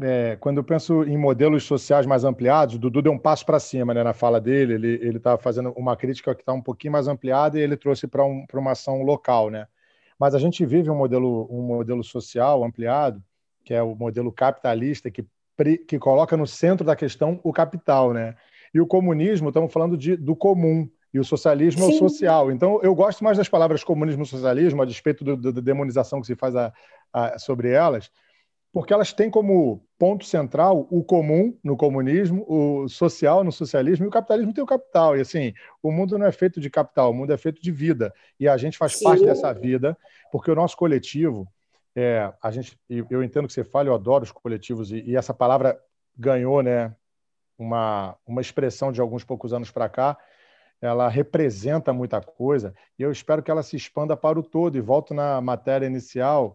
é, 0.00 0.36
quando 0.40 0.58
eu 0.58 0.64
penso 0.64 1.04
em 1.04 1.16
modelos 1.16 1.64
sociais 1.64 2.06
mais 2.06 2.24
ampliados, 2.24 2.74
o 2.74 2.78
Dudu 2.78 3.02
deu 3.02 3.12
um 3.12 3.18
passo 3.18 3.46
para 3.46 3.60
cima 3.60 3.94
né, 3.94 4.02
na 4.02 4.12
fala 4.12 4.40
dele, 4.40 4.74
ele 4.74 5.16
está 5.16 5.36
fazendo 5.38 5.72
uma 5.76 5.96
crítica 5.96 6.34
que 6.34 6.42
está 6.42 6.52
um 6.52 6.62
pouquinho 6.62 6.92
mais 6.92 7.08
ampliada 7.08 7.58
e 7.58 7.62
ele 7.62 7.76
trouxe 7.76 8.06
para 8.06 8.24
um, 8.24 8.44
uma 8.54 8.72
ação 8.72 9.02
local. 9.02 9.50
Né? 9.50 9.66
Mas 10.18 10.34
a 10.34 10.38
gente 10.38 10.64
vive 10.66 10.90
um 10.90 10.96
modelo, 10.96 11.48
um 11.50 11.62
modelo 11.62 12.02
social 12.02 12.64
ampliado 12.64 13.22
que 13.68 13.74
é 13.74 13.82
o 13.82 13.94
modelo 13.94 14.32
capitalista, 14.32 15.10
que, 15.10 15.26
que 15.86 15.98
coloca 15.98 16.38
no 16.38 16.46
centro 16.46 16.86
da 16.86 16.96
questão 16.96 17.38
o 17.44 17.52
capital, 17.52 18.14
né? 18.14 18.34
E 18.78 18.80
o 18.80 18.86
comunismo, 18.86 19.48
estamos 19.48 19.72
falando 19.72 19.96
de, 19.96 20.16
do 20.16 20.36
comum, 20.36 20.88
e 21.12 21.18
o 21.18 21.24
socialismo 21.24 21.82
Sim. 21.82 21.92
é 21.92 21.94
o 21.96 21.98
social. 21.98 22.52
Então, 22.52 22.78
eu 22.80 22.94
gosto 22.94 23.24
mais 23.24 23.36
das 23.36 23.48
palavras 23.48 23.82
comunismo 23.82 24.22
e 24.22 24.26
socialismo, 24.26 24.80
a 24.80 24.84
despeito 24.84 25.36
da 25.36 25.50
demonização 25.60 26.20
que 26.20 26.28
se 26.28 26.36
faz 26.36 26.54
a, 26.54 26.72
a, 27.12 27.36
sobre 27.40 27.70
elas, 27.70 28.08
porque 28.72 28.92
elas 28.92 29.12
têm 29.12 29.28
como 29.28 29.84
ponto 29.98 30.24
central 30.24 30.86
o 30.92 31.02
comum 31.02 31.58
no 31.64 31.76
comunismo, 31.76 32.44
o 32.46 32.88
social 32.88 33.42
no 33.42 33.50
socialismo, 33.50 34.04
e 34.04 34.08
o 34.08 34.12
capitalismo 34.12 34.54
tem 34.54 34.62
o 34.62 34.66
capital. 34.66 35.16
E 35.16 35.22
assim, 35.22 35.52
o 35.82 35.90
mundo 35.90 36.16
não 36.16 36.26
é 36.26 36.30
feito 36.30 36.60
de 36.60 36.70
capital, 36.70 37.10
o 37.10 37.14
mundo 37.14 37.32
é 37.32 37.36
feito 37.36 37.60
de 37.60 37.72
vida. 37.72 38.14
E 38.38 38.46
a 38.46 38.56
gente 38.56 38.78
faz 38.78 38.94
Sim. 38.94 39.02
parte 39.02 39.24
dessa 39.24 39.52
vida, 39.52 39.98
porque 40.30 40.52
o 40.52 40.54
nosso 40.54 40.76
coletivo, 40.76 41.48
é, 41.96 42.32
a 42.40 42.50
gente, 42.52 42.78
eu 42.88 43.24
entendo 43.24 43.48
que 43.48 43.52
você 43.52 43.64
fala, 43.64 43.88
eu 43.88 43.94
adoro 43.94 44.22
os 44.22 44.30
coletivos, 44.30 44.92
e, 44.92 45.00
e 45.00 45.16
essa 45.16 45.34
palavra 45.34 45.76
ganhou 46.16 46.62
né, 46.62 46.94
uma, 47.58 48.16
uma 48.26 48.40
expressão 48.40 48.92
de 48.92 49.00
alguns 49.00 49.24
poucos 49.24 49.52
anos 49.52 49.70
para 49.70 49.88
cá, 49.88 50.16
ela 50.80 51.08
representa 51.08 51.92
muita 51.92 52.20
coisa, 52.20 52.72
e 52.98 53.02
eu 53.02 53.10
espero 53.10 53.42
que 53.42 53.50
ela 53.50 53.62
se 53.62 53.76
expanda 53.76 54.16
para 54.16 54.38
o 54.38 54.42
todo. 54.42 54.78
E 54.78 54.80
volto 54.80 55.12
na 55.12 55.40
matéria 55.40 55.86
inicial: 55.86 56.52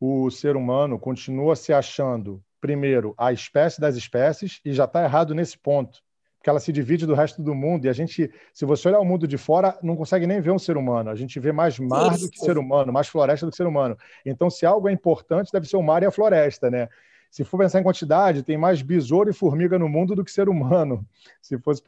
o 0.00 0.30
ser 0.30 0.56
humano 0.56 0.98
continua 0.98 1.56
se 1.56 1.72
achando, 1.72 2.42
primeiro, 2.60 3.12
a 3.18 3.32
espécie 3.32 3.80
das 3.80 3.96
espécies, 3.96 4.60
e 4.64 4.72
já 4.72 4.84
está 4.84 5.02
errado 5.02 5.34
nesse 5.34 5.58
ponto 5.58 6.00
que 6.46 6.50
ela 6.50 6.60
se 6.60 6.70
divide 6.70 7.06
do 7.06 7.14
resto 7.14 7.42
do 7.42 7.56
mundo. 7.56 7.86
E 7.86 7.88
a 7.88 7.92
gente, 7.92 8.32
se 8.54 8.64
você 8.64 8.86
olhar 8.86 9.00
o 9.00 9.04
mundo 9.04 9.26
de 9.26 9.36
fora, 9.36 9.76
não 9.82 9.96
consegue 9.96 10.28
nem 10.28 10.40
ver 10.40 10.52
um 10.52 10.60
ser 10.60 10.76
humano. 10.76 11.10
A 11.10 11.16
gente 11.16 11.40
vê 11.40 11.50
mais 11.50 11.76
mar 11.76 12.12
Isso. 12.12 12.24
do 12.24 12.30
que 12.30 12.38
ser 12.38 12.56
humano, 12.56 12.92
mais 12.92 13.08
floresta 13.08 13.44
do 13.44 13.50
que 13.50 13.56
ser 13.56 13.66
humano. 13.66 13.98
Então, 14.24 14.48
se 14.48 14.64
algo 14.64 14.88
é 14.88 14.92
importante, 14.92 15.50
deve 15.52 15.66
ser 15.66 15.76
o 15.76 15.82
mar 15.82 16.04
e 16.04 16.06
a 16.06 16.10
floresta, 16.12 16.70
né? 16.70 16.88
Se 17.36 17.44
for 17.44 17.58
pensar 17.58 17.80
em 17.80 17.82
quantidade, 17.82 18.42
tem 18.42 18.56
mais 18.56 18.80
besouro 18.80 19.28
e 19.28 19.32
formiga 19.34 19.78
no 19.78 19.90
mundo 19.90 20.14
do 20.14 20.24
que 20.24 20.32
ser 20.32 20.48
humano. 20.48 21.04
Se 21.42 21.58
fosse 21.58 21.82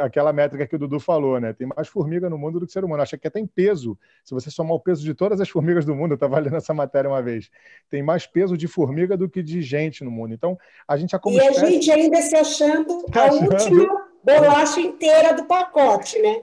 aquela 0.00 0.32
métrica 0.32 0.68
que 0.68 0.76
o 0.76 0.78
Dudu 0.78 1.00
falou, 1.00 1.40
né? 1.40 1.52
Tem 1.52 1.66
mais 1.66 1.88
formiga 1.88 2.30
no 2.30 2.38
mundo 2.38 2.60
do 2.60 2.66
que 2.66 2.72
ser 2.72 2.84
humano. 2.84 3.02
Acha 3.02 3.18
que 3.18 3.26
até 3.26 3.40
em 3.40 3.46
peso. 3.46 3.98
Se 4.24 4.32
você 4.32 4.52
somar 4.52 4.76
o 4.76 4.78
peso 4.78 5.02
de 5.02 5.12
todas 5.12 5.40
as 5.40 5.48
formigas 5.48 5.84
do 5.84 5.96
mundo, 5.96 6.12
eu 6.12 6.14
estava 6.14 6.38
lendo 6.38 6.54
essa 6.54 6.72
matéria 6.72 7.10
uma 7.10 7.20
vez, 7.20 7.50
tem 7.90 8.04
mais 8.04 8.24
peso 8.24 8.56
de 8.56 8.68
formiga 8.68 9.16
do 9.16 9.28
que 9.28 9.42
de 9.42 9.62
gente 9.62 10.04
no 10.04 10.12
mundo. 10.12 10.32
Então, 10.32 10.56
a 10.86 10.96
gente 10.96 11.18
como 11.18 11.34
E 11.34 11.40
espécie... 11.40 11.64
a 11.64 11.70
gente 11.70 11.90
ainda 11.90 12.22
se 12.22 12.36
achando 12.36 13.04
a 13.12 13.32
última 13.34 14.06
bolacha 14.22 14.78
inteira 14.78 15.34
do 15.34 15.44
pacote, 15.46 16.22
né? 16.22 16.40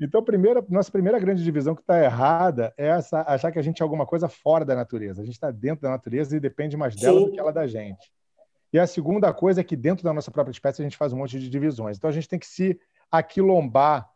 Então, 0.00 0.22
primeira, 0.22 0.64
nossa 0.68 0.90
primeira 0.90 1.18
grande 1.18 1.44
divisão 1.44 1.74
que 1.74 1.80
está 1.80 2.02
errada 2.02 2.74
é 2.76 2.88
essa, 2.88 3.22
achar 3.22 3.52
que 3.52 3.58
a 3.58 3.62
gente 3.62 3.80
é 3.80 3.84
alguma 3.84 4.04
coisa 4.04 4.28
fora 4.28 4.64
da 4.64 4.74
natureza. 4.74 5.22
A 5.22 5.24
gente 5.24 5.34
está 5.34 5.50
dentro 5.50 5.82
da 5.82 5.90
natureza 5.90 6.36
e 6.36 6.40
depende 6.40 6.76
mais 6.76 6.96
dela 6.96 7.20
Sim. 7.20 7.26
do 7.26 7.32
que 7.32 7.38
ela 7.38 7.52
da 7.52 7.66
gente. 7.66 8.12
E 8.72 8.78
a 8.78 8.86
segunda 8.88 9.32
coisa 9.32 9.60
é 9.60 9.64
que 9.64 9.76
dentro 9.76 10.02
da 10.02 10.12
nossa 10.12 10.32
própria 10.32 10.50
espécie 10.50 10.82
a 10.82 10.84
gente 10.84 10.96
faz 10.96 11.12
um 11.12 11.18
monte 11.18 11.38
de 11.38 11.48
divisões. 11.48 11.96
Então 11.96 12.10
a 12.10 12.12
gente 12.12 12.28
tem 12.28 12.40
que 12.40 12.46
se 12.46 12.78
aquilombar 13.10 14.10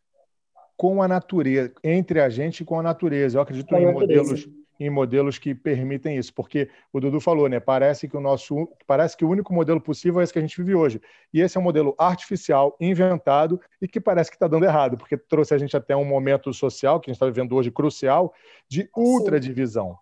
com 0.77 1.01
a 1.01 1.07
natureza, 1.07 1.73
entre 1.83 2.21
a 2.21 2.29
gente 2.29 2.61
e 2.61 2.65
com 2.65 2.79
a 2.79 2.83
natureza. 2.83 3.39
Eu 3.39 3.43
acredito 3.43 3.73
em 3.75 3.93
modelos 3.93 4.49
em 4.79 4.89
modelos 4.89 5.39
que 5.39 5.55
permitem 5.55 6.17
isso, 6.17 6.33
porque 6.33 6.71
o 6.93 7.01
Dudu 7.01 7.21
falou, 7.21 7.49
né? 7.49 7.59
Parece 7.59 8.07
que 8.07 8.17
o 8.17 8.21
nosso, 8.21 8.69
parece 8.87 9.17
que 9.17 9.25
o 9.25 9.29
único 9.29 9.53
modelo 9.53 9.81
possível 9.81 10.21
é 10.21 10.25
esse 10.25 10.33
que 10.33 10.39
a 10.39 10.43
gente 10.43 10.57
vive 10.57 10.75
hoje. 10.75 11.01
E 11.33 11.41
esse 11.41 11.57
é 11.57 11.61
um 11.61 11.65
modelo 11.65 11.95
artificial, 11.99 12.77
inventado 12.81 13.61
e 13.83 13.89
que 13.89 14.01
parece 14.01 14.31
que 14.31 14.37
está 14.37 14.47
dando 14.47 14.65
errado, 14.65 14.97
porque 14.97 15.17
trouxe 15.17 15.53
a 15.53 15.59
gente 15.59 15.77
até 15.77 15.97
um 15.97 16.05
momento 16.05 16.53
social 16.53 17.01
que 17.01 17.11
a 17.11 17.13
gente 17.13 17.17
está 17.17 17.27
vivendo 17.27 17.55
hoje 17.57 17.71
crucial 17.71 18.33
de 18.69 18.89
ultradivisão. 18.97 19.99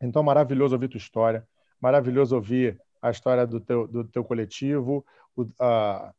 Então, 0.00 0.22
maravilhoso 0.22 0.74
ouvir 0.74 0.88
tua 0.88 0.98
história, 0.98 1.46
maravilhoso 1.78 2.34
ouvir 2.34 2.80
a 3.02 3.10
história 3.10 3.46
do 3.46 3.60
teu, 3.60 3.86
do 3.86 4.04
teu 4.04 4.24
coletivo, 4.24 5.04
o, 5.36 5.44
a, 5.58 6.12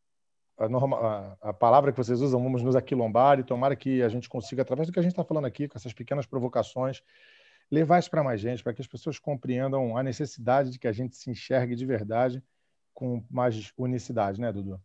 a, 0.57 0.69
norma, 0.69 0.97
a, 1.41 1.49
a, 1.49 1.53
palavra 1.53 1.91
que 1.91 1.97
vocês 1.97 2.21
usam, 2.21 2.41
vamos 2.41 2.61
nos 2.61 2.75
aquilombar 2.75 3.39
e 3.39 3.43
tomara 3.43 3.75
que 3.75 4.03
a 4.03 4.09
gente 4.09 4.29
consiga, 4.29 4.61
através 4.61 4.87
do 4.87 4.93
que 4.93 4.99
a 4.99 5.01
gente 5.01 5.13
está 5.13 5.23
falando 5.23 5.45
aqui, 5.45 5.67
com 5.67 5.77
essas 5.77 5.93
pequenas 5.93 6.27
provocações, 6.27 7.01
levar 7.71 7.99
isso 7.99 8.11
para 8.11 8.23
mais 8.23 8.41
gente, 8.41 8.61
para 8.61 8.73
que 8.73 8.81
as 8.81 8.87
pessoas 8.87 9.17
compreendam 9.17 9.97
a 9.97 10.03
necessidade 10.03 10.69
de 10.69 10.77
que 10.77 10.87
a 10.87 10.91
gente 10.91 11.15
se 11.15 11.31
enxergue 11.31 11.75
de 11.75 11.85
verdade 11.85 12.43
com 12.93 13.23
mais 13.29 13.71
unicidade, 13.77 14.41
né, 14.41 14.51
Dudu? 14.51 14.79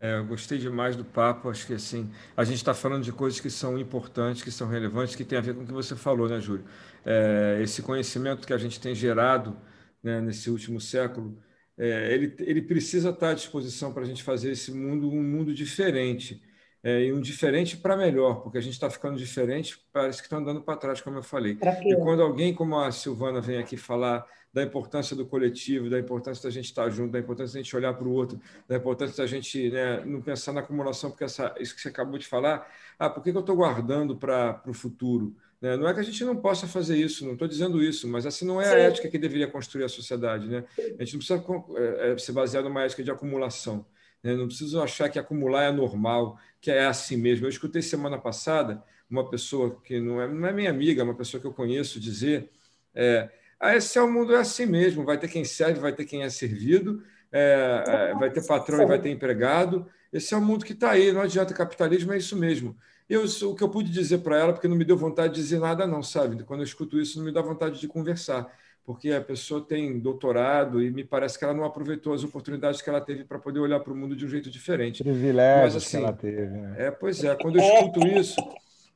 É, 0.00 0.16
eu 0.16 0.26
gostei 0.26 0.58
demais 0.58 0.96
do 0.96 1.04
papo. 1.04 1.48
Acho 1.48 1.66
que 1.66 1.74
assim 1.74 2.10
a 2.36 2.42
gente 2.42 2.56
está 2.56 2.74
falando 2.74 3.04
de 3.04 3.12
coisas 3.12 3.38
que 3.40 3.50
são 3.50 3.78
importantes, 3.78 4.42
que 4.42 4.50
são 4.50 4.68
relevantes, 4.68 5.14
que 5.14 5.24
tem 5.24 5.38
a 5.38 5.40
ver 5.40 5.54
com 5.54 5.62
o 5.62 5.66
que 5.66 5.72
você 5.72 5.94
falou, 5.94 6.28
né, 6.28 6.40
Júlio? 6.40 6.64
É, 7.04 7.58
esse 7.62 7.82
conhecimento 7.82 8.46
que 8.46 8.52
a 8.52 8.58
gente 8.58 8.80
tem 8.80 8.94
gerado 8.94 9.56
né, 10.02 10.20
nesse 10.20 10.50
último 10.50 10.80
século, 10.80 11.38
é, 11.76 12.12
ele, 12.12 12.34
ele 12.40 12.62
precisa 12.62 13.10
estar 13.10 13.30
à 13.30 13.34
disposição 13.34 13.92
para 13.92 14.02
a 14.02 14.06
gente 14.06 14.22
fazer 14.22 14.50
esse 14.50 14.72
mundo 14.72 15.10
um 15.10 15.22
mundo 15.22 15.54
diferente 15.54 16.42
é, 16.84 17.04
e 17.04 17.12
um 17.14 17.20
diferente 17.20 17.78
para 17.78 17.96
melhor, 17.96 18.42
porque 18.42 18.58
a 18.58 18.60
gente 18.60 18.74
está 18.74 18.90
ficando 18.90 19.16
diferente, 19.16 19.82
parece 19.90 20.20
que 20.20 20.26
está 20.26 20.36
andando 20.36 20.60
para 20.60 20.76
trás, 20.76 21.00
como 21.00 21.16
eu 21.16 21.22
falei. 21.22 21.56
E 21.82 21.96
quando 21.96 22.22
alguém 22.22 22.52
como 22.52 22.78
a 22.78 22.92
Silvana 22.92 23.40
vem 23.40 23.56
aqui 23.56 23.74
falar 23.76 24.26
da 24.52 24.62
importância 24.62 25.16
do 25.16 25.24
coletivo, 25.24 25.88
da 25.88 25.98
importância 25.98 26.44
da 26.44 26.50
gente 26.50 26.66
estar 26.66 26.88
junto, 26.90 27.10
da 27.10 27.18
importância 27.18 27.54
da 27.54 27.62
gente 27.62 27.74
olhar 27.74 27.94
para 27.94 28.06
o 28.06 28.12
outro, 28.12 28.38
da 28.68 28.76
importância 28.76 29.16
da 29.16 29.26
gente 29.26 29.70
né, 29.70 30.04
não 30.04 30.20
pensar 30.20 30.52
na 30.52 30.60
acumulação, 30.60 31.10
porque 31.10 31.24
essa, 31.24 31.52
isso 31.58 31.74
que 31.74 31.80
você 31.80 31.88
acabou 31.88 32.18
de 32.18 32.26
falar, 32.26 32.70
ah, 32.98 33.08
por 33.08 33.22
que, 33.22 33.32
que 33.32 33.36
eu 33.36 33.40
estou 33.40 33.56
guardando 33.56 34.14
para 34.14 34.62
o 34.66 34.74
futuro? 34.74 35.34
Né? 35.60 35.78
Não 35.78 35.88
é 35.88 35.94
que 35.94 36.00
a 36.00 36.04
gente 36.04 36.22
não 36.22 36.36
possa 36.36 36.68
fazer 36.68 36.96
isso, 36.98 37.24
não 37.24 37.32
estou 37.32 37.48
dizendo 37.48 37.82
isso, 37.82 38.06
mas 38.06 38.26
essa 38.26 38.44
não 38.44 38.60
é 38.60 38.66
Sim. 38.66 38.74
a 38.74 38.78
ética 38.78 39.08
que 39.08 39.18
deveria 39.18 39.48
construir 39.48 39.84
a 39.84 39.88
sociedade. 39.88 40.46
Né? 40.46 40.64
A 40.78 41.04
gente 41.04 41.14
não 41.14 41.18
precisa 41.18 41.44
é, 41.76 42.12
é, 42.12 42.18
ser 42.18 42.32
baseado 42.32 42.64
numa 42.64 42.82
ética 42.82 43.02
de 43.02 43.10
acumulação. 43.10 43.86
Né? 44.24 44.34
Não 44.34 44.46
preciso 44.46 44.82
achar 44.82 45.08
que 45.10 45.18
acumular 45.18 45.64
é 45.64 45.70
normal, 45.70 46.38
que 46.60 46.70
é 46.70 46.86
assim 46.86 47.16
mesmo. 47.16 47.44
Eu 47.44 47.50
escutei 47.50 47.82
semana 47.82 48.18
passada 48.18 48.82
uma 49.08 49.28
pessoa 49.28 49.78
que 49.82 50.00
não 50.00 50.20
é, 50.20 50.26
não 50.26 50.48
é 50.48 50.52
minha 50.52 50.70
amiga, 50.70 51.04
uma 51.04 51.14
pessoa 51.14 51.40
que 51.40 51.46
eu 51.46 51.52
conheço 51.52 52.00
dizer 52.00 52.50
é, 52.94 53.30
ah, 53.60 53.76
esse 53.76 53.98
é 53.98 54.02
o 54.02 54.10
mundo 54.10 54.34
é 54.34 54.38
assim 54.38 54.66
mesmo, 54.66 55.04
vai 55.04 55.18
ter 55.18 55.28
quem 55.28 55.44
serve, 55.44 55.80
vai 55.80 55.92
ter 55.92 56.04
quem 56.04 56.22
é 56.22 56.30
servido, 56.30 57.02
é, 57.32 57.84
é, 57.86 58.14
vai 58.14 58.30
ter 58.30 58.46
patrão 58.46 58.82
e 58.82 58.86
vai 58.86 59.00
ter 59.00 59.10
empregado. 59.10 59.86
Esse 60.12 60.34
é 60.34 60.36
o 60.36 60.40
mundo 60.40 60.64
que 60.64 60.72
está 60.72 60.92
aí, 60.92 61.12
não 61.12 61.20
adianta, 61.20 61.52
capitalismo 61.52 62.12
é 62.12 62.18
isso 62.18 62.36
mesmo. 62.36 62.76
Eu, 63.08 63.24
o 63.24 63.54
que 63.54 63.62
eu 63.62 63.68
pude 63.68 63.90
dizer 63.90 64.18
para 64.18 64.38
ela, 64.38 64.52
porque 64.52 64.68
não 64.68 64.76
me 64.76 64.84
deu 64.84 64.96
vontade 64.96 65.34
de 65.34 65.40
dizer 65.40 65.60
nada, 65.60 65.86
não, 65.86 66.02
sabe? 66.02 66.42
Quando 66.44 66.60
eu 66.60 66.64
escuto 66.64 67.00
isso, 67.00 67.18
não 67.18 67.24
me 67.24 67.32
dá 67.32 67.42
vontade 67.42 67.80
de 67.80 67.88
conversar, 67.88 68.50
porque 68.84 69.12
a 69.12 69.20
pessoa 69.20 69.64
tem 69.64 69.98
doutorado 69.98 70.82
e 70.82 70.90
me 70.90 71.02
parece 71.02 71.38
que 71.38 71.44
ela 71.44 71.54
não 71.54 71.64
aproveitou 71.64 72.12
as 72.12 72.22
oportunidades 72.22 72.82
que 72.82 72.90
ela 72.90 73.00
teve 73.00 73.24
para 73.24 73.38
poder 73.38 73.58
olhar 73.58 73.80
para 73.80 73.92
o 73.92 73.96
mundo 73.96 74.14
de 74.14 74.26
um 74.26 74.28
jeito 74.28 74.50
diferente. 74.50 75.02
Privilégios 75.02 75.74
Mas, 75.74 75.76
assim, 75.76 75.98
que 75.98 76.04
ela 76.04 76.12
teve. 76.12 76.56
Né? 76.56 76.74
É, 76.78 76.90
pois 76.90 77.24
é, 77.24 77.34
quando 77.34 77.58
eu 77.58 77.62
escuto 77.62 78.06
isso, 78.06 78.40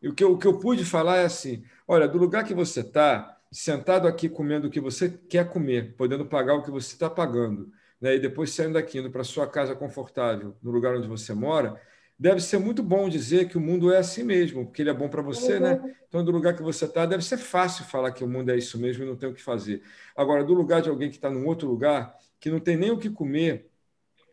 o 0.05 0.13
que, 0.13 0.23
eu, 0.23 0.33
o 0.33 0.39
que 0.39 0.47
eu 0.47 0.59
pude 0.59 0.85
falar 0.85 1.19
é 1.19 1.25
assim: 1.25 1.65
olha, 1.87 2.07
do 2.07 2.19
lugar 2.19 2.45
que 2.45 2.53
você 2.53 2.81
está, 2.81 3.39
sentado 3.51 4.07
aqui 4.07 4.29
comendo 4.29 4.69
o 4.69 4.71
que 4.71 4.81
você 4.81 5.09
quer 5.09 5.49
comer, 5.49 5.95
podendo 5.97 6.27
pagar 6.27 6.55
o 6.55 6.63
que 6.63 6.71
você 6.71 6.93
está 6.93 7.09
pagando, 7.09 7.71
né, 8.01 8.15
e 8.15 8.21
depois 8.21 8.51
saindo 8.51 8.75
daqui, 8.75 8.99
indo 8.99 9.11
para 9.11 9.25
sua 9.25 9.47
casa 9.47 9.75
confortável, 9.75 10.55
no 10.63 10.71
lugar 10.71 10.95
onde 10.95 11.09
você 11.09 11.33
mora, 11.33 11.81
deve 12.19 12.41
ser 12.41 12.59
muito 12.59 12.83
bom 12.83 13.09
dizer 13.09 13.49
que 13.49 13.57
o 13.57 13.61
mundo 13.61 13.93
é 13.93 13.99
assim 13.99 14.25
mesmo, 14.25 14.67
porque 14.67 14.83
ele 14.83 14.91
é 14.91 14.95
bom 14.95 15.09
para 15.09 15.23
você, 15.23 15.61
né? 15.61 15.75
Uhum. 15.75 15.95
Então, 16.09 16.25
do 16.25 16.33
lugar 16.33 16.57
que 16.57 16.63
você 16.63 16.85
está, 16.85 17.07
deve 17.07 17.25
ser 17.25 17.39
fácil 17.39 17.85
falar 17.85 18.11
que 18.13 18.25
o 18.25 18.29
mundo 18.29 18.51
é 18.51 18.57
isso 18.57 18.79
mesmo 18.79 19.05
e 19.05 19.07
não 19.07 19.15
tem 19.15 19.29
o 19.29 19.35
que 19.35 19.43
fazer. 19.43 19.83
Agora, 20.17 20.43
do 20.43 20.53
lugar 20.53 20.83
de 20.83 20.89
alguém 20.89 21.11
que 21.11 21.17
está 21.17 21.31
num 21.31 21.47
outro 21.47 21.69
lugar, 21.69 22.17
que 22.41 22.51
não 22.51 22.59
tem 22.59 22.77
nem 22.77 22.91
o 22.91 22.99
que 22.99 23.09
comer 23.09 23.71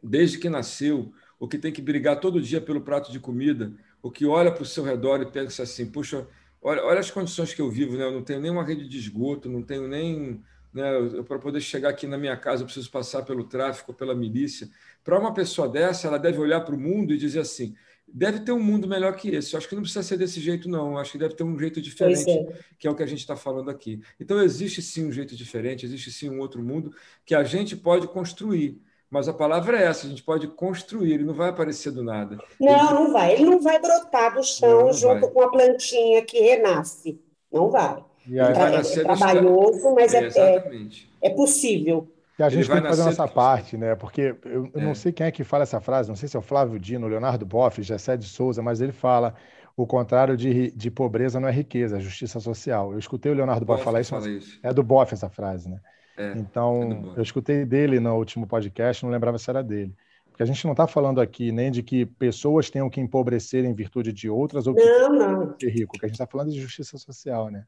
desde 0.01 0.37
que 0.39 0.49
nasceu, 0.49 1.13
ou 1.39 1.47
que 1.47 1.57
tem 1.57 1.71
que 1.71 1.81
brigar 1.81 2.19
todo 2.19 2.41
dia 2.41 2.61
pelo 2.61 2.81
prato 2.81 3.11
de 3.11 3.19
comida, 3.19 3.71
ou 4.01 4.09
que 4.09 4.25
olha 4.25 4.51
para 4.51 4.63
o 4.63 4.65
seu 4.65 4.83
redor 4.83 5.21
e 5.21 5.25
pensa 5.25 5.63
assim: 5.63 5.85
puxa, 5.85 6.27
olha, 6.61 6.83
olha 6.83 6.99
as 6.99 7.11
condições 7.11 7.53
que 7.53 7.61
eu 7.61 7.69
vivo, 7.69 7.97
né? 7.97 8.05
Eu 8.05 8.11
não 8.11 8.23
tenho 8.23 8.39
nem 8.39 8.49
uma 8.49 8.63
rede 8.63 8.87
de 8.87 8.97
esgoto, 8.97 9.49
não 9.49 9.61
tenho 9.61 9.87
nem 9.87 10.41
né? 10.75 10.91
Para 11.25 11.39
poder 11.39 11.61
chegar 11.61 11.89
aqui 11.89 12.05
na 12.05 12.17
minha 12.17 12.35
casa, 12.35 12.61
eu 12.61 12.65
preciso 12.65 12.91
passar 12.91 13.23
pelo 13.23 13.45
tráfico, 13.45 13.93
pela 13.93 14.13
milícia. 14.13 14.69
Para 15.05 15.19
uma 15.19 15.33
pessoa 15.33 15.69
dessa, 15.69 16.07
ela 16.07 16.17
deve 16.17 16.39
olhar 16.39 16.61
para 16.61 16.73
o 16.73 16.79
mundo 16.79 17.13
e 17.13 17.17
dizer 17.17 17.39
assim: 17.41 17.75
deve 18.07 18.39
ter 18.39 18.51
um 18.51 18.59
mundo 18.59 18.87
melhor 18.87 19.15
que 19.15 19.29
esse. 19.29 19.53
Eu 19.53 19.59
acho 19.59 19.69
que 19.69 19.75
não 19.75 19.83
precisa 19.83 20.01
ser 20.01 20.17
desse 20.17 20.39
jeito, 20.39 20.67
não. 20.67 20.93
Eu 20.93 20.97
acho 20.97 21.11
que 21.11 21.17
deve 21.19 21.35
ter 21.35 21.43
um 21.43 21.57
jeito 21.57 21.79
diferente, 21.79 22.29
é. 22.29 22.59
que 22.79 22.87
é 22.87 22.91
o 22.91 22.95
que 22.95 23.03
a 23.03 23.05
gente 23.05 23.19
está 23.19 23.35
falando 23.35 23.69
aqui. 23.69 24.01
Então, 24.19 24.41
existe 24.41 24.81
sim 24.81 25.07
um 25.07 25.11
jeito 25.11 25.35
diferente, 25.35 25.85
existe 25.85 26.11
sim 26.11 26.29
um 26.29 26.39
outro 26.39 26.61
mundo 26.63 26.91
que 27.23 27.35
a 27.35 27.43
gente 27.43 27.77
pode 27.77 28.07
construir. 28.07 28.81
Mas 29.07 29.27
a 29.27 29.33
palavra 29.33 29.79
é 29.79 29.83
essa, 29.83 30.07
a 30.07 30.09
gente 30.09 30.23
pode 30.23 30.47
construir, 30.47 31.13
ele 31.13 31.23
não 31.23 31.35
vai 31.35 31.49
aparecer 31.49 31.91
do 31.91 32.03
nada. 32.03 32.39
Não, 32.59 32.73
ele... 32.73 32.93
não 32.93 33.13
vai. 33.13 33.33
Ele 33.33 33.45
não 33.45 33.61
vai 33.61 33.79
brotar 33.79 34.33
do 34.33 34.43
chão 34.43 34.69
não, 34.69 34.85
não 34.87 34.93
junto 34.93 35.21
vai. 35.21 35.29
com 35.29 35.41
a 35.43 35.51
plantinha 35.51 36.25
que 36.25 36.39
renasce. 36.39 37.21
Não 37.53 37.69
vai. 37.69 38.03
E 38.27 38.39
aí, 38.39 38.53
vai 38.53 38.75
é, 38.75 38.79
é 38.79 39.03
trabalhoso, 39.03 39.93
mas 39.93 40.13
é, 40.13 40.27
é, 40.35 40.89
é, 41.21 41.29
possível. 41.29 42.07
E 42.37 42.43
a 42.43 42.49
gente 42.49 42.69
tem 42.69 42.81
que 42.81 42.87
fazer 42.87 43.01
a 43.01 43.05
nossa 43.05 43.27
parte, 43.27 43.77
né? 43.77 43.95
Porque 43.95 44.35
eu, 44.43 44.69
eu 44.73 44.81
é. 44.81 44.83
não 44.83 44.93
sei 44.93 45.11
quem 45.11 45.25
é 45.25 45.31
que 45.31 45.43
fala 45.43 45.63
essa 45.63 45.79
frase, 45.79 46.09
não 46.09 46.15
sei 46.15 46.27
se 46.27 46.35
é 46.35 46.39
o 46.39 46.41
Flávio 46.41 46.79
Dino, 46.79 47.07
Leonardo 47.07 47.45
Boff, 47.45 47.81
Gessé 47.81 48.17
de 48.17 48.25
Souza, 48.25 48.61
mas 48.61 48.81
ele 48.81 48.91
fala 48.91 49.33
o 49.77 49.85
contrário 49.85 50.37
de, 50.37 50.71
de 50.71 50.89
pobreza 50.89 51.39
não 51.39 51.49
é 51.49 51.51
riqueza, 51.51 51.97
é 51.97 51.99
justiça 51.99 52.39
social. 52.39 52.93
Eu 52.93 52.99
escutei 52.99 53.31
o 53.31 53.35
Leonardo 53.35 53.65
Boff, 53.65 53.77
Boff 53.77 53.85
falar 53.85 54.01
isso, 54.01 54.11
fala 54.11 54.29
isso, 54.29 54.59
É 54.63 54.73
do 54.73 54.83
Boff 54.83 55.13
essa 55.13 55.29
frase, 55.29 55.69
né? 55.69 55.79
É, 56.17 56.33
então, 56.37 57.13
é 57.15 57.19
eu 57.19 57.23
escutei 57.23 57.65
dele 57.65 57.99
no 57.99 58.15
último 58.15 58.47
podcast, 58.47 59.03
não 59.03 59.11
lembrava 59.11 59.37
se 59.37 59.49
era 59.49 59.61
dele. 59.61 59.93
Porque 60.29 60.43
a 60.43 60.45
gente 60.45 60.63
não 60.65 60.71
está 60.71 60.85
falando 60.85 61.21
aqui 61.21 61.51
nem 61.51 61.71
de 61.71 61.81
que 61.81 62.05
pessoas 62.05 62.69
tenham 62.69 62.89
que 62.89 62.99
empobrecer 62.99 63.63
em 63.63 63.73
virtude 63.73 64.11
de 64.11 64.29
outras 64.29 64.67
ou 64.67 64.75
que 64.75 64.83
não, 64.83 65.09
não. 65.09 65.55
de 65.57 65.69
rico, 65.69 65.97
que 65.97 66.05
a 66.05 66.09
gente 66.09 66.15
está 66.15 66.27
falando 66.27 66.51
de 66.51 66.59
justiça 66.59 66.97
social, 66.97 67.49
né? 67.49 67.65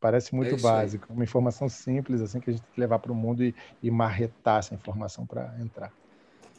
Parece 0.00 0.34
muito 0.34 0.54
é 0.54 0.58
básico, 0.58 1.06
aí. 1.10 1.14
uma 1.14 1.24
informação 1.24 1.68
simples 1.68 2.22
assim 2.22 2.40
que 2.40 2.50
a 2.50 2.52
gente 2.52 2.62
tem 2.62 2.72
que 2.74 2.80
levar 2.80 2.98
para 2.98 3.12
o 3.12 3.14
mundo 3.14 3.44
e, 3.44 3.54
e 3.82 3.90
marretar 3.90 4.58
essa 4.58 4.74
informação 4.74 5.26
para 5.26 5.54
entrar. 5.60 5.92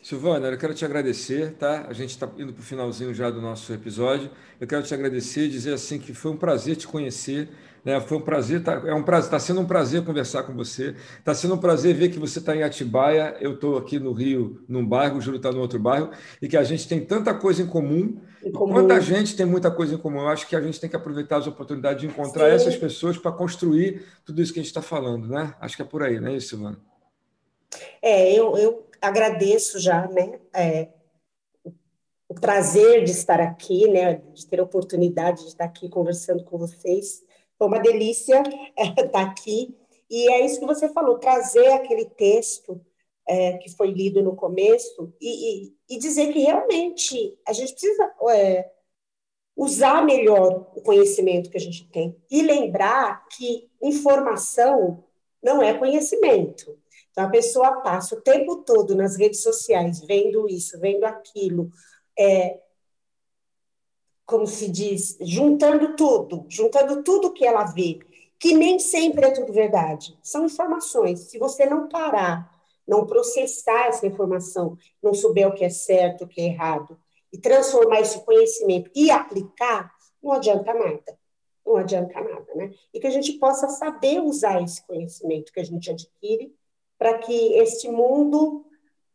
Silvana, 0.06 0.50
eu 0.50 0.58
quero 0.60 0.76
te 0.76 0.86
agradecer, 0.86 1.54
tá? 1.54 1.88
A 1.88 1.94
gente 1.94 2.12
está 2.12 2.30
indo 2.38 2.54
para 2.54 2.60
o 2.60 2.64
finalzinho 2.64 3.12
já 3.12 3.32
do 3.32 3.42
nosso 3.42 3.74
episódio. 3.74 4.30
Eu 4.62 4.68
quero 4.68 4.84
te 4.84 4.94
agradecer, 4.94 5.50
dizer 5.50 5.74
assim 5.74 5.98
que 5.98 6.14
foi 6.14 6.30
um 6.30 6.38
prazer 6.38 6.76
te 6.76 6.88
conhecer. 6.88 7.50
Né? 7.86 8.02
Foi 8.02 8.18
um 8.18 8.22
prazer, 8.22 8.64
tá, 8.64 8.82
é 8.84 8.94
um 8.96 9.04
prazer, 9.04 9.28
está 9.28 9.40
sendo 9.40 9.62
um 9.62 9.66
prazer 9.66 10.04
conversar 10.04 10.42
com 10.42 10.54
você. 10.54 10.96
Está 11.20 11.36
sendo 11.36 11.54
um 11.54 11.58
prazer 11.60 11.94
ver 11.94 12.10
que 12.10 12.18
você 12.18 12.40
está 12.40 12.56
em 12.56 12.64
Atibaia, 12.64 13.38
eu 13.40 13.54
estou 13.54 13.78
aqui 13.78 14.00
no 14.00 14.12
Rio, 14.12 14.64
num 14.68 14.84
bairro, 14.84 15.20
o 15.20 15.22
Júlio 15.22 15.38
está 15.38 15.52
no 15.52 15.62
outro 15.62 15.80
bairro, 15.80 16.10
e 16.42 16.48
que 16.48 16.58
a 16.58 16.64
gente 16.64 16.88
tem 16.88 17.06
tanta 17.06 17.32
coisa 17.36 17.62
em 17.62 17.68
comum. 17.68 18.20
Em 18.44 18.52
comum. 18.52 18.74
Quanta 18.74 19.00
gente 19.00 19.36
tem 19.36 19.46
muita 19.46 19.70
coisa 19.70 19.94
em 19.94 19.98
comum. 19.98 20.22
Eu 20.22 20.30
acho 20.30 20.48
que 20.48 20.56
a 20.56 20.62
gente 20.62 20.80
tem 20.80 20.90
que 20.90 20.96
aproveitar 20.96 21.38
as 21.38 21.46
oportunidades 21.46 22.02
de 22.02 22.08
encontrar 22.08 22.50
Sim. 22.50 22.56
essas 22.56 22.76
pessoas 22.76 23.20
para 23.20 23.32
construir 23.32 24.04
tudo 24.26 24.42
isso 24.42 24.52
que 24.52 24.60
a 24.60 24.64
gente 24.64 24.72
está 24.72 24.82
falando, 24.82 25.28
né? 25.28 25.54
Acho 25.62 25.76
que 25.76 25.84
é 25.84 25.86
por 25.86 26.02
aí, 26.02 26.20
não 26.20 26.30
é 26.30 26.36
isso, 26.36 26.50
Silvana? 26.50 26.80
É, 28.02 28.34
eu, 28.34 28.58
eu 28.58 28.88
agradeço 29.00 29.80
já, 29.80 30.08
né? 30.08 30.40
É, 30.54 30.90
o 32.28 32.34
prazer 32.34 33.04
de 33.04 33.12
estar 33.12 33.40
aqui, 33.40 33.88
né? 33.88 34.22
De 34.34 34.48
ter 34.48 34.60
a 34.60 34.64
oportunidade 34.64 35.42
de 35.42 35.50
estar 35.50 35.66
aqui 35.66 35.88
conversando 35.88 36.44
com 36.44 36.58
vocês. 36.58 37.25
Foi 37.58 37.68
uma 37.68 37.80
delícia 37.80 38.42
estar 38.78 39.08
tá 39.08 39.22
aqui. 39.22 39.76
E 40.10 40.32
é 40.32 40.46
isso 40.46 40.60
que 40.60 40.66
você 40.66 40.90
falou, 40.90 41.18
trazer 41.18 41.68
aquele 41.68 42.06
texto 42.06 42.80
é, 43.28 43.58
que 43.58 43.70
foi 43.76 43.92
lido 43.92 44.22
no 44.22 44.36
começo 44.36 45.14
e, 45.20 45.66
e, 45.66 45.76
e, 45.90 45.98
dizer 45.98 46.32
que 46.32 46.40
realmente 46.40 47.38
a 47.48 47.54
gente 47.54 47.72
precisa 47.72 48.14
é, 48.30 48.70
usar 49.56 50.06
melhor 50.06 50.72
o 50.76 50.82
conhecimento 50.82 51.50
que 51.50 51.58
a 51.58 51.62
gente 51.62 51.90
tem 51.90 52.16
e 52.30 52.44
lembrar 52.44 53.26
que 53.30 53.68
informação 53.82 55.04
não 55.42 55.62
é 55.62 55.74
conhecimento. 55.74 56.78
Então, 57.12 57.24
a 57.24 57.30
pessoa 57.30 57.82
passa 57.82 58.16
o 58.16 58.22
tempo 58.22 58.58
todo 58.58 58.94
nas 58.94 59.16
redes 59.16 59.42
sociais 59.42 60.02
vendo 60.02 60.50
isso, 60.50 60.80
vendo 60.80 61.06
aquilo, 61.06 61.72
é, 62.18 62.60
como 64.26 64.48
se 64.48 64.70
diz, 64.70 65.18
juntando 65.22 65.96
tudo, 65.96 66.46
juntando 66.50 67.04
tudo 67.04 67.34
que 67.34 67.46
ela 67.46 67.64
vê, 67.66 68.00
que 68.40 68.54
nem 68.54 68.80
sempre 68.80 69.28
é 69.28 69.32
tudo 69.32 69.54
verdade. 69.54 70.18
São 70.22 70.46
informações. 70.46 71.22
Se 71.22 71.38
você 71.38 71.66
não 71.66 71.88
parar, 71.88 72.52
não 72.88 73.06
processar 73.06 73.88
essa 73.88 74.06
informação, 74.06 74.78
não 75.02 75.14
souber 75.14 75.48
o 75.48 75.54
que 75.54 75.64
é 75.64 75.70
certo, 75.70 76.24
o 76.24 76.28
que 76.28 76.42
é 76.42 76.46
errado, 76.46 76.98
e 77.32 77.38
transformar 77.38 78.02
esse 78.02 78.24
conhecimento 78.24 78.90
e 78.96 79.12
aplicar, 79.12 79.92
não 80.22 80.32
adianta 80.32 80.74
nada. 80.74 81.18
Não 81.66 81.78
adianta 81.78 82.22
nada, 82.22 82.46
né? 82.56 82.72
E 82.94 83.00
que 83.00 83.08
a 83.08 83.12
gente 83.12 83.34
possa 83.34 83.68
saber 83.68 84.22
usar 84.22 84.62
esse 84.62 84.86
conhecimento 84.86 85.52
que 85.52 85.60
a 85.60 85.66
gente 85.66 85.90
adquire 85.90 86.54
para 86.98 87.18
que 87.18 87.54
este 87.54 87.90
mundo 87.90 88.66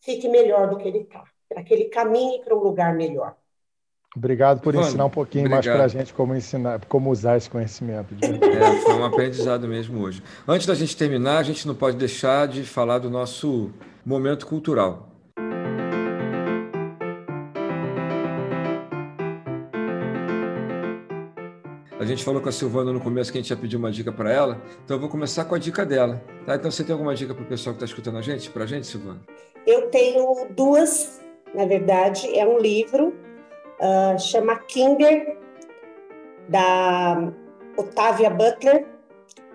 fique 0.01 0.29
melhor 0.29 0.69
do 0.69 0.77
que 0.77 0.89
ele 0.89 0.99
está, 0.99 1.25
para 1.49 1.63
que 1.63 1.73
ele 1.73 1.85
caminhe 1.85 2.41
para 2.43 2.55
um 2.55 2.61
lugar 2.61 2.95
melhor. 2.95 3.37
Obrigado 4.17 4.61
por 4.61 4.75
ensinar 4.75 5.05
um 5.05 5.11
pouquinho 5.11 5.47
obrigado. 5.47 5.67
mais 5.67 5.77
para 5.77 5.85
a 5.85 5.89
gente 5.89 6.13
como 6.13 6.35
ensinar, 6.35 6.85
como 6.87 7.11
usar 7.11 7.37
esse 7.37 7.49
conhecimento. 7.49 8.13
É, 8.23 8.81
foi 8.81 8.95
um 8.95 9.05
aprendizado 9.05 9.69
mesmo 9.69 10.01
hoje. 10.01 10.21
Antes 10.49 10.67
da 10.67 10.75
gente 10.75 10.97
terminar, 10.97 11.39
a 11.39 11.43
gente 11.45 11.67
não 11.67 11.77
pode 11.77 11.97
deixar 11.97 12.49
de 12.49 12.65
falar 12.65 12.99
do 12.99 13.09
nosso 13.09 13.71
momento 14.05 14.49
cultural. 14.49 15.09
A 22.01 22.05
gente 22.05 22.25
falou 22.25 22.41
com 22.41 22.49
a 22.49 22.53
Silvana 22.53 22.93
no 22.93 22.99
começo 22.99 23.31
que 23.31 23.39
a 23.39 23.41
gente 23.41 23.51
ia 23.51 23.57
pedir 23.57 23.77
uma 23.77 23.93
dica 23.93 24.11
para 24.11 24.33
ela, 24.33 24.61
então 24.85 24.97
eu 24.97 25.01
vou 25.01 25.09
começar 25.09 25.45
com 25.45 25.55
a 25.55 25.59
dica 25.59 25.87
dela. 25.87 26.21
Tá? 26.47 26.57
Então 26.57 26.69
você 26.69 26.83
tem 26.83 26.93
alguma 26.95 27.15
dica 27.15 27.33
para 27.33 27.45
o 27.45 27.47
pessoal 27.47 27.77
que 27.77 27.85
está 27.85 27.87
escutando 27.87 28.19
a 28.19 28.23
gente, 28.23 28.51
para 28.51 28.65
a 28.65 28.67
gente, 28.67 28.89
Silvana? 28.89 29.21
Eu 29.65 29.89
tenho 29.91 30.49
duas, 30.57 31.21
na 31.55 31.67
verdade, 31.67 32.27
é 32.37 32.45
um 32.45 32.59
livro 32.59 33.15
uh, 33.81 34.19
chama 34.19 34.57
Kinder, 34.57 35.37
da 36.49 37.33
Otávia 37.77 38.31
Butler, 38.31 38.87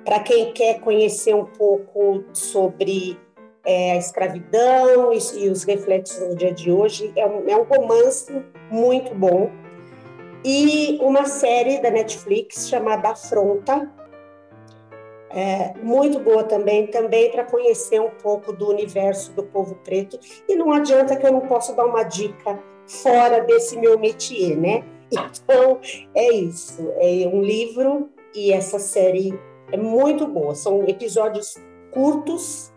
para 0.03 0.19
quem 0.19 0.53
quer 0.53 0.79
conhecer 0.79 1.35
um 1.35 1.45
pouco 1.45 2.23
sobre 2.33 3.19
é, 3.65 3.93
a 3.93 3.95
escravidão 3.97 5.11
e, 5.11 5.17
e, 5.35 5.49
os 5.49 5.63
reflexos 5.63 6.27
do 6.27 6.35
dia 6.35 6.53
de 6.53 6.71
hoje. 6.71 7.11
É 7.15 7.25
um, 7.25 7.49
é 7.49 7.55
um 7.55 7.63
romance 7.63 8.31
muito 8.69 9.13
bom. 9.15 9.49
E 10.43 10.99
uma 11.01 11.25
série 11.25 11.81
da 11.81 11.89
Netflix 11.89 12.69
chamada 12.69 13.09
Afronta, 13.09 13.91
é, 15.31 15.73
muito 15.81 16.19
boa 16.19 16.43
também, 16.43 16.87
também 16.87 17.31
para 17.31 17.43
conhecer 17.43 17.99
um 17.99 18.11
pouco 18.11 18.53
do 18.53 18.69
universo 18.69 19.33
do 19.33 19.43
povo 19.43 19.75
preto. 19.83 20.19
E 20.47 20.55
não 20.55 20.71
adianta 20.71 21.15
que 21.15 21.25
eu 21.25 21.31
não 21.31 21.41
possa 21.41 21.73
dar 21.73 21.85
uma 21.85 22.03
dica 22.03 22.59
fora 22.87 23.43
desse 23.43 23.77
meu 23.77 23.99
métier, 23.99 24.57
né? 24.57 24.83
Então, 25.11 25.79
é 26.15 26.33
isso. 26.33 26.81
É 26.97 27.27
um 27.27 27.41
livro 27.41 28.09
e 28.35 28.51
essa 28.51 28.79
série 28.79 29.37
é 29.71 29.77
muito 29.77 30.27
boa. 30.27 30.55
São 30.55 30.83
episódios 30.87 31.55
curtos, 31.91 32.73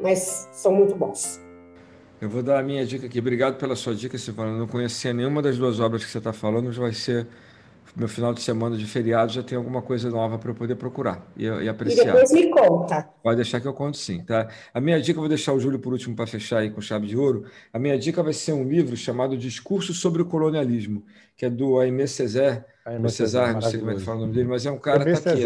mas 0.00 0.48
são 0.52 0.72
muito 0.72 0.94
bons. 0.94 1.40
Eu 2.20 2.28
vou 2.28 2.42
dar 2.42 2.58
a 2.58 2.62
minha 2.62 2.84
dica 2.84 3.06
aqui. 3.06 3.20
Obrigado 3.20 3.58
pela 3.58 3.76
sua 3.76 3.94
dica, 3.94 4.18
Silvana. 4.18 4.58
Não 4.58 4.66
conhecia 4.66 5.12
nenhuma 5.12 5.40
das 5.40 5.56
duas 5.56 5.78
obras 5.78 6.04
que 6.04 6.10
você 6.10 6.18
está 6.18 6.32
falando, 6.32 6.66
mas 6.66 6.76
vai 6.76 6.92
ser 6.92 7.28
meu 7.98 8.06
final 8.06 8.32
de 8.32 8.40
semana 8.40 8.76
de 8.76 8.86
feriado 8.86 9.32
já 9.32 9.42
tem 9.42 9.58
alguma 9.58 9.82
coisa 9.82 10.08
nova 10.08 10.38
para 10.38 10.50
eu 10.50 10.54
poder 10.54 10.76
procurar 10.76 11.26
e, 11.36 11.46
e, 11.46 11.68
apreciar. 11.68 12.02
E 12.02 12.06
depois 12.06 12.30
me 12.30 12.48
conta. 12.48 13.08
Pode 13.22 13.36
deixar 13.36 13.60
que 13.60 13.66
eu 13.66 13.74
conto 13.74 13.96
sim, 13.96 14.22
tá? 14.22 14.48
A 14.72 14.80
minha 14.80 15.00
dica, 15.00 15.18
eu 15.18 15.22
vou 15.22 15.28
deixar 15.28 15.52
o 15.52 15.58
Júlio 15.58 15.80
por 15.80 15.92
último 15.92 16.14
para 16.14 16.26
fechar 16.26 16.58
aí 16.58 16.70
com 16.70 16.80
chave 16.80 17.08
de 17.08 17.16
ouro. 17.16 17.44
A 17.72 17.78
minha 17.78 17.98
dica 17.98 18.22
vai 18.22 18.32
ser 18.32 18.52
um 18.52 18.62
livro 18.62 18.96
chamado 18.96 19.36
Discurso 19.36 19.92
sobre 19.92 20.22
o 20.22 20.26
Colonialismo, 20.26 21.04
que 21.36 21.44
é 21.44 21.50
do 21.50 21.80
Aimé 21.80 22.06
Césaire. 22.06 22.64
Aimé 22.84 23.08
Césaire, 23.08 23.54
não 23.54 23.60
sei 23.62 23.80
como 23.80 23.90
é 23.90 23.94
que 23.94 24.00
fala 24.00 24.18
o 24.18 24.20
nome 24.20 24.32
dele, 24.32 24.48
mas 24.48 24.64
é 24.64 24.70
um 24.70 24.78
cara... 24.78 25.00
Aimé 25.00 25.18
tá 25.18 25.32
aqui, 25.32 25.44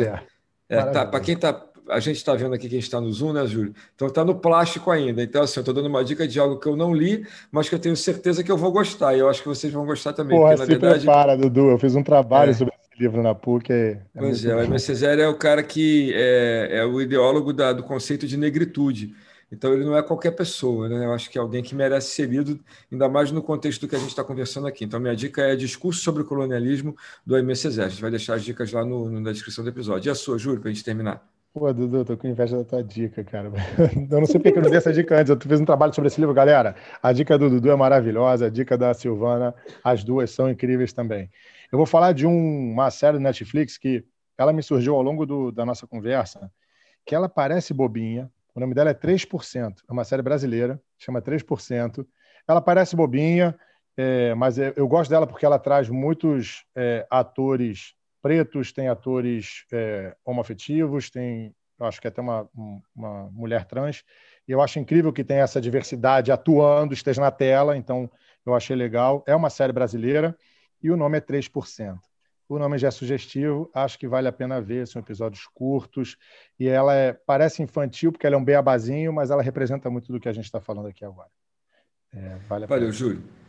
é, 0.69 0.83
tá, 0.85 1.07
para 1.07 1.21
quem 1.21 1.35
está 1.35 1.53
a 1.89 2.01
gente 2.01 2.17
está 2.17 2.35
vendo 2.35 2.55
aqui 2.55 2.69
quem 2.69 2.79
está 2.79 3.01
no 3.01 3.13
Zoom, 3.13 3.33
né, 3.33 3.47
Júlio? 3.47 3.75
Então 3.95 4.09
está 4.09 4.25
no 4.25 4.35
plástico 4.35 4.91
ainda. 4.91 5.23
Então, 5.23 5.43
assim, 5.43 5.59
eu 5.59 5.63
estou 5.63 5.75
dando 5.75 5.89
uma 5.89 6.05
dica 6.05 6.27
de 6.27 6.39
algo 6.39 6.59
que 6.59 6.67
eu 6.67 6.77
não 6.77 6.95
li, 6.95 7.27
mas 7.51 7.69
que 7.69 7.75
eu 7.75 7.79
tenho 7.79 7.97
certeza 7.97 8.43
que 8.43 8.51
eu 8.51 8.57
vou 8.57 8.73
gostar. 8.73 9.15
E 9.15 9.21
eu 9.21 9.29
acho 9.29 9.43
que 9.43 9.49
vocês 9.49 9.73
vão 9.73 9.85
gostar 9.85 10.13
também. 10.13 10.37
Porra, 10.37 10.57
porque, 10.57 10.73
se 10.73 10.79
verdade... 10.79 11.05
prepara, 11.05 11.37
Dudu. 11.37 11.71
Eu 11.71 11.79
fiz 11.79 11.95
um 11.95 12.03
trabalho 12.03 12.51
é. 12.51 12.55
sobre 12.55 12.75
esse 12.75 13.03
livro 13.03 13.23
na 13.23 13.35
PUC. 13.35 13.73
É, 13.73 13.77
é 14.15 14.19
pois 14.19 14.45
é, 14.45 14.55
o 14.55 14.61
Hermes 14.61 14.83
Cesare 14.83 15.21
é 15.21 15.29
o 15.29 15.37
cara 15.37 15.63
que 15.63 16.13
é, 16.15 16.79
é 16.79 16.85
o 16.85 17.01
ideólogo 17.01 17.53
da, 17.53 17.73
do 17.73 17.83
conceito 17.83 18.27
de 18.27 18.37
negritude. 18.37 19.15
Então, 19.53 19.75
ele 19.75 19.85
não 19.85 19.95
é 19.95 20.03
qualquer 20.03 20.31
pessoa, 20.31 20.89
né? 20.89 21.05
Eu 21.05 21.13
acho 21.13 21.29
que 21.29 21.37
é 21.37 21.41
alguém 21.41 21.63
que 21.63 21.75
merece 21.75 22.15
ser 22.15 22.27
lido, 22.27 22.59
ainda 22.91 23.07
mais 23.07 23.31
no 23.31 23.43
contexto 23.43 23.83
do 23.83 23.89
que 23.89 23.95
a 23.95 23.99
gente 23.99 24.09
está 24.09 24.25
conversando 24.25 24.67
aqui. 24.67 24.83
Então, 24.83 24.99
minha 24.99 25.15
dica 25.15 25.43
é 25.43 25.55
Discurso 25.55 26.01
sobre 26.01 26.23
o 26.23 26.25
Colonialismo, 26.25 26.97
do 27.25 27.37
Aimé 27.37 27.55
Cesare. 27.55 27.89
A 27.89 27.91
gente 27.91 28.01
vai 28.01 28.11
deixar 28.11 28.35
as 28.35 28.43
dicas 28.43 28.73
lá 28.73 28.83
no, 28.83 29.11
na 29.21 29.31
descrição 29.31 29.63
do 29.63 29.69
episódio. 29.69 30.09
E 30.09 30.11
a 30.11 30.15
sua, 30.15 30.39
Júlio, 30.39 30.59
para 30.59 30.71
a 30.71 30.73
gente 30.73 30.83
terminar? 30.83 31.32
Pô, 31.55 31.71
Dudu, 31.71 32.03
tô 32.03 32.17
com 32.17 32.27
inveja 32.27 32.57
da 32.57 32.65
tua 32.65 32.83
dica, 32.83 33.23
cara. 33.23 33.53
Eu 34.11 34.21
não 34.21 34.25
sei 34.25 34.41
porque 34.41 34.59
eu 34.59 34.63
não 34.63 34.71
dei 34.71 34.79
essa 34.79 34.91
dica 34.91 35.21
antes. 35.21 35.29
Eu 35.29 35.39
fiz 35.39 35.61
um 35.61 35.67
trabalho 35.67 35.93
sobre 35.93 36.09
esse 36.09 36.19
livro, 36.19 36.35
galera. 36.35 36.75
A 37.03 37.13
dica 37.13 37.37
do 37.37 37.51
Dudu 37.51 37.71
é 37.71 37.77
maravilhosa, 37.77 38.47
a 38.47 38.49
dica 38.49 38.79
da 38.79 38.95
Silvana, 38.95 39.55
as 39.85 40.03
duas 40.03 40.31
são 40.31 40.51
incríveis 40.51 40.95
também. 40.95 41.31
Eu 41.71 41.77
vou 41.77 41.85
falar 41.85 42.13
de 42.13 42.27
um, 42.27 42.73
uma 42.73 42.91
série 42.91 43.19
do 43.19 43.23
Netflix 43.23 43.77
que 43.77 44.03
ela 44.39 44.51
me 44.51 44.63
surgiu 44.63 44.95
ao 44.95 45.03
longo 45.03 45.27
do, 45.27 45.53
da 45.53 45.67
nossa 45.67 45.87
conversa, 45.87 46.51
que 47.05 47.15
ela 47.15 47.29
parece 47.29 47.75
bobinha. 47.75 48.31
O 48.55 48.61
nome 48.61 48.75
dela 48.75 48.89
é 48.89 48.95
3%. 48.95 49.75
É 49.87 49.93
uma 49.93 50.05
série 50.05 50.23
brasileira, 50.23 50.81
chama 50.97 51.21
3%. 51.21 52.07
Ela 52.49 52.63
parece 52.63 52.97
bobinha, 52.97 53.55
é, 53.95 54.35
mas 54.35 54.59
é, 54.59 54.73
eu 54.75 54.89
gosto 54.89 55.11
dela 55.11 55.27
porque 55.27 55.45
ela 55.45 55.59
traz 55.59 55.91
muitos 55.91 56.65
é, 56.75 57.07
atores 57.11 57.95
pretos, 58.23 58.73
tem 58.73 58.89
atores 58.89 59.65
é, 59.73 60.17
homoafetivos, 60.25 61.11
tem, 61.11 61.55
eu 61.79 61.87
acho 61.87 62.01
que 62.01 62.07
até 62.07 62.23
uma, 62.23 62.49
uma 62.95 63.29
mulher 63.33 63.65
trans. 63.65 64.05
E 64.47 64.53
eu 64.53 64.63
acho 64.63 64.79
incrível 64.79 65.13
que 65.13 65.25
tem 65.25 65.39
essa 65.39 65.61
diversidade 65.61 66.31
atuando, 66.31 66.95
esteja 66.95 67.21
na 67.21 67.31
tela, 67.31 67.77
então 67.77 68.09
eu 68.47 68.55
achei 68.55 68.77
legal. 68.77 69.23
É 69.27 69.35
uma 69.35 69.51
série 69.51 69.73
brasileira 69.73 70.37
e 70.83 70.91
o 70.91 70.97
nome 70.97 71.19
é 71.19 71.21
3%. 71.21 71.99
O 72.49 72.59
nome 72.59 72.77
já 72.77 72.89
é 72.89 72.91
sugestivo, 72.91 73.71
acho 73.75 73.99
que 73.99 74.07
vale 74.07 74.29
a 74.29 74.33
pena 74.33 74.61
ver, 74.61 74.87
são 74.87 75.01
episódios 75.01 75.47
curtos 75.55 76.17
e 76.61 76.69
ela 76.69 76.95
é, 76.95 77.13
parece 77.13 77.63
infantil 77.63 78.13
porque 78.13 78.27
ela 78.27 78.37
é 78.37 78.39
um 78.39 78.45
beabazinho, 78.45 79.13
mas 79.13 79.31
ela 79.31 79.43
representa 79.43 79.89
muito 79.89 80.13
do 80.13 80.21
que 80.21 80.29
a 80.29 80.33
gente 80.33 80.45
está 80.45 80.61
falando 80.61 80.89
aqui 80.89 81.05
agora. 81.05 81.31
É, 82.13 82.37
vale 82.49 82.67
Valeu, 82.67 82.87
pena. 82.87 82.93
Júlio. 82.93 83.42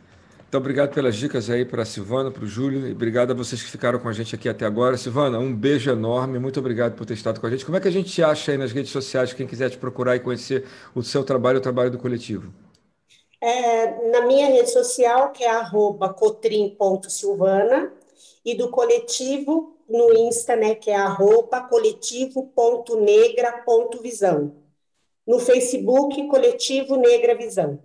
Então, 0.54 0.60
obrigado 0.60 0.94
pelas 0.94 1.16
dicas 1.16 1.50
aí 1.50 1.64
para 1.64 1.82
a 1.82 1.84
Silvana, 1.84 2.30
para 2.30 2.44
o 2.44 2.46
Júlio, 2.46 2.86
e 2.86 2.92
obrigado 2.92 3.32
a 3.32 3.34
vocês 3.34 3.60
que 3.60 3.68
ficaram 3.68 3.98
com 3.98 4.08
a 4.08 4.12
gente 4.12 4.36
aqui 4.36 4.48
até 4.48 4.64
agora. 4.64 4.96
Silvana, 4.96 5.36
um 5.36 5.52
beijo 5.52 5.90
enorme, 5.90 6.38
muito 6.38 6.60
obrigado 6.60 6.94
por 6.94 7.04
ter 7.04 7.14
estado 7.14 7.40
com 7.40 7.46
a 7.48 7.50
gente. 7.50 7.64
Como 7.64 7.76
é 7.76 7.80
que 7.80 7.88
a 7.88 7.90
gente 7.90 8.08
te 8.08 8.22
acha 8.22 8.52
aí 8.52 8.58
nas 8.58 8.70
redes 8.70 8.92
sociais, 8.92 9.32
quem 9.32 9.48
quiser 9.48 9.68
te 9.68 9.76
procurar 9.76 10.14
e 10.14 10.20
conhecer 10.20 10.64
o 10.94 11.02
seu 11.02 11.24
trabalho, 11.24 11.58
o 11.58 11.60
trabalho 11.60 11.90
do 11.90 11.98
coletivo? 11.98 12.54
É, 13.40 14.12
na 14.12 14.28
minha 14.28 14.46
rede 14.46 14.70
social, 14.70 15.32
que 15.32 15.42
é 15.42 15.50
arroba 15.50 16.14
cotrim.silvana, 16.14 17.92
e 18.44 18.54
do 18.54 18.70
coletivo 18.70 19.76
no 19.88 20.14
Insta, 20.14 20.54
né, 20.54 20.76
que 20.76 20.88
é 20.88 20.94
arroba 20.94 21.62
coletivo.negra.visão. 21.62 24.54
No 25.26 25.40
Facebook, 25.40 26.28
Coletivo 26.28 26.96
Negra 26.96 27.34
Visão. 27.34 27.83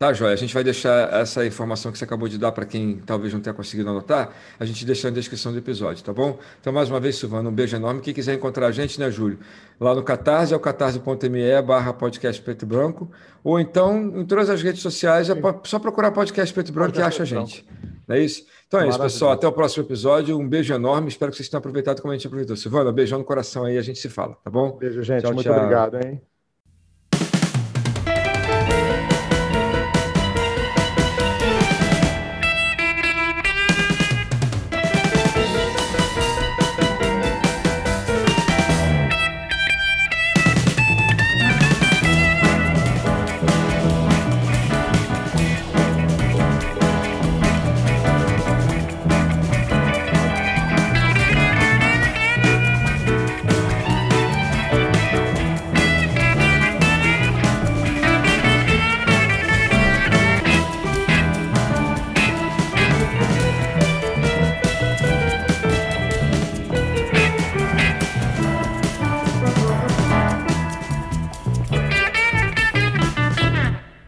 Tá, 0.00 0.14
Joia. 0.14 0.32
A 0.32 0.36
gente 0.36 0.54
vai 0.54 0.64
deixar 0.64 1.12
essa 1.12 1.44
informação 1.44 1.92
que 1.92 1.98
você 1.98 2.04
acabou 2.04 2.26
de 2.26 2.38
dar 2.38 2.52
para 2.52 2.64
quem 2.64 3.02
talvez 3.04 3.34
não 3.34 3.40
tenha 3.42 3.52
conseguido 3.52 3.90
anotar, 3.90 4.34
a 4.58 4.64
gente 4.64 4.82
deixa 4.86 5.10
na 5.10 5.14
descrição 5.14 5.52
do 5.52 5.58
episódio, 5.58 6.02
tá 6.02 6.10
bom? 6.10 6.38
Então, 6.58 6.72
mais 6.72 6.88
uma 6.88 6.98
vez, 6.98 7.16
Silvana, 7.16 7.50
um 7.50 7.52
beijo 7.52 7.76
enorme. 7.76 8.00
Quem 8.00 8.14
quiser 8.14 8.32
encontrar 8.32 8.68
a 8.68 8.70
gente, 8.70 8.98
né, 8.98 9.10
Júlio? 9.10 9.38
Lá 9.78 9.94
no 9.94 10.02
Catarse, 10.02 10.54
é 10.54 10.56
o 10.56 10.60
catarse.me 10.60 11.60
barra 11.60 11.92
podcast 11.92 12.40
preto 12.40 12.62
e 12.62 12.66
branco, 12.66 13.10
ou 13.44 13.60
então 13.60 14.18
em 14.18 14.24
todas 14.24 14.48
as 14.48 14.62
redes 14.62 14.80
sociais, 14.80 15.28
é 15.28 15.34
só 15.64 15.78
procurar 15.78 16.12
podcast 16.12 16.54
preto 16.54 16.70
e 16.70 16.72
branco 16.72 16.98
e 16.98 17.02
acha 17.02 17.22
a 17.22 17.26
gente. 17.26 17.68
Não 18.08 18.16
é 18.16 18.20
isso? 18.20 18.46
Então 18.68 18.80
é 18.80 18.88
isso, 18.88 18.98
pessoal. 18.98 19.32
Até 19.32 19.46
o 19.46 19.52
próximo 19.52 19.84
episódio. 19.84 20.38
Um 20.38 20.48
beijo 20.48 20.72
enorme. 20.72 21.08
Espero 21.08 21.30
que 21.30 21.36
vocês 21.36 21.50
tenham 21.50 21.58
aproveitado 21.58 22.00
como 22.00 22.10
a 22.10 22.16
gente 22.16 22.26
aproveitou. 22.26 22.56
Silvana, 22.56 22.90
beijão 22.90 23.18
no 23.18 23.24
coração 23.26 23.66
aí, 23.66 23.76
a 23.76 23.82
gente 23.82 23.98
se 23.98 24.08
fala, 24.08 24.34
tá 24.42 24.50
bom? 24.50 24.78
Beijo, 24.78 25.02
gente. 25.02 25.20
Tchau, 25.20 25.34
Muito 25.34 25.46
tchau. 25.46 25.56
obrigado, 25.58 25.98
hein? 26.02 26.22